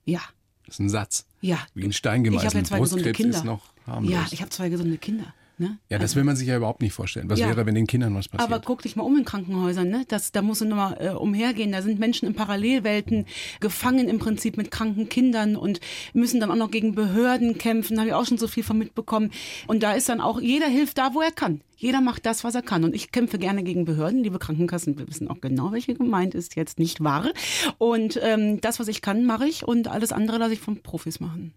Ja, 0.07 0.21
Das 0.67 0.77
ist 0.77 0.79
ein 0.81 0.89
Satz. 0.89 1.27
ja. 1.43 1.59
Wie 1.75 1.85
ein 1.85 1.93
Stein 1.93 2.25
Ich 2.25 2.31
habe 2.31 2.39
gemeißelt. 2.39 2.55
ja 2.55 2.65
zwei 2.69 2.81
gesunde 2.81 3.05
Brustkrebs 3.05 3.17
Kinder. 3.19 3.39
ist 3.39 3.45
noch 3.45 3.63
harmlos. 3.87 4.13
Ja, 4.13 4.27
ich 4.31 4.41
habe 4.41 4.51
zwei 4.51 4.71
gesunde 4.71 4.97
Kinder. 4.99 5.35
Ne? 5.57 5.79
Ja, 5.89 5.99
das 5.99 6.17
will 6.17 6.25
man 6.25 6.35
sich 6.35 6.49
ja 6.49 6.57
überhaupt 6.57 6.83
nicht 6.83 6.93
vorstellen. 6.93 7.31
Was 7.31 7.39
Ja. 7.39 7.47
wäre, 7.49 7.65
wenn 7.65 7.77
den 7.77 7.87
Kindern 7.87 8.15
was 8.15 8.29
passiert? 8.29 8.51
Aber 8.51 8.61
guck 8.61 8.83
dich 8.83 8.97
mal 8.97 9.05
um 9.05 9.17
in 9.17 9.25
Krankenhäusern, 9.25 9.89
ne? 9.89 10.05
Das, 10.09 10.33
da 10.33 10.43
musst 10.43 10.63
du 10.63 10.65
nur 10.65 10.77
mal 10.77 10.97
äh, 10.99 11.11
umhergehen. 11.11 11.71
Da 11.71 11.81
sind 11.81 12.01
Menschen 12.01 12.27
in 12.27 12.35
Parallelwelten 12.35 13.27
gefangen 13.61 14.09
im 14.09 14.19
Prinzip 14.19 14.57
mit 14.57 14.71
kranken 14.73 15.09
Kindern 15.09 15.55
und 15.55 15.79
müssen 16.13 16.41
dann 16.41 16.51
auch 16.51 16.57
noch 16.57 16.71
gegen 16.73 16.95
Behörden 16.95 17.57
kämpfen. 17.57 17.95
Da 17.95 18.01
habe 18.01 18.09
ich 18.09 18.15
auch 18.15 18.27
schon 18.27 18.39
so 18.39 18.49
viel 18.49 18.65
von 18.65 18.79
mitbekommen. 18.79 19.31
Und 19.69 19.83
da 19.85 19.93
ist 19.93 20.09
dann 20.09 20.21
auch, 20.21 20.41
jeder 20.41 20.67
hilft 20.67 20.99
da, 20.99 21.15
wo 21.15 21.21
er 21.21 21.31
kann. 21.31 21.61
Jeder 21.77 22.01
macht 22.01 22.27
das, 22.27 22.45
was 22.45 22.55
er 22.55 22.63
kann. 22.63 22.83
Und 22.83 22.95
ich 22.95 23.13
kämpfe 23.13 23.39
gerne 23.39 23.63
gegen 23.63 23.85
Behörden. 23.85 24.23
Liebe 24.25 24.39
Krankenkassen, 24.39 24.99
wir 24.99 25.07
wissen 25.07 25.29
auch 25.29 25.41
genau, 25.41 25.71
welche 25.73 25.95
gemeint 25.95 26.35
ist, 26.35 26.57
jetzt 26.57 26.79
nicht 26.79 27.03
wahr. 27.03 27.31
Und 27.79 28.19
ähm, 28.23 28.61
das, 28.61 28.81
was 28.81 28.89
ich 28.89 29.03
kann, 29.03 29.25
mache 29.25 29.47
ich 29.47 29.67
und 29.67 29.89
alles 29.89 30.11
andere 30.13 30.39
lasse 30.39 30.55
ich 30.55 30.61
von 30.61 30.83
Profis 30.83 31.21
machen. 31.21 31.53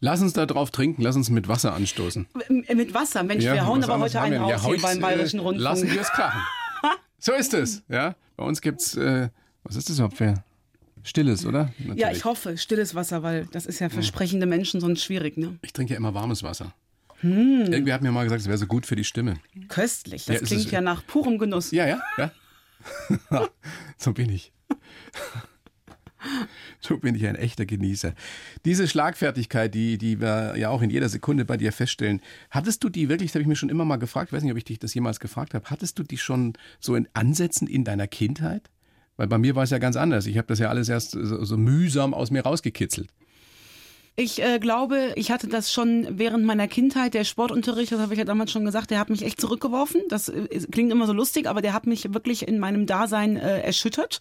Lass 0.00 0.20
uns 0.20 0.32
da 0.32 0.46
drauf 0.46 0.70
trinken, 0.70 1.02
lass 1.02 1.16
uns 1.16 1.30
mit 1.30 1.48
Wasser 1.48 1.74
anstoßen. 1.74 2.26
M- 2.48 2.64
Mit 2.76 2.94
Wasser, 2.94 3.22
Mensch, 3.22 3.44
wir 3.44 3.66
hauen 3.66 3.82
aber 3.84 3.98
heute 3.98 4.20
einen 4.20 4.40
raus 4.40 4.50
ja, 4.50 4.60
hier 4.60 4.68
heute, 4.68 4.82
beim 4.82 5.00
Bayerischen 5.00 5.38
äh, 5.40 5.42
Rundfunk. 5.42 5.62
Lassen 5.64 5.90
wir 5.90 6.00
es 6.00 6.08
krachen. 6.08 6.40
so 7.18 7.32
ist 7.32 7.54
es. 7.54 7.82
Ja? 7.88 8.14
Bei 8.36 8.44
uns 8.44 8.60
gibt's, 8.60 8.96
äh, 8.96 9.28
was 9.64 9.76
ist 9.76 9.88
das 9.88 9.96
überhaupt 9.96 10.16
für 10.16 10.34
Stilles, 11.04 11.44
oder? 11.46 11.72
Ja, 11.78 11.88
Natürlich. 11.94 12.18
ich 12.18 12.24
hoffe, 12.24 12.56
stilles 12.58 12.94
Wasser, 12.94 13.22
weil 13.22 13.46
das 13.52 13.66
ist 13.66 13.78
ja 13.80 13.88
für 13.88 14.02
sprechende 14.02 14.46
Menschen 14.46 14.80
sonst 14.80 15.02
schwierig, 15.02 15.36
ne? 15.36 15.58
Ich 15.62 15.72
trinke 15.72 15.92
ja 15.94 15.96
immer 15.98 16.14
warmes 16.14 16.42
Wasser. 16.42 16.72
Hm. 17.20 17.66
Irgendwie 17.72 17.92
hat 17.92 18.02
mir 18.02 18.10
mal 18.12 18.24
gesagt, 18.24 18.40
es 18.42 18.48
wäre 18.48 18.58
so 18.58 18.66
gut 18.66 18.84
für 18.86 18.96
die 18.96 19.04
Stimme. 19.04 19.34
Köstlich. 19.68 20.24
Das 20.26 20.40
Ja, 20.40 20.46
klingt 20.46 20.70
ja 20.72 20.80
nach 20.80 21.06
purem 21.06 21.38
Genuss. 21.38 21.70
Ja, 21.70 21.86
ja, 21.86 22.00
ja. 22.18 22.30
so 23.96 24.12
bin 24.12 24.30
ich. 24.30 24.52
So 26.80 26.98
bin 26.98 27.14
ich 27.14 27.26
ein 27.26 27.36
echter 27.36 27.66
Genießer. 27.66 28.14
Diese 28.64 28.88
Schlagfertigkeit, 28.88 29.74
die, 29.74 29.98
die 29.98 30.20
wir 30.20 30.56
ja 30.56 30.68
auch 30.68 30.82
in 30.82 30.90
jeder 30.90 31.08
Sekunde 31.08 31.44
bei 31.44 31.56
dir 31.56 31.72
feststellen, 31.72 32.20
hattest 32.50 32.82
du 32.84 32.88
die 32.88 33.08
wirklich, 33.08 33.30
das 33.30 33.36
habe 33.36 33.42
ich 33.42 33.48
mir 33.48 33.56
schon 33.56 33.68
immer 33.68 33.84
mal 33.84 33.96
gefragt, 33.96 34.28
ich 34.28 34.32
weiß 34.32 34.42
nicht, 34.42 34.52
ob 34.52 34.58
ich 34.58 34.64
dich 34.64 34.78
das 34.78 34.94
jemals 34.94 35.20
gefragt 35.20 35.54
habe, 35.54 35.70
hattest 35.70 35.98
du 35.98 36.02
die 36.02 36.18
schon 36.18 36.54
so 36.80 36.94
in 36.94 37.08
Ansätzen 37.12 37.68
in 37.68 37.84
deiner 37.84 38.08
Kindheit? 38.08 38.70
Weil 39.16 39.28
bei 39.28 39.38
mir 39.38 39.54
war 39.54 39.64
es 39.64 39.70
ja 39.70 39.78
ganz 39.78 39.96
anders. 39.96 40.26
Ich 40.26 40.38
habe 40.38 40.48
das 40.48 40.58
ja 40.58 40.68
alles 40.68 40.88
erst 40.88 41.12
so, 41.12 41.44
so 41.44 41.56
mühsam 41.56 42.14
aus 42.14 42.30
mir 42.30 42.42
rausgekitzelt. 42.42 43.08
Ich 44.14 44.42
äh, 44.42 44.58
glaube, 44.58 45.12
ich 45.16 45.30
hatte 45.30 45.48
das 45.48 45.72
schon 45.72 46.06
während 46.18 46.44
meiner 46.44 46.68
Kindheit. 46.68 47.14
Der 47.14 47.24
Sportunterricht, 47.24 47.92
das 47.92 48.00
habe 48.00 48.12
ich 48.12 48.18
ja 48.18 48.26
damals 48.26 48.50
schon 48.50 48.66
gesagt, 48.66 48.90
der 48.90 48.98
hat 48.98 49.08
mich 49.08 49.22
echt 49.22 49.40
zurückgeworfen. 49.40 50.02
Das 50.10 50.28
äh, 50.28 50.48
klingt 50.70 50.92
immer 50.92 51.06
so 51.06 51.14
lustig, 51.14 51.48
aber 51.48 51.62
der 51.62 51.72
hat 51.72 51.86
mich 51.86 52.12
wirklich 52.12 52.46
in 52.46 52.58
meinem 52.58 52.84
Dasein 52.84 53.38
äh, 53.38 53.60
erschüttert. 53.60 54.20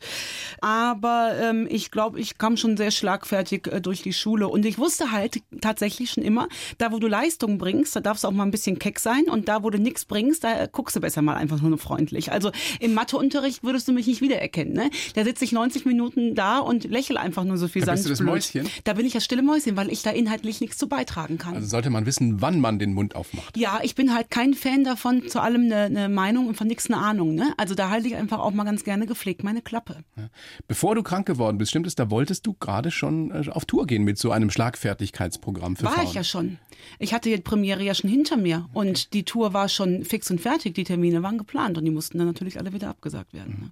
Aber 0.61 1.33
ähm, 1.41 1.67
ich 1.69 1.91
glaube, 1.91 2.21
ich 2.21 2.37
kam 2.37 2.55
schon 2.55 2.77
sehr 2.77 2.91
schlagfertig 2.91 3.67
äh, 3.67 3.81
durch 3.81 4.01
die 4.01 4.13
Schule. 4.13 4.47
Und 4.47 4.65
ich 4.65 4.77
wusste 4.77 5.11
halt 5.11 5.41
tatsächlich 5.59 6.11
schon 6.11 6.23
immer, 6.23 6.47
da 6.77 6.93
wo 6.93 6.99
du 6.99 7.07
Leistung 7.07 7.57
bringst, 7.57 7.93
da 7.93 7.99
darfst 7.99 8.23
du 8.23 8.29
auch 8.29 8.31
mal 8.31 8.43
ein 8.43 8.51
bisschen 8.51 8.79
keck 8.79 8.97
sein. 8.97 9.25
Und 9.29 9.49
da, 9.49 9.61
wo 9.61 9.69
du 9.71 9.77
nichts 9.77 10.05
bringst, 10.05 10.45
da 10.45 10.67
guckst 10.67 10.95
du 10.95 11.01
besser 11.01 11.21
mal 11.21 11.35
einfach 11.35 11.61
nur 11.61 11.77
freundlich. 11.77 12.31
Also 12.31 12.51
im 12.79 12.93
Matheunterricht 12.93 13.61
würdest 13.61 13.89
du 13.89 13.91
mich 13.91 14.07
nicht 14.07 14.21
wiedererkennen. 14.21 14.73
Ne? 14.73 14.89
Da 15.15 15.25
sitze 15.25 15.43
ich 15.43 15.51
90 15.51 15.85
Minuten 15.85 16.33
da 16.33 16.59
und 16.59 16.85
lächle 16.85 17.19
einfach 17.19 17.43
nur 17.43 17.57
so 17.57 17.67
viel 17.67 17.83
da 17.83 17.91
bist 17.91 18.05
du 18.05 18.09
das 18.09 18.21
Mäuschen? 18.21 18.69
Da 18.85 18.93
bin 18.93 19.05
ich 19.05 19.11
das 19.11 19.25
stille 19.25 19.41
Mäuschen, 19.41 19.75
weil 19.81 19.91
ich 19.91 20.03
da 20.03 20.11
inhaltlich 20.11 20.61
nichts 20.61 20.77
zu 20.77 20.87
beitragen 20.87 21.39
kann. 21.39 21.55
Also 21.55 21.65
sollte 21.65 21.89
man 21.89 22.05
wissen, 22.05 22.39
wann 22.39 22.59
man 22.59 22.77
den 22.77 22.93
Mund 22.93 23.15
aufmacht. 23.15 23.57
Ja, 23.57 23.79
ich 23.81 23.95
bin 23.95 24.13
halt 24.13 24.29
kein 24.29 24.53
Fan 24.53 24.83
davon, 24.83 25.27
zu 25.27 25.41
allem 25.41 25.63
eine, 25.63 25.85
eine 25.85 26.07
Meinung 26.07 26.47
und 26.47 26.55
von 26.55 26.67
nichts 26.67 26.85
eine 26.85 26.97
Ahnung. 26.97 27.33
Ne? 27.33 27.51
Also 27.57 27.73
da 27.73 27.89
halte 27.89 28.07
ich 28.07 28.15
einfach 28.15 28.37
auch 28.37 28.51
mal 28.51 28.63
ganz 28.63 28.83
gerne 28.83 29.07
gepflegt 29.07 29.43
meine 29.43 29.63
Klappe. 29.63 30.03
Ja. 30.17 30.29
Bevor 30.67 30.93
du 30.93 31.01
krank 31.01 31.25
geworden 31.25 31.57
bist, 31.57 31.71
stimmt 31.71 31.87
es, 31.87 31.95
da 31.95 32.11
wolltest 32.11 32.45
du 32.45 32.53
gerade 32.53 32.91
schon 32.91 33.31
äh, 33.31 33.49
auf 33.49 33.65
Tour 33.65 33.87
gehen 33.87 34.03
mit 34.03 34.19
so 34.19 34.29
einem 34.29 34.51
Schlagfertigkeitsprogramm 34.51 35.75
für 35.75 35.85
war 35.85 35.93
Frauen. 35.93 36.03
War 36.03 36.11
ich 36.11 36.15
ja 36.15 36.23
schon. 36.23 36.59
Ich 36.99 37.15
hatte 37.15 37.29
die 37.29 37.41
Premiere 37.41 37.81
ja 37.81 37.95
schon 37.95 38.11
hinter 38.11 38.37
mir 38.37 38.67
okay. 38.73 38.87
und 38.87 39.13
die 39.13 39.23
Tour 39.23 39.53
war 39.53 39.67
schon 39.67 40.05
fix 40.05 40.29
und 40.29 40.41
fertig. 40.41 40.75
Die 40.75 40.83
Termine 40.83 41.23
waren 41.23 41.39
geplant 41.39 41.79
und 41.79 41.85
die 41.85 41.91
mussten 41.91 42.19
dann 42.19 42.27
natürlich 42.27 42.59
alle 42.59 42.71
wieder 42.71 42.89
abgesagt 42.89 43.33
werden. 43.33 43.55
Mhm. 43.57 43.63
Ne? 43.65 43.71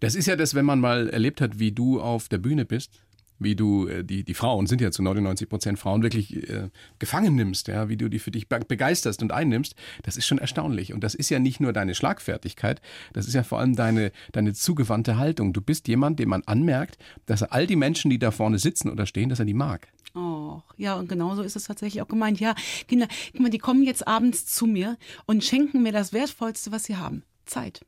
Das 0.00 0.14
ist 0.14 0.24
ja 0.24 0.36
das, 0.36 0.54
wenn 0.54 0.64
man 0.64 0.80
mal 0.80 1.10
erlebt 1.10 1.42
hat, 1.42 1.58
wie 1.58 1.72
du 1.72 2.00
auf 2.00 2.30
der 2.30 2.38
Bühne 2.38 2.64
bist 2.64 3.02
wie 3.44 3.56
du 3.56 3.86
äh, 3.86 4.04
die, 4.04 4.24
die 4.24 4.34
Frauen, 4.34 4.66
sind 4.66 4.80
ja 4.80 4.90
zu 4.90 5.02
99 5.02 5.48
Prozent 5.48 5.78
Frauen, 5.78 6.02
wirklich 6.02 6.48
äh, 6.48 6.70
gefangen 6.98 7.34
nimmst, 7.34 7.68
ja, 7.68 7.88
wie 7.88 7.96
du 7.96 8.08
die 8.08 8.18
für 8.18 8.30
dich 8.30 8.48
begeisterst 8.48 9.22
und 9.22 9.32
einnimmst, 9.32 9.74
das 10.02 10.16
ist 10.16 10.26
schon 10.26 10.38
erstaunlich. 10.38 10.92
Und 10.92 11.04
das 11.04 11.14
ist 11.14 11.30
ja 11.30 11.38
nicht 11.38 11.60
nur 11.60 11.72
deine 11.72 11.94
Schlagfertigkeit, 11.94 12.80
das 13.12 13.26
ist 13.26 13.34
ja 13.34 13.42
vor 13.42 13.58
allem 13.58 13.76
deine, 13.76 14.12
deine 14.32 14.52
zugewandte 14.52 15.16
Haltung. 15.16 15.52
Du 15.52 15.60
bist 15.60 15.88
jemand, 15.88 16.18
dem 16.18 16.28
man 16.28 16.42
anmerkt, 16.46 16.98
dass 17.26 17.42
er 17.42 17.52
all 17.52 17.66
die 17.66 17.76
Menschen, 17.76 18.10
die 18.10 18.18
da 18.18 18.30
vorne 18.30 18.58
sitzen 18.58 18.90
oder 18.90 19.06
stehen, 19.06 19.28
dass 19.28 19.38
er 19.38 19.44
die 19.44 19.54
mag. 19.54 19.88
Oh, 20.14 20.60
ja, 20.76 20.94
und 20.96 21.08
genauso 21.08 21.42
ist 21.42 21.56
es 21.56 21.64
tatsächlich 21.64 22.02
auch 22.02 22.08
gemeint. 22.08 22.38
Ja, 22.38 22.54
Kinder, 22.86 23.08
guck 23.32 23.40
mal, 23.40 23.50
die 23.50 23.58
kommen 23.58 23.82
jetzt 23.82 24.06
abends 24.06 24.44
zu 24.46 24.66
mir 24.66 24.98
und 25.24 25.42
schenken 25.42 25.82
mir 25.82 25.92
das 25.92 26.12
Wertvollste, 26.12 26.70
was 26.70 26.84
sie 26.84 26.96
haben. 26.96 27.22
Zeit. 27.46 27.80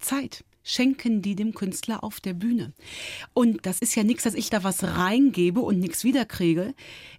Zeit 0.00 0.44
schenken 0.70 1.22
die 1.22 1.34
dem 1.34 1.54
Künstler 1.54 2.04
auf 2.04 2.20
der 2.20 2.34
Bühne. 2.34 2.72
Und 3.34 3.66
das 3.66 3.80
ist 3.80 3.94
ja 3.94 4.04
nichts, 4.04 4.24
dass 4.24 4.34
ich 4.34 4.50
da 4.50 4.64
was 4.64 4.82
reingebe 4.84 5.60
und 5.60 5.78
nichts 5.78 6.04
wiederkriege. 6.04 6.74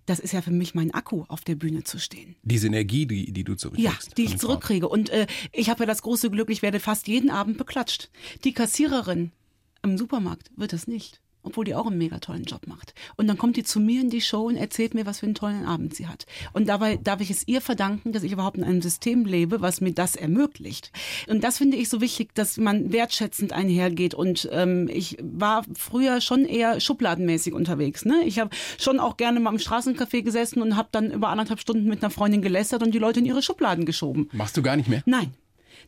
Das 0.05 0.19
ist 0.19 0.33
ja 0.33 0.41
für 0.41 0.51
mich 0.51 0.73
mein 0.73 0.93
Akku, 0.93 1.25
auf 1.27 1.41
der 1.41 1.55
Bühne 1.55 1.83
zu 1.83 1.99
stehen. 1.99 2.35
Diese 2.43 2.67
Energie, 2.67 3.05
die, 3.05 3.31
die 3.31 3.43
du 3.43 3.55
zurückkriegst. 3.55 4.07
Ja, 4.09 4.15
die 4.15 4.23
ich 4.23 4.37
zurückkriege. 4.37 4.87
Und 4.87 5.09
äh, 5.09 5.27
ich 5.51 5.69
habe 5.69 5.81
ja 5.81 5.85
das 5.85 6.01
große 6.01 6.29
Glück, 6.29 6.49
ich 6.49 6.61
werde 6.61 6.79
fast 6.79 7.07
jeden 7.07 7.29
Abend 7.29 7.57
beklatscht. 7.57 8.09
Die 8.43 8.53
Kassiererin 8.53 9.31
im 9.83 9.97
Supermarkt 9.97 10.51
wird 10.55 10.73
das 10.73 10.87
nicht 10.87 11.21
obwohl 11.43 11.65
die 11.65 11.75
auch 11.75 11.87
einen 11.87 11.97
mega 11.97 12.19
tollen 12.19 12.43
Job 12.43 12.67
macht. 12.67 12.93
Und 13.15 13.27
dann 13.27 13.37
kommt 13.37 13.57
die 13.57 13.63
zu 13.63 13.79
mir 13.79 14.01
in 14.01 14.09
die 14.09 14.21
Show 14.21 14.47
und 14.47 14.55
erzählt 14.55 14.93
mir, 14.93 15.05
was 15.05 15.19
für 15.19 15.25
einen 15.25 15.35
tollen 15.35 15.65
Abend 15.65 15.95
sie 15.95 16.07
hat. 16.07 16.25
Und 16.53 16.67
dabei 16.67 16.97
darf 16.97 17.21
ich 17.21 17.29
es 17.29 17.47
ihr 17.47 17.61
verdanken, 17.61 18.11
dass 18.11 18.23
ich 18.23 18.31
überhaupt 18.31 18.57
in 18.57 18.63
einem 18.63 18.81
System 18.81 19.25
lebe, 19.25 19.61
was 19.61 19.81
mir 19.81 19.93
das 19.93 20.15
ermöglicht. 20.15 20.91
Und 21.27 21.43
das 21.43 21.57
finde 21.57 21.77
ich 21.77 21.89
so 21.89 22.01
wichtig, 22.01 22.33
dass 22.35 22.57
man 22.57 22.91
wertschätzend 22.91 23.53
einhergeht. 23.53 24.13
Und 24.13 24.49
ähm, 24.51 24.89
ich 24.91 25.17
war 25.21 25.65
früher 25.75 26.21
schon 26.21 26.45
eher 26.45 26.79
schubladenmäßig 26.79 27.53
unterwegs. 27.53 28.05
Ne? 28.05 28.23
Ich 28.25 28.39
habe 28.39 28.49
schon 28.79 28.99
auch 28.99 29.17
gerne 29.17 29.39
mal 29.39 29.51
im 29.51 29.59
Straßencafé 29.59 30.21
gesessen 30.21 30.61
und 30.61 30.75
habe 30.75 30.89
dann 30.91 31.11
über 31.11 31.29
anderthalb 31.29 31.59
Stunden 31.59 31.87
mit 31.87 32.03
einer 32.03 32.11
Freundin 32.11 32.41
gelästert 32.41 32.83
und 32.83 32.93
die 32.93 32.99
Leute 32.99 33.19
in 33.19 33.25
ihre 33.25 33.41
Schubladen 33.41 33.85
geschoben. 33.85 34.29
Machst 34.33 34.57
du 34.57 34.61
gar 34.61 34.75
nicht 34.75 34.89
mehr? 34.89 35.01
Nein. 35.05 35.33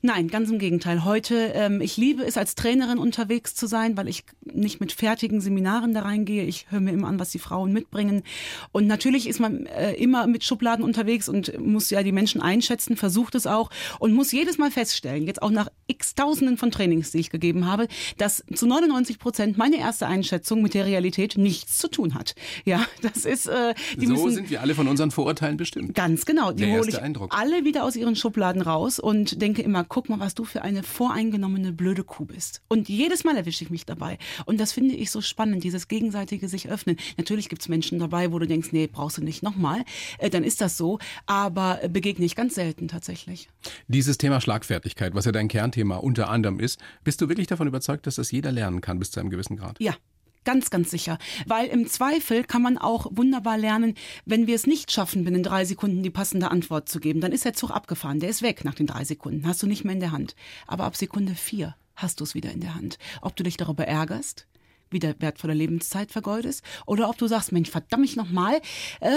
Nein, 0.02 0.28
ganz 0.28 0.50
im 0.50 0.60
Gegenteil. 0.60 1.06
Heute, 1.06 1.52
ähm, 1.56 1.82
ich 1.82 1.98
liebe 1.98 2.24
es, 2.24 2.38
als 2.38 2.56
Trainerin 2.56 2.98
unterwegs 2.98 3.56
zu 3.56 3.68
sein, 3.68 3.96
weil 3.98 4.08
ich 4.08 4.26
nicht 4.42 4.80
mit 4.80 4.92
fertigen 4.92 5.42
Seminaren 5.42 5.94
da 5.94 6.02
reingehe. 6.02 6.44
Ich 6.44 6.68
höre 6.70 6.82
mir 6.82 6.92
immer 6.92 7.08
an, 7.08 7.20
was 7.20 7.30
die 7.32 7.40
Frauen 7.40 7.72
mitbringen. 7.72 8.24
Und 8.72 8.88
natürlich 8.88 9.28
ist 9.28 9.40
man 9.40 9.66
äh, 9.66 9.94
immer 9.94 10.28
mit 10.28 10.44
Schubladen 10.44 10.84
unterwegs 10.84 11.30
und 11.30 11.58
muss 11.60 11.90
ja 11.90 12.04
die 12.04 12.12
Menschen 12.12 12.42
einschätzen, 12.42 12.98
versucht 12.98 13.36
es 13.36 13.48
auch 13.48 13.70
und 14.00 14.14
muss 14.14 14.32
jedes 14.32 14.58
Mal 14.58 14.72
feststellen, 14.72 15.26
jetzt 15.26 15.42
auch 15.42 15.52
nach 15.52 15.70
x 15.88 16.16
Tausenden 16.16 16.58
von 16.58 16.72
Trainings, 16.72 17.12
die 17.12 17.20
ich 17.20 17.30
gegeben 17.30 17.66
habe, 17.66 17.88
dass 18.18 18.44
zu 18.54 18.68
99 18.68 19.20
Prozent 19.20 19.58
meine 19.58 19.78
erste 19.78 20.08
Einschätzung 20.08 20.62
mit 20.62 20.74
der 20.74 20.86
Realität 20.86 21.38
nichts 21.38 21.78
zu 21.78 21.88
tun 21.88 22.14
hat. 22.14 22.36
Ja, 22.66 22.86
das 23.02 23.26
ist. 23.26 23.48
Äh, 23.48 23.74
die 23.98 24.06
so 24.06 24.14
müssen, 24.14 24.32
sind 24.32 24.50
wir 24.50 24.62
alle 24.62 24.76
von 24.76 24.88
unseren 24.88 25.12
Vorurteilen 25.12 25.58
bestimmt. 25.58 25.96
Ganz 25.96 26.26
genau. 26.26 26.52
Die 26.52 26.72
hole 26.72 26.90
ich 26.90 27.02
Eindruck. 27.02 27.36
alle 27.38 27.66
wieder 27.66 27.84
aus 27.84 27.96
ihren 27.96 28.16
Schubladen 28.16 28.62
raus 28.62 29.00
und 29.00 29.42
denke 29.42 29.62
immer, 29.62 29.73
guck 29.82 30.10
mal, 30.10 30.20
was 30.20 30.36
du 30.36 30.46
für 30.46 30.62
eine 30.62 30.84
voreingenommene 30.84 31.74
blöde 31.74 32.04
Kuh 32.04 32.26
bist. 32.26 32.62
Und 32.68 32.88
jedes 32.90 33.24
Mal 33.24 33.36
erwische 33.36 33.64
ich 33.64 33.72
mich 33.72 33.88
dabei. 33.88 34.20
Und 34.46 34.60
das 34.60 34.74
finde 34.74 34.94
ich 34.94 35.10
so 35.10 35.22
spannend, 35.22 35.64
dieses 35.64 35.88
gegenseitige 35.88 36.48
sich 36.48 36.70
öffnen. 36.70 36.98
Natürlich 37.18 37.50
gibt 37.50 37.64
es 37.64 37.70
Menschen 37.70 37.98
dabei, 37.98 38.32
wo 38.32 38.38
du 38.38 38.46
denkst, 38.46 38.70
nee, 38.72 38.86
brauchst 38.86 39.18
du 39.18 39.24
nicht 39.24 39.42
nochmal. 39.42 39.84
Äh, 40.20 40.30
dann 40.30 40.44
ist 40.44 40.62
das 40.62 40.78
so. 40.78 41.00
Aber 41.26 41.80
begegne 41.90 42.26
ich 42.26 42.36
ganz 42.36 42.54
selten 42.54 42.88
tatsächlich. 42.88 43.50
Dieses 43.88 44.20
Thema 44.20 44.40
Schlagfertigkeit, 44.40 45.16
was 45.16 45.26
ja 45.26 45.32
dein 45.32 45.48
Kernthema 45.48 45.98
unter 45.98 46.30
anderem 46.30 46.60
ist, 46.60 46.80
bist 47.04 47.22
du 47.22 47.30
wirklich 47.30 47.48
davon 47.48 47.68
überzeugt, 47.68 48.06
dass 48.06 48.16
das 48.16 48.32
jeder 48.32 48.52
lernen 48.52 48.82
kann 48.82 49.00
bis 49.00 49.10
zu 49.10 49.20
einem 49.20 49.30
gewissen 49.30 49.58
Grad? 49.58 49.80
Ja, 49.80 49.96
Ganz, 50.44 50.70
ganz 50.70 50.92
sicher. 50.92 51.18
Weil 51.46 51.68
im 51.68 51.88
Zweifel 51.88 52.44
kann 52.44 52.62
man 52.62 52.78
auch 52.78 53.08
wunderbar 53.12 53.58
lernen, 53.58 53.96
wenn 54.26 54.48
wir 54.48 54.56
es 54.56 54.68
nicht 54.68 54.92
schaffen, 54.92 55.24
binnen 55.24 55.44
drei 55.44 55.66
Sekunden 55.66 56.04
die 56.04 56.10
passende 56.10 56.52
Antwort 56.52 56.90
zu 56.90 57.00
geben, 57.00 57.22
dann 57.22 57.32
ist 57.32 57.46
der 57.46 57.54
Zug 57.54 57.72
abgefahren. 57.72 58.20
Der 58.20 58.30
ist 58.30 58.42
weg 58.42 58.66
nach 58.66 58.76
den 58.76 58.88
drei 58.88 59.06
Sekunden. 59.06 59.48
Hast 59.48 59.64
du 59.64 59.68
nicht 59.68 59.86
mehr 59.86 59.94
in 59.94 60.00
der 60.00 60.12
Hand. 60.12 60.36
Aber 60.68 60.84
ab 60.84 60.96
Sekunde 60.96 61.36
vier 61.36 61.76
hast 61.96 62.20
du 62.20 62.24
es 62.24 62.36
wieder 62.36 62.52
in 62.52 62.60
der 62.60 62.76
Hand. 62.76 62.98
Ob 63.22 63.36
du 63.36 63.44
dich 63.44 63.58
darüber 63.58 63.86
ärgerst, 63.86 64.48
wieder 64.94 65.16
wertvolle 65.20 65.54
Lebenszeit 65.54 66.12
vergeudest 66.12 66.64
oder 66.86 67.10
ob 67.10 67.18
du 67.18 67.28
sagst, 67.28 67.52
Mensch, 67.52 67.70
verdammt 67.70 68.02
mich 68.02 68.16
nochmal, 68.16 68.56
äh, 69.02 69.10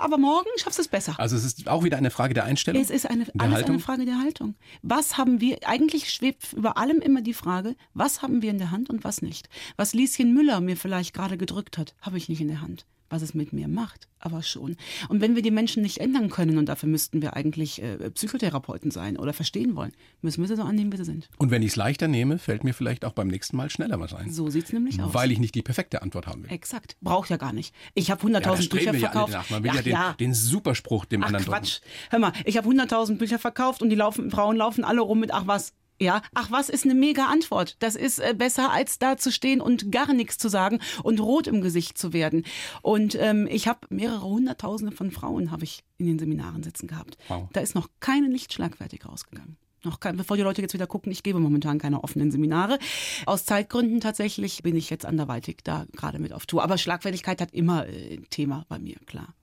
aber 0.00 0.18
morgen 0.18 0.48
schaffst 0.56 0.78
du 0.78 0.82
es 0.82 0.88
besser. 0.88 1.14
Also 1.18 1.36
es 1.36 1.44
ist 1.44 1.68
auch 1.68 1.84
wieder 1.84 1.96
eine 1.96 2.10
Frage 2.10 2.34
der 2.34 2.44
Einstellung? 2.44 2.80
Es 2.80 2.90
ist 2.90 3.08
eine, 3.08 3.26
alles 3.38 3.54
Haltung? 3.54 3.70
eine 3.70 3.78
Frage 3.80 4.04
der 4.04 4.18
Haltung. 4.18 4.54
Was 4.82 5.16
haben 5.16 5.40
wir, 5.40 5.58
eigentlich 5.66 6.12
schwebt 6.12 6.52
über 6.52 6.76
allem 6.76 7.00
immer 7.00 7.22
die 7.22 7.34
Frage, 7.34 7.76
was 7.94 8.22
haben 8.22 8.42
wir 8.42 8.50
in 8.50 8.58
der 8.58 8.70
Hand 8.70 8.90
und 8.90 9.04
was 9.04 9.22
nicht? 9.22 9.48
Was 9.76 9.94
Lieschen 9.94 10.34
Müller 10.34 10.60
mir 10.60 10.76
vielleicht 10.76 11.14
gerade 11.14 11.36
gedrückt 11.36 11.78
hat, 11.78 11.94
habe 12.00 12.18
ich 12.18 12.28
nicht 12.28 12.40
in 12.40 12.48
der 12.48 12.60
Hand 12.60 12.86
was 13.10 13.22
es 13.22 13.34
mit 13.34 13.52
mir 13.52 13.68
macht, 13.68 14.08
aber 14.18 14.42
schon. 14.42 14.76
Und 15.08 15.20
wenn 15.20 15.34
wir 15.34 15.42
die 15.42 15.50
Menschen 15.50 15.82
nicht 15.82 15.98
ändern 15.98 16.30
können, 16.30 16.58
und 16.58 16.68
dafür 16.68 16.88
müssten 16.88 17.22
wir 17.22 17.36
eigentlich 17.36 17.82
äh, 17.82 18.10
Psychotherapeuten 18.10 18.90
sein 18.90 19.16
oder 19.16 19.32
verstehen 19.32 19.76
wollen, 19.76 19.92
müssen 20.22 20.40
wir 20.42 20.48
sie 20.48 20.56
so 20.56 20.62
annehmen, 20.62 20.92
wie 20.92 20.96
sie 20.96 21.04
sind. 21.04 21.28
Und 21.38 21.50
wenn 21.50 21.62
ich 21.62 21.68
es 21.68 21.76
leichter 21.76 22.08
nehme, 22.08 22.38
fällt 22.38 22.64
mir 22.64 22.74
vielleicht 22.74 23.04
auch 23.04 23.12
beim 23.12 23.28
nächsten 23.28 23.56
Mal 23.56 23.70
schneller 23.70 24.00
was 24.00 24.14
ein. 24.14 24.30
So 24.30 24.50
sieht 24.50 24.64
es 24.64 24.72
nämlich 24.72 25.00
aus. 25.00 25.14
Weil 25.14 25.30
ich 25.32 25.38
nicht 25.38 25.54
die 25.54 25.62
perfekte 25.62 26.02
Antwort 26.02 26.26
haben 26.26 26.42
will. 26.42 26.50
Exakt. 26.50 26.96
Braucht 27.00 27.30
ja 27.30 27.36
gar 27.36 27.52
nicht. 27.52 27.74
Ich 27.94 28.10
habe 28.10 28.26
100.000 28.26 28.62
ja, 28.62 28.68
Bücher 28.68 28.94
verkauft. 28.94 29.32
Ja 29.32 29.44
Man 29.50 29.62
will 29.62 29.70
Ach, 29.72 29.76
ja, 29.76 29.82
den, 29.82 29.92
ja, 29.92 30.12
den, 30.14 30.34
Superspruch 30.34 31.04
dem 31.04 31.22
ach, 31.22 31.28
anderen 31.28 31.44
Quatsch. 31.44 31.80
Drücken. 31.80 32.10
Hör 32.10 32.18
mal, 32.18 32.32
ich 32.44 32.56
habe 32.56 32.68
100.000 32.68 33.18
Bücher 33.18 33.38
verkauft 33.38 33.82
und 33.82 33.90
die 33.90 33.96
laufen, 33.96 34.30
Frauen 34.30 34.56
laufen 34.56 34.84
alle 34.84 35.00
rum 35.00 35.20
mit, 35.20 35.32
ach 35.32 35.46
was, 35.46 35.74
ja, 36.04 36.22
ach 36.34 36.50
was 36.50 36.68
ist 36.68 36.84
eine 36.84 36.94
mega 36.94 37.26
Antwort. 37.26 37.76
Das 37.80 37.96
ist 37.96 38.20
äh, 38.20 38.34
besser 38.36 38.70
als 38.70 38.98
da 38.98 39.16
zu 39.16 39.32
stehen 39.32 39.60
und 39.60 39.90
gar 39.90 40.12
nichts 40.12 40.38
zu 40.38 40.48
sagen 40.48 40.78
und 41.02 41.20
rot 41.20 41.46
im 41.46 41.60
Gesicht 41.60 41.98
zu 41.98 42.12
werden. 42.12 42.44
Und 42.82 43.16
ähm, 43.16 43.48
ich 43.50 43.66
habe 43.66 43.80
mehrere 43.88 44.24
hunderttausende 44.24 44.94
von 44.94 45.10
Frauen 45.10 45.50
habe 45.50 45.64
ich 45.64 45.82
in 45.98 46.06
den 46.06 46.18
Seminaren 46.18 46.62
sitzen 46.62 46.86
gehabt. 46.86 47.16
Wow. 47.28 47.48
Da 47.52 47.60
ist 47.60 47.74
noch 47.74 47.88
keine 48.00 48.28
Licht 48.28 48.52
schlagfertig 48.52 49.06
rausgegangen. 49.06 49.56
Noch 49.84 50.00
kein, 50.00 50.16
bevor 50.16 50.36
die 50.36 50.42
Leute 50.42 50.62
jetzt 50.62 50.72
wieder 50.72 50.86
gucken, 50.86 51.12
ich 51.12 51.22
gebe 51.22 51.38
momentan 51.38 51.78
keine 51.78 52.02
offenen 52.02 52.30
Seminare. 52.30 52.78
Aus 53.26 53.44
Zeitgründen 53.44 54.00
tatsächlich 54.00 54.62
bin 54.62 54.76
ich 54.76 54.88
jetzt 54.88 55.04
anderweitig 55.04 55.58
da 55.62 55.86
gerade 55.92 56.18
mit 56.18 56.32
auf 56.32 56.46
Tour. 56.46 56.62
Aber 56.62 56.78
Schlagfertigkeit 56.78 57.40
hat 57.40 57.52
immer 57.52 57.86
äh, 57.86 58.18
Thema 58.30 58.64
bei 58.68 58.78
mir, 58.78 58.96
klar. 59.06 59.34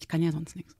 Ich 0.00 0.08
kann 0.08 0.22
ja 0.22 0.32
sonst 0.32 0.56
nichts. 0.56 0.79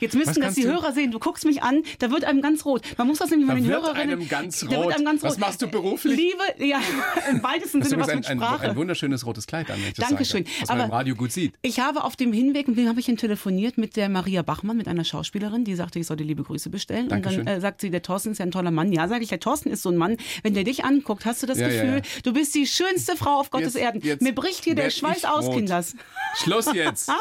Jetzt 0.00 0.14
müssten 0.14 0.40
das 0.40 0.54
die 0.54 0.62
du? 0.62 0.68
Hörer 0.72 0.92
sehen. 0.92 1.10
Du 1.10 1.18
guckst 1.18 1.44
mich 1.44 1.62
an, 1.62 1.82
da 1.98 2.10
wird 2.10 2.24
einem 2.24 2.42
ganz 2.42 2.64
rot. 2.64 2.82
Man 2.98 3.06
muss 3.06 3.18
das 3.18 3.30
nämlich 3.30 3.46
Da 3.48 3.54
mal 3.54 3.60
den 3.60 3.68
wird 3.68 3.82
Hörerinnen. 3.82 4.10
einem 4.20 4.28
ganz 4.28 4.60
Da 4.60 4.66
rot. 4.76 4.86
wird 4.86 4.94
einem 4.96 5.04
ganz 5.04 5.22
rot. 5.22 5.30
Was 5.30 5.38
machst 5.38 5.62
du 5.62 5.68
beruflich? 5.68 6.16
Liebe, 6.16 6.64
ja, 6.66 6.80
im 7.30 7.42
weitesten 7.42 7.82
Sinne 7.82 8.02
was 8.02 8.08
ein, 8.08 8.16
mit 8.18 8.26
ein, 8.28 8.38
Sprache. 8.38 8.70
ein 8.70 8.76
wunderschönes 8.76 9.26
rotes 9.26 9.46
Kleid 9.46 9.70
an, 9.70 9.78
wenn 9.80 9.88
ich 9.88 9.94
das 9.94 10.08
Dankeschön. 10.08 10.44
Sage, 10.44 10.56
was 10.60 10.68
man 10.68 10.78
Aber- 10.78 10.84
im 10.86 10.90
Radio 10.92 11.14
gut 11.14 11.32
sieht. 11.32 11.54
Ich 11.62 11.80
habe 11.80 12.04
auf 12.04 12.16
dem 12.16 12.32
Hinweg, 12.32 12.68
mit 12.68 12.76
wem 12.76 12.88
habe 12.88 13.00
ich 13.00 13.06
denn 13.06 13.16
telefoniert? 13.16 13.78
Mit 13.78 13.96
der 13.96 14.08
Maria 14.08 14.42
Bachmann, 14.42 14.76
mit 14.76 14.88
einer 14.88 15.04
Schauspielerin, 15.04 15.64
die 15.64 15.74
sagte, 15.74 15.98
ich 15.98 16.06
soll 16.06 16.16
dir 16.16 16.24
liebe 16.24 16.42
Grüße 16.42 16.70
bestellen. 16.70 17.08
Dankeschön. 17.08 17.40
Und 17.40 17.46
dann 17.46 17.56
äh, 17.58 17.60
sagt 17.60 17.80
sie, 17.80 17.90
der 17.90 18.02
Thorsten 18.02 18.30
ist 18.32 18.38
ja 18.38 18.44
ein 18.46 18.50
toller 18.50 18.70
Mann. 18.70 18.92
Ja, 18.92 19.08
sage 19.08 19.22
ich, 19.22 19.28
der 19.28 19.40
Thorsten 19.40 19.68
ist 19.70 19.82
so 19.82 19.90
ein 19.90 19.96
Mann. 19.96 20.16
Wenn 20.42 20.54
der 20.54 20.64
dich 20.64 20.84
anguckt, 20.84 21.24
hast 21.26 21.42
du 21.42 21.46
das 21.46 21.58
Ja, 21.58 21.68
ja, 21.68 21.82
Gefühl, 21.82 21.96
ja. 21.98 22.20
du 22.24 22.32
bist 22.32 22.54
die 22.54 22.66
schönste 22.66 23.16
Frau 23.16 23.38
auf 23.40 23.50
Gottes 23.50 23.74
Jetzt- 23.74 23.82
Erden. 23.82 24.00
jetzt 24.02 24.22
Mir 24.22 24.34
bricht 24.34 24.64
hier 24.64 24.74
der 24.74 24.90
Schweiß 24.90 25.24
aus. 25.24 25.50
Kinders. 25.50 25.94
Schluss 26.36 26.66
jetzt. 26.72 27.10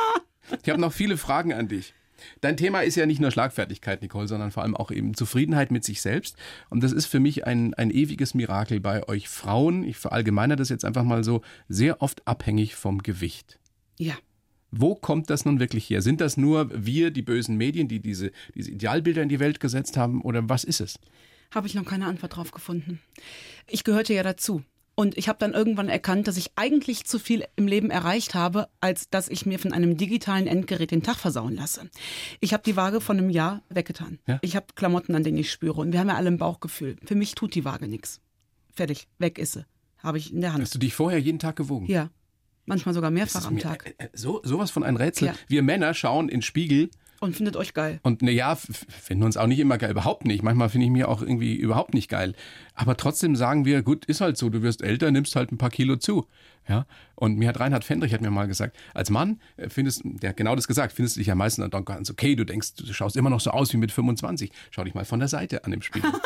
Ich 0.63 0.69
habe 0.69 0.79
noch 0.79 0.93
viele 0.93 1.17
Fragen 1.17 1.53
an 1.53 1.67
dich. 1.67 1.95
Dein 2.41 2.57
Thema 2.57 2.81
ist 2.81 2.95
ja 2.95 3.05
nicht 3.05 3.19
nur 3.19 3.31
Schlagfertigkeit, 3.31 4.01
Nicole, 4.01 4.27
sondern 4.27 4.51
vor 4.51 4.63
allem 4.63 4.75
auch 4.75 4.91
eben 4.91 5.13
Zufriedenheit 5.13 5.71
mit 5.71 5.83
sich 5.83 6.01
selbst. 6.01 6.37
Und 6.69 6.83
das 6.83 6.91
ist 6.91 7.05
für 7.05 7.19
mich 7.19 7.45
ein, 7.45 7.73
ein 7.73 7.91
ewiges 7.91 8.33
Mirakel 8.33 8.79
bei 8.79 9.07
euch 9.07 9.29
Frauen. 9.29 9.83
Ich 9.83 9.97
verallgemeine 9.97 10.55
das 10.55 10.69
jetzt 10.69 10.85
einfach 10.85 11.03
mal 11.03 11.23
so, 11.23 11.41
sehr 11.67 12.01
oft 12.01 12.27
abhängig 12.27 12.75
vom 12.75 13.03
Gewicht. 13.03 13.59
Ja. 13.97 14.15
Wo 14.71 14.95
kommt 14.95 15.29
das 15.29 15.45
nun 15.45 15.59
wirklich 15.59 15.89
her? 15.89 16.01
Sind 16.01 16.21
das 16.21 16.37
nur 16.37 16.69
wir, 16.73 17.11
die 17.11 17.21
bösen 17.21 17.55
Medien, 17.55 17.87
die 17.87 18.01
diese, 18.01 18.31
diese 18.53 18.71
Idealbilder 18.71 19.21
in 19.21 19.29
die 19.29 19.39
Welt 19.39 19.59
gesetzt 19.59 19.95
haben? 19.95 20.21
Oder 20.21 20.49
was 20.49 20.63
ist 20.63 20.81
es? 20.81 20.99
Habe 21.53 21.67
ich 21.67 21.75
noch 21.75 21.85
keine 21.85 22.07
Antwort 22.07 22.35
drauf 22.35 22.51
gefunden. 22.51 22.99
Ich 23.67 23.83
gehörte 23.83 24.13
ja 24.13 24.23
dazu. 24.23 24.63
Und 24.97 25.17
ich 25.17 25.27
habe 25.27 25.37
dann 25.39 25.53
irgendwann 25.53 25.89
erkannt, 25.89 26.27
dass 26.27 26.37
ich 26.37 26.51
eigentlich 26.55 27.03
zu 27.03 27.19
viel 27.19 27.43
im 27.57 27.67
Leben 27.67 27.89
erreicht 27.91 28.33
habe, 28.33 28.69
als 28.79 29.09
dass 29.09 29.27
ich 29.27 29.45
mir 29.45 29.59
von 29.59 29.73
einem 29.73 29.97
digitalen 29.97 30.47
Endgerät 30.47 30.91
den 30.91 31.03
Tag 31.03 31.17
versauen 31.17 31.53
lasse. 31.53 31.89
Ich 32.39 32.53
habe 32.53 32.63
die 32.63 32.77
Waage 32.77 33.01
von 33.01 33.17
einem 33.17 33.29
Jahr 33.29 33.61
weggetan. 33.69 34.19
Ja. 34.25 34.39
Ich 34.41 34.55
habe 34.55 34.67
Klamotten, 34.75 35.13
an 35.13 35.23
denen 35.23 35.37
ich 35.37 35.51
spüre. 35.51 35.81
Und 35.81 35.91
wir 35.91 35.99
haben 35.99 36.07
ja 36.07 36.15
alle 36.15 36.29
ein 36.29 36.37
Bauchgefühl. 36.37 36.95
Für 37.03 37.15
mich 37.15 37.35
tut 37.35 37.55
die 37.55 37.65
Waage 37.65 37.89
nichts. 37.89 38.21
Fertig, 38.73 39.07
weg 39.19 39.37
ist 39.37 39.53
sie. 39.53 39.65
Habe 39.97 40.17
ich 40.17 40.31
in 40.31 40.39
der 40.39 40.53
Hand. 40.53 40.63
Hast 40.63 40.73
du 40.75 40.79
dich 40.79 40.93
vorher 40.93 41.19
jeden 41.19 41.39
Tag 41.39 41.57
gewogen? 41.57 41.87
Ja. 41.87 42.09
Manchmal 42.65 42.95
sogar 42.95 43.11
mehrfach 43.11 43.45
am 43.47 43.59
Tag. 43.59 43.93
äh, 43.97 44.05
äh, 44.05 44.09
So, 44.13 44.41
sowas 44.43 44.71
von 44.71 44.83
ein 44.83 44.95
Rätsel. 44.95 45.27
Ja. 45.27 45.35
Wir 45.47 45.61
Männer 45.61 45.93
schauen 45.93 46.29
in 46.29 46.41
Spiegel 46.41 46.89
Und 47.25 47.35
findet 47.35 47.55
euch 47.57 47.73
geil. 47.73 47.99
Und 48.03 48.21
na 48.21 48.29
ja, 48.31 48.53
f- 48.53 48.85
finden 48.87 49.23
uns 49.23 49.35
auch 49.35 49.47
nicht 49.47 49.59
immer 49.59 49.77
geil, 49.77 49.91
überhaupt 49.91 50.25
nicht. 50.25 50.43
Manchmal 50.43 50.69
finde 50.69 50.85
ich 50.85 50.91
mir 50.91 51.09
auch 51.09 51.21
irgendwie 51.21 51.55
überhaupt 51.55 51.93
nicht 51.93 52.07
geil. 52.09 52.35
Aber 52.75 52.95
trotzdem 52.95 53.35
sagen 53.35 53.65
wir, 53.65 53.81
gut, 53.81 54.05
ist 54.05 54.21
halt 54.21 54.37
so, 54.37 54.49
du 54.49 54.61
wirst 54.61 54.81
älter, 54.83 55.09
nimmst 55.11 55.35
halt 55.35 55.51
ein 55.51 55.57
paar 55.57 55.69
Kilo 55.71 55.95
zu. 55.95 56.27
Ja? 56.67 56.85
Und 57.15 57.37
mir 57.37 57.49
hat 57.49 57.59
Reinhard 57.59 57.83
Fendrich 57.83 58.13
hat 58.13 58.21
mir 58.21 58.29
mal 58.31 58.47
gesagt, 58.47 58.77
als 58.93 59.09
Mann 59.09 59.39
äh, 59.57 59.69
findest, 59.69 60.01
der 60.03 60.29
hat 60.29 60.37
genau 60.37 60.55
das 60.55 60.67
gesagt, 60.67 60.93
findest 60.93 61.15
du 61.15 61.19
dich 61.19 61.27
ja 61.27 61.35
meistens 61.35 61.69
dann 61.69 61.85
ganz 61.85 62.09
okay, 62.11 62.35
du 62.35 62.45
denkst, 62.45 62.75
du 62.75 62.93
schaust 62.93 63.15
immer 63.17 63.29
noch 63.29 63.39
so 63.39 63.49
aus 63.51 63.73
wie 63.73 63.77
mit 63.77 63.91
25. 63.91 64.51
Schau 64.71 64.83
dich 64.83 64.93
mal 64.93 65.05
von 65.05 65.19
der 65.19 65.27
Seite 65.27 65.65
an 65.65 65.73
im 65.73 65.81
Spiegel. 65.81 66.11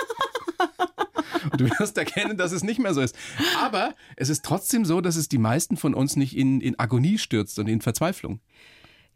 Und 1.52 1.62
du 1.62 1.70
wirst 1.80 1.98
erkennen, 1.98 2.38
dass 2.38 2.52
es 2.52 2.64
nicht 2.64 2.80
mehr 2.80 2.94
so 2.94 3.00
ist. 3.02 3.16
Aber 3.62 3.96
es 4.18 4.28
ist 4.30 4.44
trotzdem 4.44 4.84
so, 4.84 5.00
dass 5.00 5.16
es 5.16 5.30
die 5.30 5.38
meisten 5.38 5.78
von 5.78 5.94
uns 5.94 6.16
nicht 6.18 6.36
in, 6.36 6.60
in 6.60 6.78
Agonie 6.78 7.18
stürzt 7.18 7.58
und 7.60 7.68
in 7.68 7.80
Verzweiflung. 7.82 8.42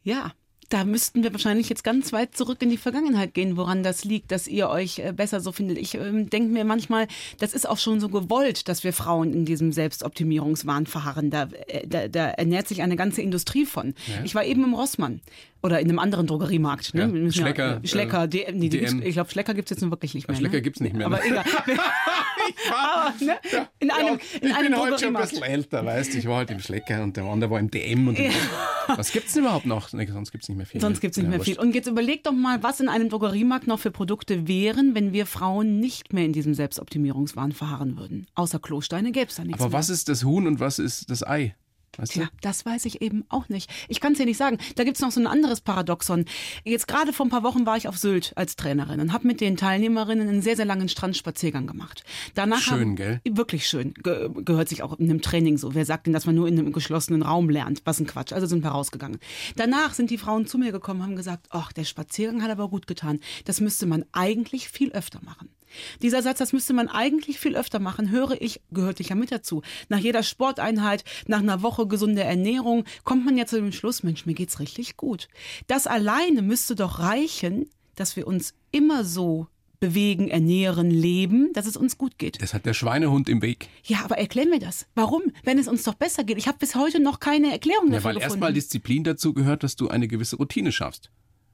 Ja, 0.03 0.31
da 0.70 0.84
müssten 0.84 1.24
wir 1.24 1.32
wahrscheinlich 1.32 1.70
jetzt 1.70 1.84
ganz 1.84 2.14
weit 2.14 2.36
zurück 2.36 2.61
in 2.61 2.70
die 2.70 2.78
Vergangenheit 2.78 3.34
gehen, 3.34 3.57
woran 3.57 3.84
das 3.84 4.03
liegt, 4.03 4.32
dass 4.32 4.47
ihr 4.47 4.70
euch 4.70 4.99
äh, 4.99 5.11
besser 5.11 5.39
so 5.39 5.51
findet. 5.51 5.78
Ich 5.78 5.95
ähm, 5.95 6.30
denke 6.30 6.51
mir 6.51 6.66
manchmal, 6.66 7.07
das 7.39 7.53
ist 7.53 7.68
auch 7.68 7.78
schon 7.78 7.99
so 7.99 8.09
gewollt, 8.09 8.68
dass 8.68 8.84
wir 8.84 8.93
Frauen 8.93 9.34
in 9.34 9.45
diesem 9.45 9.72
Selbstoptimierungswahn 9.72 10.86
verharren. 10.86 11.30
Da, 11.30 11.49
äh, 11.68 11.88
da, 11.88 12.07
da 12.07 12.30
ernährt 12.30 12.68
sich 12.68 12.82
eine 12.82 12.95
ganze 12.95 13.22
Industrie 13.22 13.66
von. 13.66 13.93
Ich 14.24 14.36
war 14.36 14.45
eben 14.45 14.64
im 14.64 14.74
Rossmann 14.74 15.22
oder 15.64 15.80
in 15.80 15.89
einem 15.89 15.99
anderen 15.99 16.28
Drogeriemarkt. 16.28 16.93
Ne? 16.93 17.09
Ja, 17.26 17.32
Schlecker, 17.32 17.80
äh, 17.84 17.88
Schlecker, 17.88 18.24
äh, 18.26 18.28
DM. 18.30 18.57
Nee, 18.57 18.70
DM. 18.70 18.82
gibt's- 18.86 19.07
ich 19.07 19.14
glaube, 19.14 19.32
Schlecker 19.32 19.53
gibt 19.53 19.68
es 19.68 19.76
jetzt 19.76 19.82
nun 19.82 19.91
wirklich 19.91 20.14
nicht 20.14 20.28
mehr. 20.28 20.36
Schlecker 20.38 20.55
ne? 20.57 20.61
gibt's 20.61 20.80
nicht 20.82 20.95
mehr, 20.95 21.05
Aber 21.07 21.18
ne? 21.18 21.24
egal. 21.26 21.43
Aber, 22.74 23.14
ne? 23.24 23.36
In 23.80 23.91
einem, 23.91 24.20
in 24.41 24.47
ich 24.49 24.55
einem 24.55 24.72
bin 24.72 24.80
heute 24.80 24.99
schon 24.99 25.16
ein 25.16 25.22
bisschen 25.22 25.43
älter, 25.43 25.86
weißt 25.86 26.14
du. 26.14 26.18
Ich 26.18 26.28
war 26.28 26.38
heute 26.38 26.53
im 26.53 26.59
Schlecker 26.59 27.01
und 27.03 27.16
der 27.16 27.24
andere 27.24 27.49
war 27.51 27.59
im 27.59 27.72
DM. 27.72 28.07
Und 28.09 28.18
Was 28.97 29.11
gibt's 29.11 29.34
denn 29.34 29.43
überhaupt 29.43 29.66
noch? 29.66 29.91
Nee, 29.93 30.05
sonst 30.11 30.32
gibt's 30.32 30.49
nicht 30.49 30.57
mehr 30.57 30.66
viel. 30.66 30.82
Sonst 30.82 30.99
gibt's 30.99 31.18
nicht 31.18 31.26
Ja, 31.26 31.30
mehr 31.32 31.39
viel. 31.39 31.57
Und 31.59 31.74
jetzt 31.74 31.88
überleg 31.88 32.24
doch 32.24 32.34
mal, 32.34 32.61
was 32.61 32.80
in 32.80 32.89
einem 32.89 33.09
Drogeriemarkt 33.09 33.68
noch 33.68 33.80
für 33.80 33.91
Produkte 33.91 34.47
wären, 34.47 34.93
wenn 34.95 35.14
wir 35.14 35.26
Frauen 35.26 35.80
nicht 35.80 36.11
mehr 36.14 36.26
in 36.26 36.34
diesem 36.34 36.53
Selbstoptimierungswahn 36.53 37.53
verharren 37.53 37.97
würden. 37.97 38.28
Außer 38.36 38.59
Klosteine 38.59 39.11
gäbe 39.11 39.28
es 39.30 39.36
da 39.36 39.43
nichts 39.45 39.61
Aber 39.61 39.70
mehr. 39.70 39.80
was 39.80 39.89
ist 39.89 40.09
das 40.09 40.24
Huhn 40.26 40.45
und 40.47 40.59
was 40.59 40.80
ist 40.80 41.09
das 41.09 41.26
Ei? 41.26 41.55
Weißt 41.97 42.13
Tja, 42.13 42.27
das 42.41 42.65
weiß 42.65 42.85
ich 42.85 43.01
eben 43.01 43.23
auch 43.29 43.49
nicht. 43.49 43.69
Ich 43.87 43.99
kann 43.99 44.13
es 44.13 44.17
dir 44.17 44.25
nicht 44.25 44.37
sagen. 44.37 44.57
Da 44.75 44.83
gibt's 44.83 45.01
noch 45.01 45.11
so 45.11 45.19
ein 45.19 45.27
anderes 45.27 45.61
Paradoxon. 45.61 46.25
Jetzt 46.63 46.87
gerade 46.87 47.13
vor 47.13 47.25
ein 47.25 47.29
paar 47.29 47.43
Wochen 47.43 47.65
war 47.65 47.77
ich 47.77 47.87
auf 47.87 47.97
Sylt 47.97 48.33
als 48.35 48.55
Trainerin 48.55 48.99
und 48.99 49.13
habe 49.13 49.27
mit 49.27 49.41
den 49.41 49.57
Teilnehmerinnen 49.57 50.27
einen 50.27 50.41
sehr, 50.41 50.55
sehr 50.55 50.65
langen 50.65 50.89
Strandspaziergang 50.89 51.67
gemacht. 51.67 52.03
Danach 52.33 52.61
Schön, 52.61 52.79
haben, 52.79 52.95
gell? 52.95 53.21
Wirklich 53.29 53.67
schön. 53.67 53.93
Ge 53.95 54.29
gehört 54.43 54.69
sich 54.69 54.83
auch 54.83 54.97
in 54.99 55.09
einem 55.09 55.21
Training 55.21 55.57
so. 55.57 55.75
Wer 55.75 55.85
sagt 55.85 56.07
denn, 56.07 56.13
dass 56.13 56.25
man 56.25 56.35
nur 56.35 56.47
in 56.47 56.57
einem 56.57 56.73
geschlossenen 56.73 57.21
Raum 57.21 57.49
lernt? 57.49 57.81
Was 57.85 57.99
ein 57.99 58.07
Quatsch. 58.07 58.33
Also 58.33 58.47
sind 58.47 58.63
wir 58.63 58.71
rausgegangen. 58.71 59.19
Danach 59.55 59.93
sind 59.93 60.09
die 60.09 60.17
Frauen 60.17 60.47
zu 60.47 60.57
mir 60.57 60.71
gekommen, 60.71 61.03
haben 61.03 61.15
gesagt, 61.15 61.47
ach, 61.49 61.71
der 61.73 61.83
Spaziergang 61.83 62.41
hat 62.41 62.51
aber 62.51 62.69
gut 62.69 62.87
getan. 62.87 63.19
Das 63.45 63.61
müsste 63.61 63.85
man 63.85 64.05
eigentlich 64.11 64.69
viel 64.69 64.91
öfter 64.91 65.19
machen. 65.23 65.49
Dieser 66.01 66.21
Satz, 66.21 66.39
das 66.39 66.53
müsste 66.53 66.74
man 66.74 66.88
eigentlich 66.88 67.39
viel 67.39 67.55
öfter 67.55 67.80
machen, 67.80 68.11
höre 68.11 68.41
ich, 68.41 68.61
gehört 68.71 68.99
ich 68.99 69.09
ja 69.09 69.15
mit 69.15 69.32
dazu. 69.32 69.61
Nach 69.89 69.99
jeder 69.99 70.24
Sporteinheit, 70.24 71.03
nach 71.28 71.39
einer 71.39 71.61
Woche 71.61 71.88
gesunder 71.88 72.24
Ernährung, 72.24 72.84
kommt 73.03 73.26
man 73.26 73.38
ja 73.38 73.45
zu 73.45 73.57
dem 73.57 73.71
Schluss, 73.71 74.03
Mensch, 74.03 74.26
mir 74.26 74.34
geht's 74.34 74.59
richtig 74.59 74.97
gut. 74.97 75.28
Das 75.67 75.88
alleine 75.88 76.41
müsste 76.41 76.76
doch 76.76 76.99
reichen, 76.99 77.69
dass 77.95 78.15
wir 78.15 78.28
uns 78.28 78.53
immer 78.71 79.03
so 79.03 79.47
bewegen, 79.80 80.30
ernähren, 80.30 80.89
leben, 80.89 81.51
dass 81.51 81.65
es 81.65 81.76
uns 81.76 81.97
gut 81.97 82.17
geht. 82.17 82.41
Das 82.41 82.53
hat 82.53 82.65
der 82.65 82.74
Schweinehund 82.74 83.28
im 83.28 83.41
Weg. 83.41 83.67
Ja, 83.84 84.05
aber 84.05 84.17
erklär 84.17 84.45
mir 84.45 84.59
das. 84.59 84.88
Warum? 84.95 85.24
Wenn 85.43 85.59
es 85.59 85.67
uns 85.67 85.84
doch 85.84 85.95
besser 85.95 86.24
geht. 86.24 86.38
Ich 86.38 86.47
habe 86.47 86.57
bis 86.57 86.76
heute 86.76 87.01
noch 87.01 87.19
keine 87.19 87.51
Erklärung 87.51 87.88
Ja, 87.88 87.95
dafür 87.95 88.05
weil 88.05 88.13
gefunden. 88.15 88.32
erstmal 88.32 88.53
Disziplin 88.53 89.03
dazu 89.03 89.34
gehört, 89.34 89.61
dass 89.63 89.76
du 89.76 89.89
eine 89.89 90.07
gewisse 90.07 90.38
Routine 90.38 90.71
schaffst. 90.71 91.11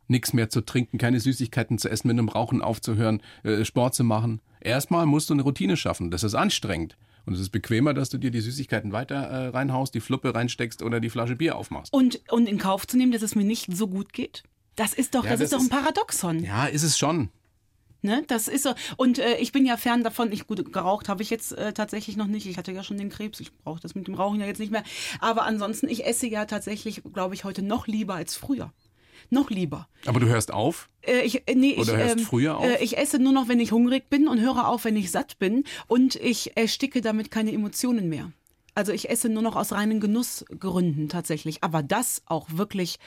Nichts 0.09 0.33
mehr 0.33 0.49
zu 0.49 0.61
trinken, 0.61 0.97
keine 0.97 1.19
Süßigkeiten 1.19 1.77
zu 1.77 1.89
essen, 1.89 2.07
mit 2.07 2.17
dem 2.17 2.29
Rauchen 2.29 2.61
aufzuhören, 2.61 3.21
äh, 3.43 3.63
Sport 3.63 3.95
zu 3.95 4.03
machen. 4.03 4.41
Erstmal 4.59 5.05
musst 5.05 5.29
du 5.29 5.33
eine 5.33 5.43
Routine 5.43 5.77
schaffen. 5.77 6.11
Das 6.11 6.23
ist 6.23 6.35
anstrengend. 6.35 6.97
Und 7.25 7.35
es 7.35 7.39
ist 7.39 7.49
bequemer, 7.51 7.93
dass 7.93 8.09
du 8.09 8.17
dir 8.17 8.31
die 8.31 8.41
Süßigkeiten 8.41 8.91
weiter 8.91 9.15
äh, 9.15 9.47
reinhaust, 9.49 9.93
die 9.93 9.99
Fluppe 9.99 10.33
reinsteckst 10.33 10.81
oder 10.81 10.99
die 10.99 11.09
Flasche 11.09 11.35
Bier 11.35 11.55
aufmachst. 11.55 11.93
und, 11.93 12.21
und 12.31 12.49
in 12.49 12.57
Kauf 12.57 12.87
zu 12.87 12.97
nehmen, 12.97 13.11
dass 13.11 13.21
es 13.21 13.35
mir 13.35 13.43
nicht 13.43 13.71
so 13.71 13.87
gut 13.87 14.13
geht. 14.13 14.43
Das 14.75 14.93
ist 14.93 15.13
doch, 15.13 15.23
Ja, 15.23 15.31
das, 15.31 15.41
das 15.41 15.51
ist 15.51 15.53
doch 15.53 15.61
ein 15.61 15.83
Paradoxon. 15.83 16.43
Ja, 16.43 16.65
ist 16.65 16.83
es 16.83 16.97
schon. 16.97 17.29
Ne? 18.01 18.23
Das 18.27 18.47
ist 18.47 18.63
so. 18.63 18.73
Und 18.95 19.19
äh, 19.19 19.35
ich 19.37 19.51
bin 19.51 19.65
ja 19.65 19.75
fern 19.75 20.03
davon. 20.03 20.31
Ich 20.31 20.47
gut 20.47 20.71
geraucht 20.71 21.09
habe 21.09 21.21
ich 21.21 21.29
jetzt 21.29 21.51
äh, 21.51 21.73
tatsächlich 21.73 22.15
noch 22.15 22.27
nicht. 22.27 22.47
Ich 22.47 22.57
hatte 22.57 22.71
ja 22.71 22.81
schon 22.81 22.97
den 22.97 23.09
Krebs. 23.09 23.39
Ich 23.41 23.53
brauche 23.53 23.81
das 23.81 23.93
mit 23.93 24.07
dem 24.07 24.15
Rauchen 24.15 24.39
ja 24.39 24.47
jetzt 24.47 24.59
nicht 24.59 24.71
mehr. 24.71 24.83
Aber 25.19 25.43
ansonsten, 25.43 25.89
ich 25.89 26.05
esse 26.05 26.27
ja 26.27 26.45
tatsächlich, 26.45 27.03
glaube 27.13 27.35
ich, 27.35 27.43
heute 27.43 27.61
noch 27.61 27.87
lieber 27.87 28.15
als 28.15 28.35
früher. 28.35 28.71
Noch 29.29 29.49
lieber. 29.49 29.87
Aber 30.05 30.19
du 30.19 30.27
hörst 30.27 30.51
auf. 30.51 30.89
Äh, 31.01 31.21
ich, 31.21 31.47
äh, 31.47 31.55
nee, 31.55 31.75
Oder 31.75 31.93
ich, 31.93 31.99
hörst 31.99 32.17
ähm, 32.17 32.23
früher 32.23 32.57
auf? 32.57 32.65
Äh, 32.65 32.83
ich 32.83 32.97
esse 32.97 33.19
nur 33.19 33.31
noch, 33.31 33.47
wenn 33.47 33.59
ich 33.59 33.71
hungrig 33.71 34.09
bin 34.09 34.27
und 34.27 34.39
höre 34.39 34.67
auf, 34.67 34.85
wenn 34.85 34.95
ich 34.95 35.11
satt 35.11 35.37
bin. 35.39 35.63
Und 35.87 36.15
ich 36.15 36.57
ersticke 36.57 37.01
damit 37.01 37.31
keine 37.31 37.51
Emotionen 37.51 38.09
mehr. 38.09 38.31
Also 38.75 38.91
ich 38.91 39.09
esse 39.09 39.29
nur 39.29 39.43
noch 39.43 39.55
aus 39.55 39.71
reinen 39.71 39.99
Genussgründen 39.99 41.09
tatsächlich. 41.09 41.63
Aber 41.63 41.83
das 41.83 42.21
auch 42.25 42.47
wirklich. 42.51 42.97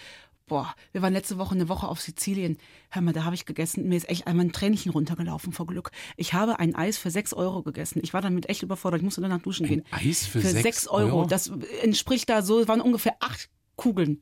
Boah, 0.46 0.74
wir 0.90 1.00
waren 1.02 1.12
letzte 1.12 1.38
Woche 1.38 1.54
eine 1.54 1.68
Woche 1.68 1.88
auf 1.88 2.00
Sizilien. 2.00 2.58
Hör 2.90 3.00
mal, 3.00 3.12
da 3.12 3.24
habe 3.24 3.34
ich 3.34 3.46
gegessen. 3.46 3.88
Mir 3.88 3.96
ist 3.96 4.08
echt 4.08 4.26
einmal 4.26 4.44
ein 4.44 4.52
Tränchen 4.52 4.92
runtergelaufen 4.92 5.52
vor 5.52 5.66
Glück. 5.66 5.92
Ich 6.16 6.34
habe 6.34 6.58
ein 6.58 6.74
Eis 6.74 6.98
für 6.98 7.10
sechs 7.10 7.32
Euro 7.32 7.62
gegessen. 7.62 8.00
Ich 8.02 8.12
war 8.12 8.20
damit 8.20 8.48
echt 8.48 8.62
überfordert. 8.62 9.00
Ich 9.00 9.04
musste 9.04 9.20
danach 9.22 9.40
duschen 9.40 9.66
gehen. 9.66 9.84
Eis 9.92 10.26
für 10.26 10.40
sechs 10.40 10.62
sechs 10.62 10.88
Euro. 10.88 11.20
Euro? 11.20 11.26
Das 11.26 11.50
entspricht 11.82 12.28
da 12.28 12.42
so, 12.42 12.60
es 12.60 12.68
waren 12.68 12.80
ungefähr 12.80 13.14
acht 13.20 13.48
Kugeln. 13.76 14.20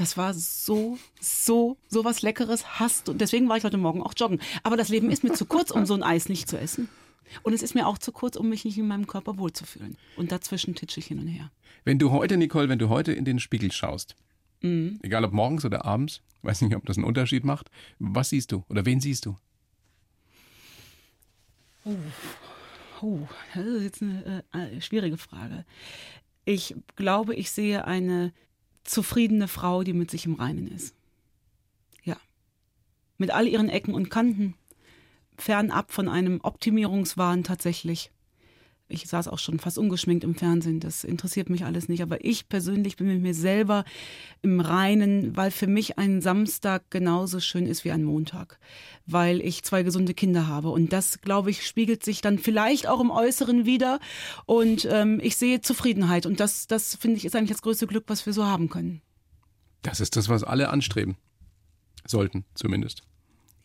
Das 0.00 0.16
war 0.16 0.32
so, 0.32 0.96
so, 1.20 1.76
so 1.88 2.04
was 2.06 2.22
Leckeres 2.22 2.80
hast 2.80 3.06
du. 3.06 3.12
Und 3.12 3.20
deswegen 3.20 3.50
war 3.50 3.58
ich 3.58 3.64
heute 3.64 3.76
Morgen 3.76 4.02
auch 4.02 4.14
joggen. 4.16 4.40
Aber 4.62 4.78
das 4.78 4.88
Leben 4.88 5.10
ist 5.10 5.22
mir 5.24 5.34
zu 5.34 5.44
kurz, 5.44 5.70
um 5.70 5.84
so 5.84 5.92
ein 5.92 6.02
Eis 6.02 6.30
nicht 6.30 6.48
zu 6.48 6.58
essen. 6.58 6.88
Und 7.42 7.52
es 7.52 7.62
ist 7.62 7.74
mir 7.74 7.86
auch 7.86 7.98
zu 7.98 8.10
kurz, 8.10 8.36
um 8.36 8.48
mich 8.48 8.64
nicht 8.64 8.78
in 8.78 8.88
meinem 8.88 9.06
Körper 9.06 9.36
wohlzufühlen. 9.36 9.98
Und 10.16 10.32
dazwischen 10.32 10.74
titsche 10.74 11.00
ich 11.00 11.06
hin 11.06 11.18
und 11.18 11.26
her. 11.26 11.50
Wenn 11.84 11.98
du 11.98 12.12
heute, 12.12 12.38
Nicole, 12.38 12.70
wenn 12.70 12.78
du 12.78 12.88
heute 12.88 13.12
in 13.12 13.26
den 13.26 13.38
Spiegel 13.38 13.70
schaust, 13.72 14.16
Mhm. 14.62 15.00
egal 15.02 15.22
ob 15.26 15.32
morgens 15.32 15.66
oder 15.66 15.84
abends, 15.84 16.22
weiß 16.42 16.62
nicht, 16.62 16.74
ob 16.76 16.86
das 16.86 16.96
einen 16.96 17.04
Unterschied 17.04 17.44
macht, 17.44 17.70
was 17.98 18.30
siehst 18.30 18.52
du 18.52 18.64
oder 18.70 18.86
wen 18.86 19.00
siehst 19.00 19.26
du? 19.26 19.36
Oh, 23.02 23.28
das 23.54 23.66
ist 23.66 23.82
jetzt 23.82 24.02
eine 24.02 24.44
äh, 24.54 24.80
schwierige 24.80 25.18
Frage. 25.18 25.66
Ich 26.46 26.74
glaube, 26.96 27.34
ich 27.34 27.50
sehe 27.50 27.84
eine 27.86 28.32
zufriedene 28.84 29.48
Frau, 29.48 29.82
die 29.82 29.92
mit 29.92 30.10
sich 30.10 30.26
im 30.26 30.34
Reinen 30.34 30.68
ist. 30.68 30.94
Ja. 32.04 32.16
Mit 33.18 33.30
all 33.30 33.46
ihren 33.46 33.68
Ecken 33.68 33.94
und 33.94 34.10
Kanten. 34.10 34.54
Fernab 35.36 35.92
von 35.92 36.08
einem 36.08 36.40
Optimierungswahn 36.42 37.44
tatsächlich. 37.44 38.10
Ich 38.90 39.06
saß 39.06 39.28
auch 39.28 39.38
schon 39.38 39.58
fast 39.58 39.78
ungeschminkt 39.78 40.24
im 40.24 40.34
Fernsehen. 40.34 40.80
Das 40.80 41.04
interessiert 41.04 41.48
mich 41.48 41.64
alles 41.64 41.88
nicht. 41.88 42.02
Aber 42.02 42.24
ich 42.24 42.48
persönlich 42.48 42.96
bin 42.96 43.06
mit 43.06 43.22
mir 43.22 43.34
selber 43.34 43.84
im 44.42 44.60
Reinen, 44.60 45.36
weil 45.36 45.50
für 45.50 45.66
mich 45.66 45.98
ein 45.98 46.20
Samstag 46.20 46.90
genauso 46.90 47.40
schön 47.40 47.66
ist 47.66 47.84
wie 47.84 47.92
ein 47.92 48.04
Montag. 48.04 48.58
Weil 49.06 49.40
ich 49.40 49.62
zwei 49.62 49.82
gesunde 49.82 50.14
Kinder 50.14 50.46
habe. 50.46 50.70
Und 50.70 50.92
das, 50.92 51.20
glaube 51.20 51.50
ich, 51.50 51.66
spiegelt 51.66 52.04
sich 52.04 52.20
dann 52.20 52.38
vielleicht 52.38 52.88
auch 52.88 53.00
im 53.00 53.10
Äußeren 53.10 53.64
wieder. 53.64 54.00
Und 54.46 54.86
ähm, 54.90 55.20
ich 55.22 55.36
sehe 55.36 55.60
Zufriedenheit. 55.60 56.26
Und 56.26 56.40
das, 56.40 56.66
das 56.66 56.96
finde 56.96 57.16
ich, 57.16 57.24
ist 57.24 57.36
eigentlich 57.36 57.50
das 57.50 57.62
größte 57.62 57.86
Glück, 57.86 58.04
was 58.08 58.26
wir 58.26 58.32
so 58.32 58.46
haben 58.46 58.68
können. 58.68 59.02
Das 59.82 60.00
ist 60.00 60.16
das, 60.16 60.28
was 60.28 60.44
alle 60.44 60.68
anstreben. 60.68 61.16
Sollten 62.06 62.44
zumindest. 62.54 63.02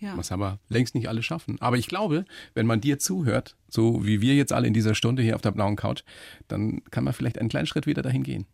Ja. 0.06 0.18
Was 0.18 0.32
aber 0.32 0.60
längst 0.70 0.96
nicht 0.96 1.10
alle 1.10 1.24
schaffen. 1.24 1.58
Aber 1.60 1.78
ich 1.78 1.88
glaube, 1.88 2.26
wenn 2.54 2.66
man 2.66 2.80
dir 2.82 3.00
zuhört, 3.00 3.56
so 3.68 4.06
wie 4.06 4.22
wir 4.22 4.36
jetzt 4.36 4.54
alle 4.54 4.68
in 4.68 4.74
dieser 4.74 4.96
Stunde 4.96 5.24
hier 5.24 5.36
auf 5.36 5.42
der 5.42 5.52
blauen 5.52 5.76
Couch, 5.76 6.04
dann 6.48 6.84
kann 6.92 7.04
man 7.04 7.14
vielleicht 7.14 7.40
einen 7.40 7.50
kleinen 7.50 7.68
Schritt 7.68 7.88
wieder 7.88 8.02
dahin 8.02 8.24
gehen. 8.24 8.46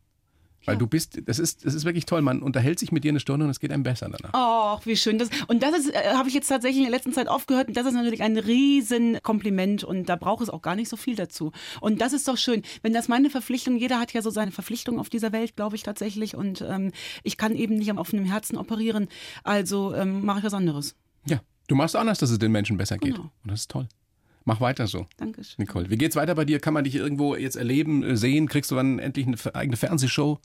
Weil 0.66 0.76
Ja. 0.76 0.80
du 0.80 0.86
bist, 0.86 1.20
das 1.26 1.40
ist, 1.40 1.66
das 1.66 1.74
ist 1.74 1.86
wirklich 1.86 2.06
toll. 2.06 2.22
Man 2.22 2.44
unterhält 2.44 2.78
sich 2.78 2.92
mit 2.92 3.04
dir 3.04 3.10
eine 3.10 3.20
Stunde 3.20 3.46
und 3.46 3.50
es 3.50 3.60
geht 3.60 3.72
einem 3.72 3.82
besser 3.82 4.08
danach. 4.10 4.30
Ach, 4.34 4.86
wie 4.86 4.96
schön 4.96 5.18
das. 5.18 5.30
Und 5.48 5.64
das 5.64 5.76
ist, 5.76 5.90
äh, 5.90 6.14
habe 6.14 6.30
ich 6.30 6.36
jetzt 6.36 6.50
tatsächlich 6.50 6.78
in 6.78 6.84
der 6.84 6.92
letzten 6.92 7.14
Zeit 7.14 7.28
aufgehört. 7.28 7.68
Und 7.70 7.76
das 7.78 7.88
ist 7.88 7.94
natürlich 7.96 8.22
ein 8.22 8.38
riesen 8.38 9.18
Kompliment 9.24 9.84
und 9.84 10.08
da 10.08 10.16
braucht 10.18 10.44
es 10.44 10.52
auch 10.52 10.62
gar 10.62 10.76
nicht 10.76 10.88
so 10.88 10.98
viel 10.98 11.16
dazu. 11.16 11.52
Und 11.80 12.00
das 12.00 12.14
ist 12.14 12.28
doch 12.28 12.38
schön. 12.38 12.62
Wenn 12.84 12.94
das 12.94 13.08
meine 13.08 13.32
Verpflichtung, 13.32 13.76
jeder 13.76 14.00
hat 14.00 14.14
ja 14.14 14.22
so 14.22 14.30
seine 14.30 14.52
Verpflichtung 14.52 15.00
auf 15.00 15.10
dieser 15.10 15.32
Welt, 15.32 15.56
glaube 15.56 15.76
ich 15.76 15.82
tatsächlich. 15.82 16.36
Und 16.36 16.62
ähm, 16.62 16.92
ich 17.24 17.38
kann 17.38 17.56
eben 17.56 17.74
nicht 17.78 17.90
am 17.90 17.98
offenen 17.98 18.26
Herzen 18.26 18.56
operieren. 18.56 19.08
Also 19.44 19.96
ähm, 19.96 20.24
mache 20.24 20.40
ich 20.40 20.46
was 20.46 20.54
anderes. 20.54 20.96
Ja, 21.26 21.42
du 21.68 21.76
machst 21.76 21.96
anders, 21.96 22.20
dass 22.20 22.30
es 22.30 22.40
den 22.40 22.52
Menschen 22.52 22.78
besser 22.78 22.98
geht. 22.98 23.16
Genau. 23.16 23.32
Und 23.44 23.52
das 23.52 23.62
ist 23.62 23.72
toll. 23.72 23.88
Mach 24.44 24.60
weiter 24.60 24.88
so. 24.88 25.06
Dankeschön. 25.18 25.56
Nicole, 25.58 25.90
wie 25.90 25.98
geht's 25.98 26.16
weiter 26.16 26.34
bei 26.36 26.46
dir? 26.46 26.60
Kann 26.60 26.74
man 26.74 26.84
dich 26.84 26.96
irgendwo 26.96 27.36
jetzt 27.36 27.56
erleben, 27.56 28.04
äh, 28.04 28.18
sehen? 28.18 28.48
Kriegst 28.48 28.72
du 28.72 28.76
dann 28.76 29.00
endlich 29.00 29.28
eine 29.28 29.56
eigene 29.56 29.78
Fernsehshow? 29.78 30.40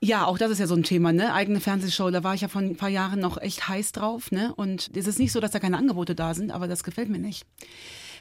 Ja, 0.00 0.26
auch 0.26 0.36
das 0.36 0.50
ist 0.50 0.58
ja 0.58 0.66
so 0.66 0.74
ein 0.74 0.82
Thema, 0.82 1.12
ne? 1.12 1.32
Eigene 1.32 1.60
Fernsehshow. 1.60 2.10
Da 2.10 2.24
war 2.24 2.34
ich 2.34 2.40
ja 2.40 2.48
vor 2.48 2.60
ein 2.60 2.76
paar 2.76 2.88
Jahren 2.88 3.20
noch 3.20 3.40
echt 3.40 3.68
heiß 3.68 3.92
drauf, 3.92 4.32
ne? 4.32 4.52
Und 4.54 4.90
es 4.94 5.06
ist 5.06 5.18
nicht 5.18 5.32
so, 5.32 5.40
dass 5.40 5.52
da 5.52 5.60
keine 5.60 5.78
Angebote 5.78 6.14
da 6.14 6.34
sind, 6.34 6.50
aber 6.50 6.66
das 6.66 6.82
gefällt 6.82 7.08
mir 7.08 7.18
nicht. 7.18 7.46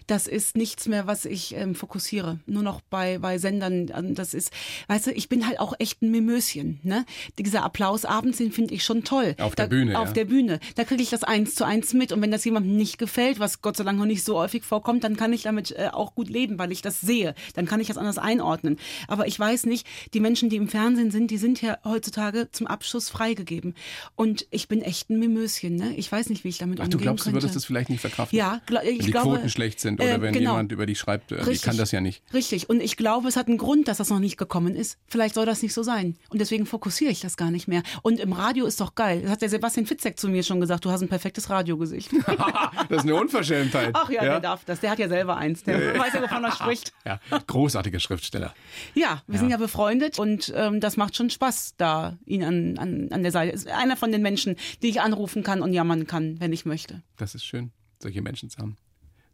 Das 0.08 0.28
ist 0.28 0.58
nichts 0.58 0.88
mehr, 0.88 1.08
was 1.08 1.26
ich 1.26 1.56
ähm, 1.56 1.76
fokussiere. 1.76 2.39
Nur 2.45 2.64
noch 2.64 2.82
bei, 2.82 3.18
bei 3.20 3.38
Sendern. 3.38 3.91
ähm, 3.95 4.16
Das 4.16 4.34
ist, 4.34 4.51
weißt 4.88 5.08
du, 5.08 5.12
ich 5.12 5.30
bin 5.30 5.47
halt 5.47 5.60
auch 5.60 5.74
echt 5.80 6.01
ein 6.01 6.12
Mimöschen, 6.12 6.80
ne? 6.84 7.06
Dieser 7.39 7.64
Applaus 7.64 8.06
abends, 8.06 8.38
den 8.38 8.51
finde 8.51 8.74
ich 8.74 8.84
schon 8.84 9.04
toll. 9.04 9.36
Auf 9.39 9.56
der 9.56 9.66
da, 9.66 9.70
Bühne, 9.70 9.99
Auf 9.99 10.10
ja. 10.10 10.14
der 10.14 10.26
Bühne. 10.26 10.60
Da 10.76 10.84
kriege 10.84 11.01
ich 11.01 11.10
das 11.10 11.24
eins 11.24 11.56
zu 11.56 11.64
eins 11.66 11.93
mit. 11.93 12.12
Und 12.12 12.22
wenn 12.22 12.32
das 12.32 12.43
jemandem 12.45 12.76
nicht 12.76 12.97
gefällt, 12.97 13.39
was 13.39 13.62
Gott 13.62 13.78
sei 13.78 13.84
Dank 13.84 13.97
noch 13.99 14.06
nicht 14.06 14.24
so 14.24 14.38
häufig 14.38 14.64
vorkommt, 14.64 15.04
dann 15.04 15.16
kann 15.18 15.34
ich 15.34 15.43
damit 15.43 15.72
äh, 15.72 15.89
auch 15.91 16.16
gut 16.16 16.30
leben, 16.30 16.58
weil 16.60 16.72
ich 16.72 16.82
das 16.82 17.01
sehe. 17.01 17.34
Dann 17.54 17.66
kann 17.66 17.80
ich 17.80 17.88
das 17.88 17.97
anders 17.97 18.18
einordnen. 18.18 18.78
Aber 19.08 19.28
ich 19.28 19.39
weiß 19.39 19.66
nicht, 19.66 19.88
die 20.14 20.20
Menschen, 20.20 20.49
die 20.49 20.56
im 20.58 20.68
Fernsehen 20.68 21.12
sind, 21.12 21.32
die 21.32 21.38
sind 21.38 21.62
ja 21.62 21.78
heutzutage 21.84 22.49
zum 22.51 22.68
Abschluss 22.68 23.10
freigegeben. 23.10 23.76
Und 24.16 24.45
ich 24.51 24.68
bin 24.68 24.82
echt 24.82 25.10
ein 25.10 25.20
Mimöschen, 25.20 25.76
ne? 25.76 25.93
Ich 25.95 26.12
weiß 26.12 26.30
nicht, 26.30 26.43
wie 26.43 26.49
ich 26.49 26.58
damit 26.58 26.80
Ach, 26.80 26.86
umgehen 26.86 26.97
du 26.99 27.04
glaubst, 27.04 27.22
du 27.22 27.26
könnte. 27.32 27.36
würdest 27.43 27.56
das 27.56 27.66
vielleicht 27.66 27.89
nicht 27.89 28.01
verkraften? 28.01 28.38
Ja, 28.38 28.62
gla- 28.68 28.84
ich 28.84 28.99
wenn 28.99 29.06
die 29.06 29.12
glaube, 29.12 29.30
Quoten 29.36 29.49
schlecht 29.49 29.80
sind 29.80 29.93
oder 30.00 30.16
äh, 30.16 30.22
wenn 30.22 30.34
genau. 30.34 30.52
jemand 30.52 30.72
über 30.72 30.86
dich 30.86 31.00
schreibt, 31.00 31.32
äh, 31.32 31.44
die 31.44 31.58
kann 31.58 31.78
das 31.78 31.91
ja 31.91 32.02
nicht. 32.02 32.24
Richtig. 32.34 32.70
Und 32.70 32.82
ich 32.82 32.98
glaube, 32.98 33.28
es 33.28 33.36
hat 33.36 33.48
einen 33.48 33.58
Grund, 33.58 33.88
dass 33.88 33.98
das 33.98 34.10
noch 34.10 34.20
nicht 34.20 34.38
gekommen 34.38 34.76
ist. 34.76 34.98
Vielleicht 35.08 35.36
soll 35.36 35.46
das 35.46 35.62
nicht 35.62 35.74
so 35.74 35.84
sein. 35.84 36.18
Und 36.30 36.39
deswegen 36.39 36.66
fokussiere 36.66 37.12
ich 37.12 37.20
das 37.20 37.38
gar 37.38 37.52
nicht 37.52 37.68
mehr. 37.68 37.84
Und 38.02 38.20
im 38.20 38.34
Radio 38.34 38.66
ist 38.66 38.80
doch 38.82 38.96
geil. 38.96 39.22
Das 39.22 39.32
hat 39.32 39.41
der 39.41 39.50
Sebastian 39.50 39.86
Fitzek 39.86 40.20
zu 40.20 40.30
mir 40.30 40.44
schon 40.44 40.60
gesagt. 40.60 40.86
Du 40.86 40.91
hast 40.91 41.02
ein 41.02 41.10
perfektes 41.10 41.50
Radiogesicht. 41.50 42.12
das 42.89 42.98
ist 43.00 43.04
eine 43.04 43.16
Unverschämtheit. 43.16 43.91
Ach 43.94 44.10
ja, 44.10 44.22
der 44.22 44.39
darf 44.39 44.66
das. 44.66 44.80
Der 44.80 44.91
hat 44.91 45.00
ja 45.00 45.08
selber 45.08 45.38
eins. 45.38 45.64
Der 45.64 46.00
weiß 46.00 46.14
ja, 46.14 46.22
wovon 46.22 46.44
er 46.44 46.52
spricht. 46.52 46.94
Ja, 47.06 47.20
großartiger 47.48 48.00
Schriftsteller. 48.00 48.54
Ja, 48.94 49.24
wir 49.28 49.38
sind 49.38 49.50
ja 49.50 49.58
befreundet 49.58 50.20
und 50.20 50.54
ähm, 50.56 50.80
das 50.80 50.96
macht 50.96 51.18
schon 51.18 51.30
Spaß, 51.30 51.76
da 51.78 52.18
ihn 52.26 52.44
an, 52.44 52.78
an, 52.78 53.10
an 53.12 53.24
der 53.24 53.32
Seite. 53.32 53.54
Ist 53.54 53.68
einer 53.68 53.98
von 53.98 54.12
den 54.12 54.22
Menschen, 54.22 54.56
die 54.82 54.88
ich 54.88 55.02
anrufen 55.02 55.44
kann 55.44 55.62
und 55.62 55.74
jammern 55.74 56.08
kann, 56.08 56.39
wenn 56.39 56.54
ich 56.54 56.66
möchte. 56.66 57.02
Das 57.18 57.36
ist 57.36 57.44
schön, 57.44 57.72
solche 58.00 58.22
Menschen 58.22 58.50
zu 58.50 58.60
haben. 58.60 58.78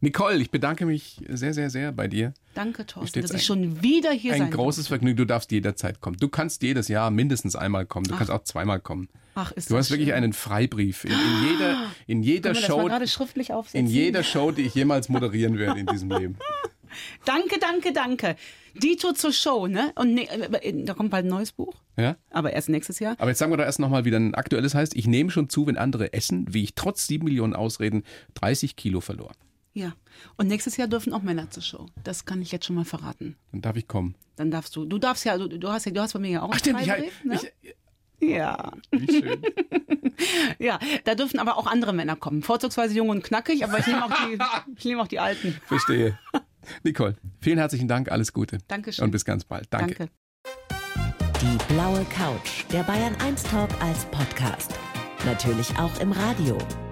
Nicole, 0.01 0.37
ich 0.37 0.49
bedanke 0.49 0.85
mich 0.85 1.21
sehr, 1.27 1.53
sehr, 1.53 1.69
sehr 1.69 1.91
bei 1.91 2.07
dir. 2.07 2.33
Danke, 2.53 2.85
Thorsten, 2.85 3.21
dass 3.21 3.31
ich 3.31 3.37
ein- 3.37 3.41
schon 3.43 3.83
wieder 3.83 4.11
hier 4.11 4.33
Ein 4.33 4.39
sein 4.39 4.51
großes 4.51 4.87
Vergnügen. 4.87 5.17
Du 5.17 5.25
darfst 5.25 5.51
jederzeit 5.51 5.99
kommen. 5.99 6.15
Du 6.17 6.29
kannst 6.29 6.63
jedes 6.63 6.87
Jahr 6.87 7.11
mindestens 7.11 7.55
einmal 7.55 7.85
kommen. 7.85 8.05
Du 8.05 8.15
kannst 8.15 8.31
auch 8.31 8.43
zweimal 8.43 8.79
kommen. 8.79 9.09
Ach, 9.35 9.51
ist 9.51 9.69
Du 9.69 9.77
hast 9.77 9.89
wirklich 9.91 10.09
schön. 10.09 10.15
einen 10.15 10.33
Freibrief 10.33 11.03
in, 11.05 11.11
in 11.11 11.49
jeder, 11.51 11.85
in 12.07 12.23
jeder 12.23 12.53
Können 12.53 12.65
Show, 12.65 12.85
gerade 12.85 13.07
schriftlich 13.07 13.51
aufsetzen? 13.53 13.79
in 13.87 13.87
jeder 13.87 14.23
Show, 14.23 14.51
die 14.51 14.63
ich 14.63 14.73
jemals 14.75 15.09
moderieren 15.09 15.57
werde 15.57 15.79
in 15.81 15.85
diesem 15.87 16.09
Leben. 16.11 16.37
Danke, 17.23 17.59
danke, 17.59 17.93
danke. 17.93 18.35
Dito 18.73 19.13
zur 19.13 19.31
Show, 19.31 19.67
ne? 19.67 19.91
Und 19.95 20.15
ne, 20.15 20.27
äh, 20.63 20.83
da 20.85 20.95
kommt 20.95 21.11
bald 21.11 21.25
ein 21.25 21.29
neues 21.29 21.51
Buch. 21.51 21.75
Ja? 21.97 22.15
Aber 22.31 22.51
erst 22.51 22.67
nächstes 22.69 22.97
Jahr. 22.99 23.15
Aber 23.19 23.29
jetzt 23.29 23.37
sagen 23.37 23.51
wir 23.51 23.57
doch 23.57 23.63
erst 23.63 23.79
nochmal, 23.79 24.05
wie 24.05 24.15
ein 24.15 24.33
aktuelles 24.33 24.73
heißt. 24.73 24.95
Ich 24.95 25.05
nehme 25.05 25.29
schon 25.29 25.49
zu, 25.49 25.67
wenn 25.67 25.77
andere 25.77 26.13
essen, 26.13 26.47
wie 26.51 26.63
ich 26.63 26.73
trotz 26.73 27.05
sieben 27.05 27.25
Millionen 27.25 27.53
Ausreden 27.53 28.03
30 28.35 28.75
Kilo 28.75 29.01
verlor. 29.01 29.31
Ja. 29.73 29.93
Und 30.37 30.47
nächstes 30.47 30.77
Jahr 30.77 30.87
dürfen 30.87 31.13
auch 31.13 31.21
Männer 31.21 31.49
zur 31.49 31.63
Show. 31.63 31.85
Das 32.03 32.25
kann 32.25 32.41
ich 32.41 32.51
jetzt 32.51 32.65
schon 32.65 32.75
mal 32.75 32.85
verraten. 32.85 33.35
Dann 33.51 33.61
darf 33.61 33.75
ich 33.75 33.87
kommen. 33.87 34.15
Dann 34.35 34.51
darfst 34.51 34.75
du. 34.75 34.85
Du 34.85 34.97
darfst 34.97 35.25
ja, 35.25 35.37
du, 35.37 35.47
du 35.47 35.69
hast 35.69 35.85
ja, 35.85 35.91
du 35.91 36.01
hast 36.01 36.13
bei 36.13 36.19
mir 36.19 36.31
ja 36.31 36.41
auch 36.41 36.49
Ach 36.49 36.53
einen 36.53 36.59
stimmt, 36.59 36.81
ich, 36.81 36.87
ne? 36.87 37.39
ich, 37.61 37.75
Ja. 38.29 38.71
wie 38.91 39.07
schön. 39.21 39.41
Ja, 40.59 40.79
da 41.05 41.15
dürfen 41.15 41.39
aber 41.39 41.57
auch 41.57 41.65
andere 41.65 41.93
Männer 41.93 42.17
kommen. 42.17 42.43
Vorzugsweise 42.43 42.93
jung 42.93 43.07
und 43.07 43.23
knackig, 43.23 43.63
aber 43.63 43.79
ich 43.79 43.87
nehme 43.87 44.03
auch 44.03 44.11
die, 44.11 44.37
ich 44.75 44.83
nehme 44.83 45.01
auch 45.01 45.07
die 45.07 45.19
Alten. 45.19 45.57
Verstehe. 45.65 46.19
Nicole, 46.83 47.15
vielen 47.39 47.57
herzlichen 47.57 47.87
Dank, 47.87 48.11
alles 48.11 48.33
Gute. 48.33 48.57
Dankeschön. 48.67 49.05
Und 49.05 49.11
bis 49.11 49.23
ganz 49.23 49.45
bald. 49.45 49.67
Danke. 49.69 49.95
Danke. 49.95 50.11
Die 51.41 51.73
blaue 51.73 52.03
Couch, 52.05 52.65
der 52.73 52.83
Bayern 52.83 53.15
1 53.21 53.43
Talk 53.43 53.69
als 53.81 54.03
Podcast. 54.07 54.73
Natürlich 55.25 55.69
auch 55.77 55.97
im 56.01 56.11
Radio. 56.11 56.57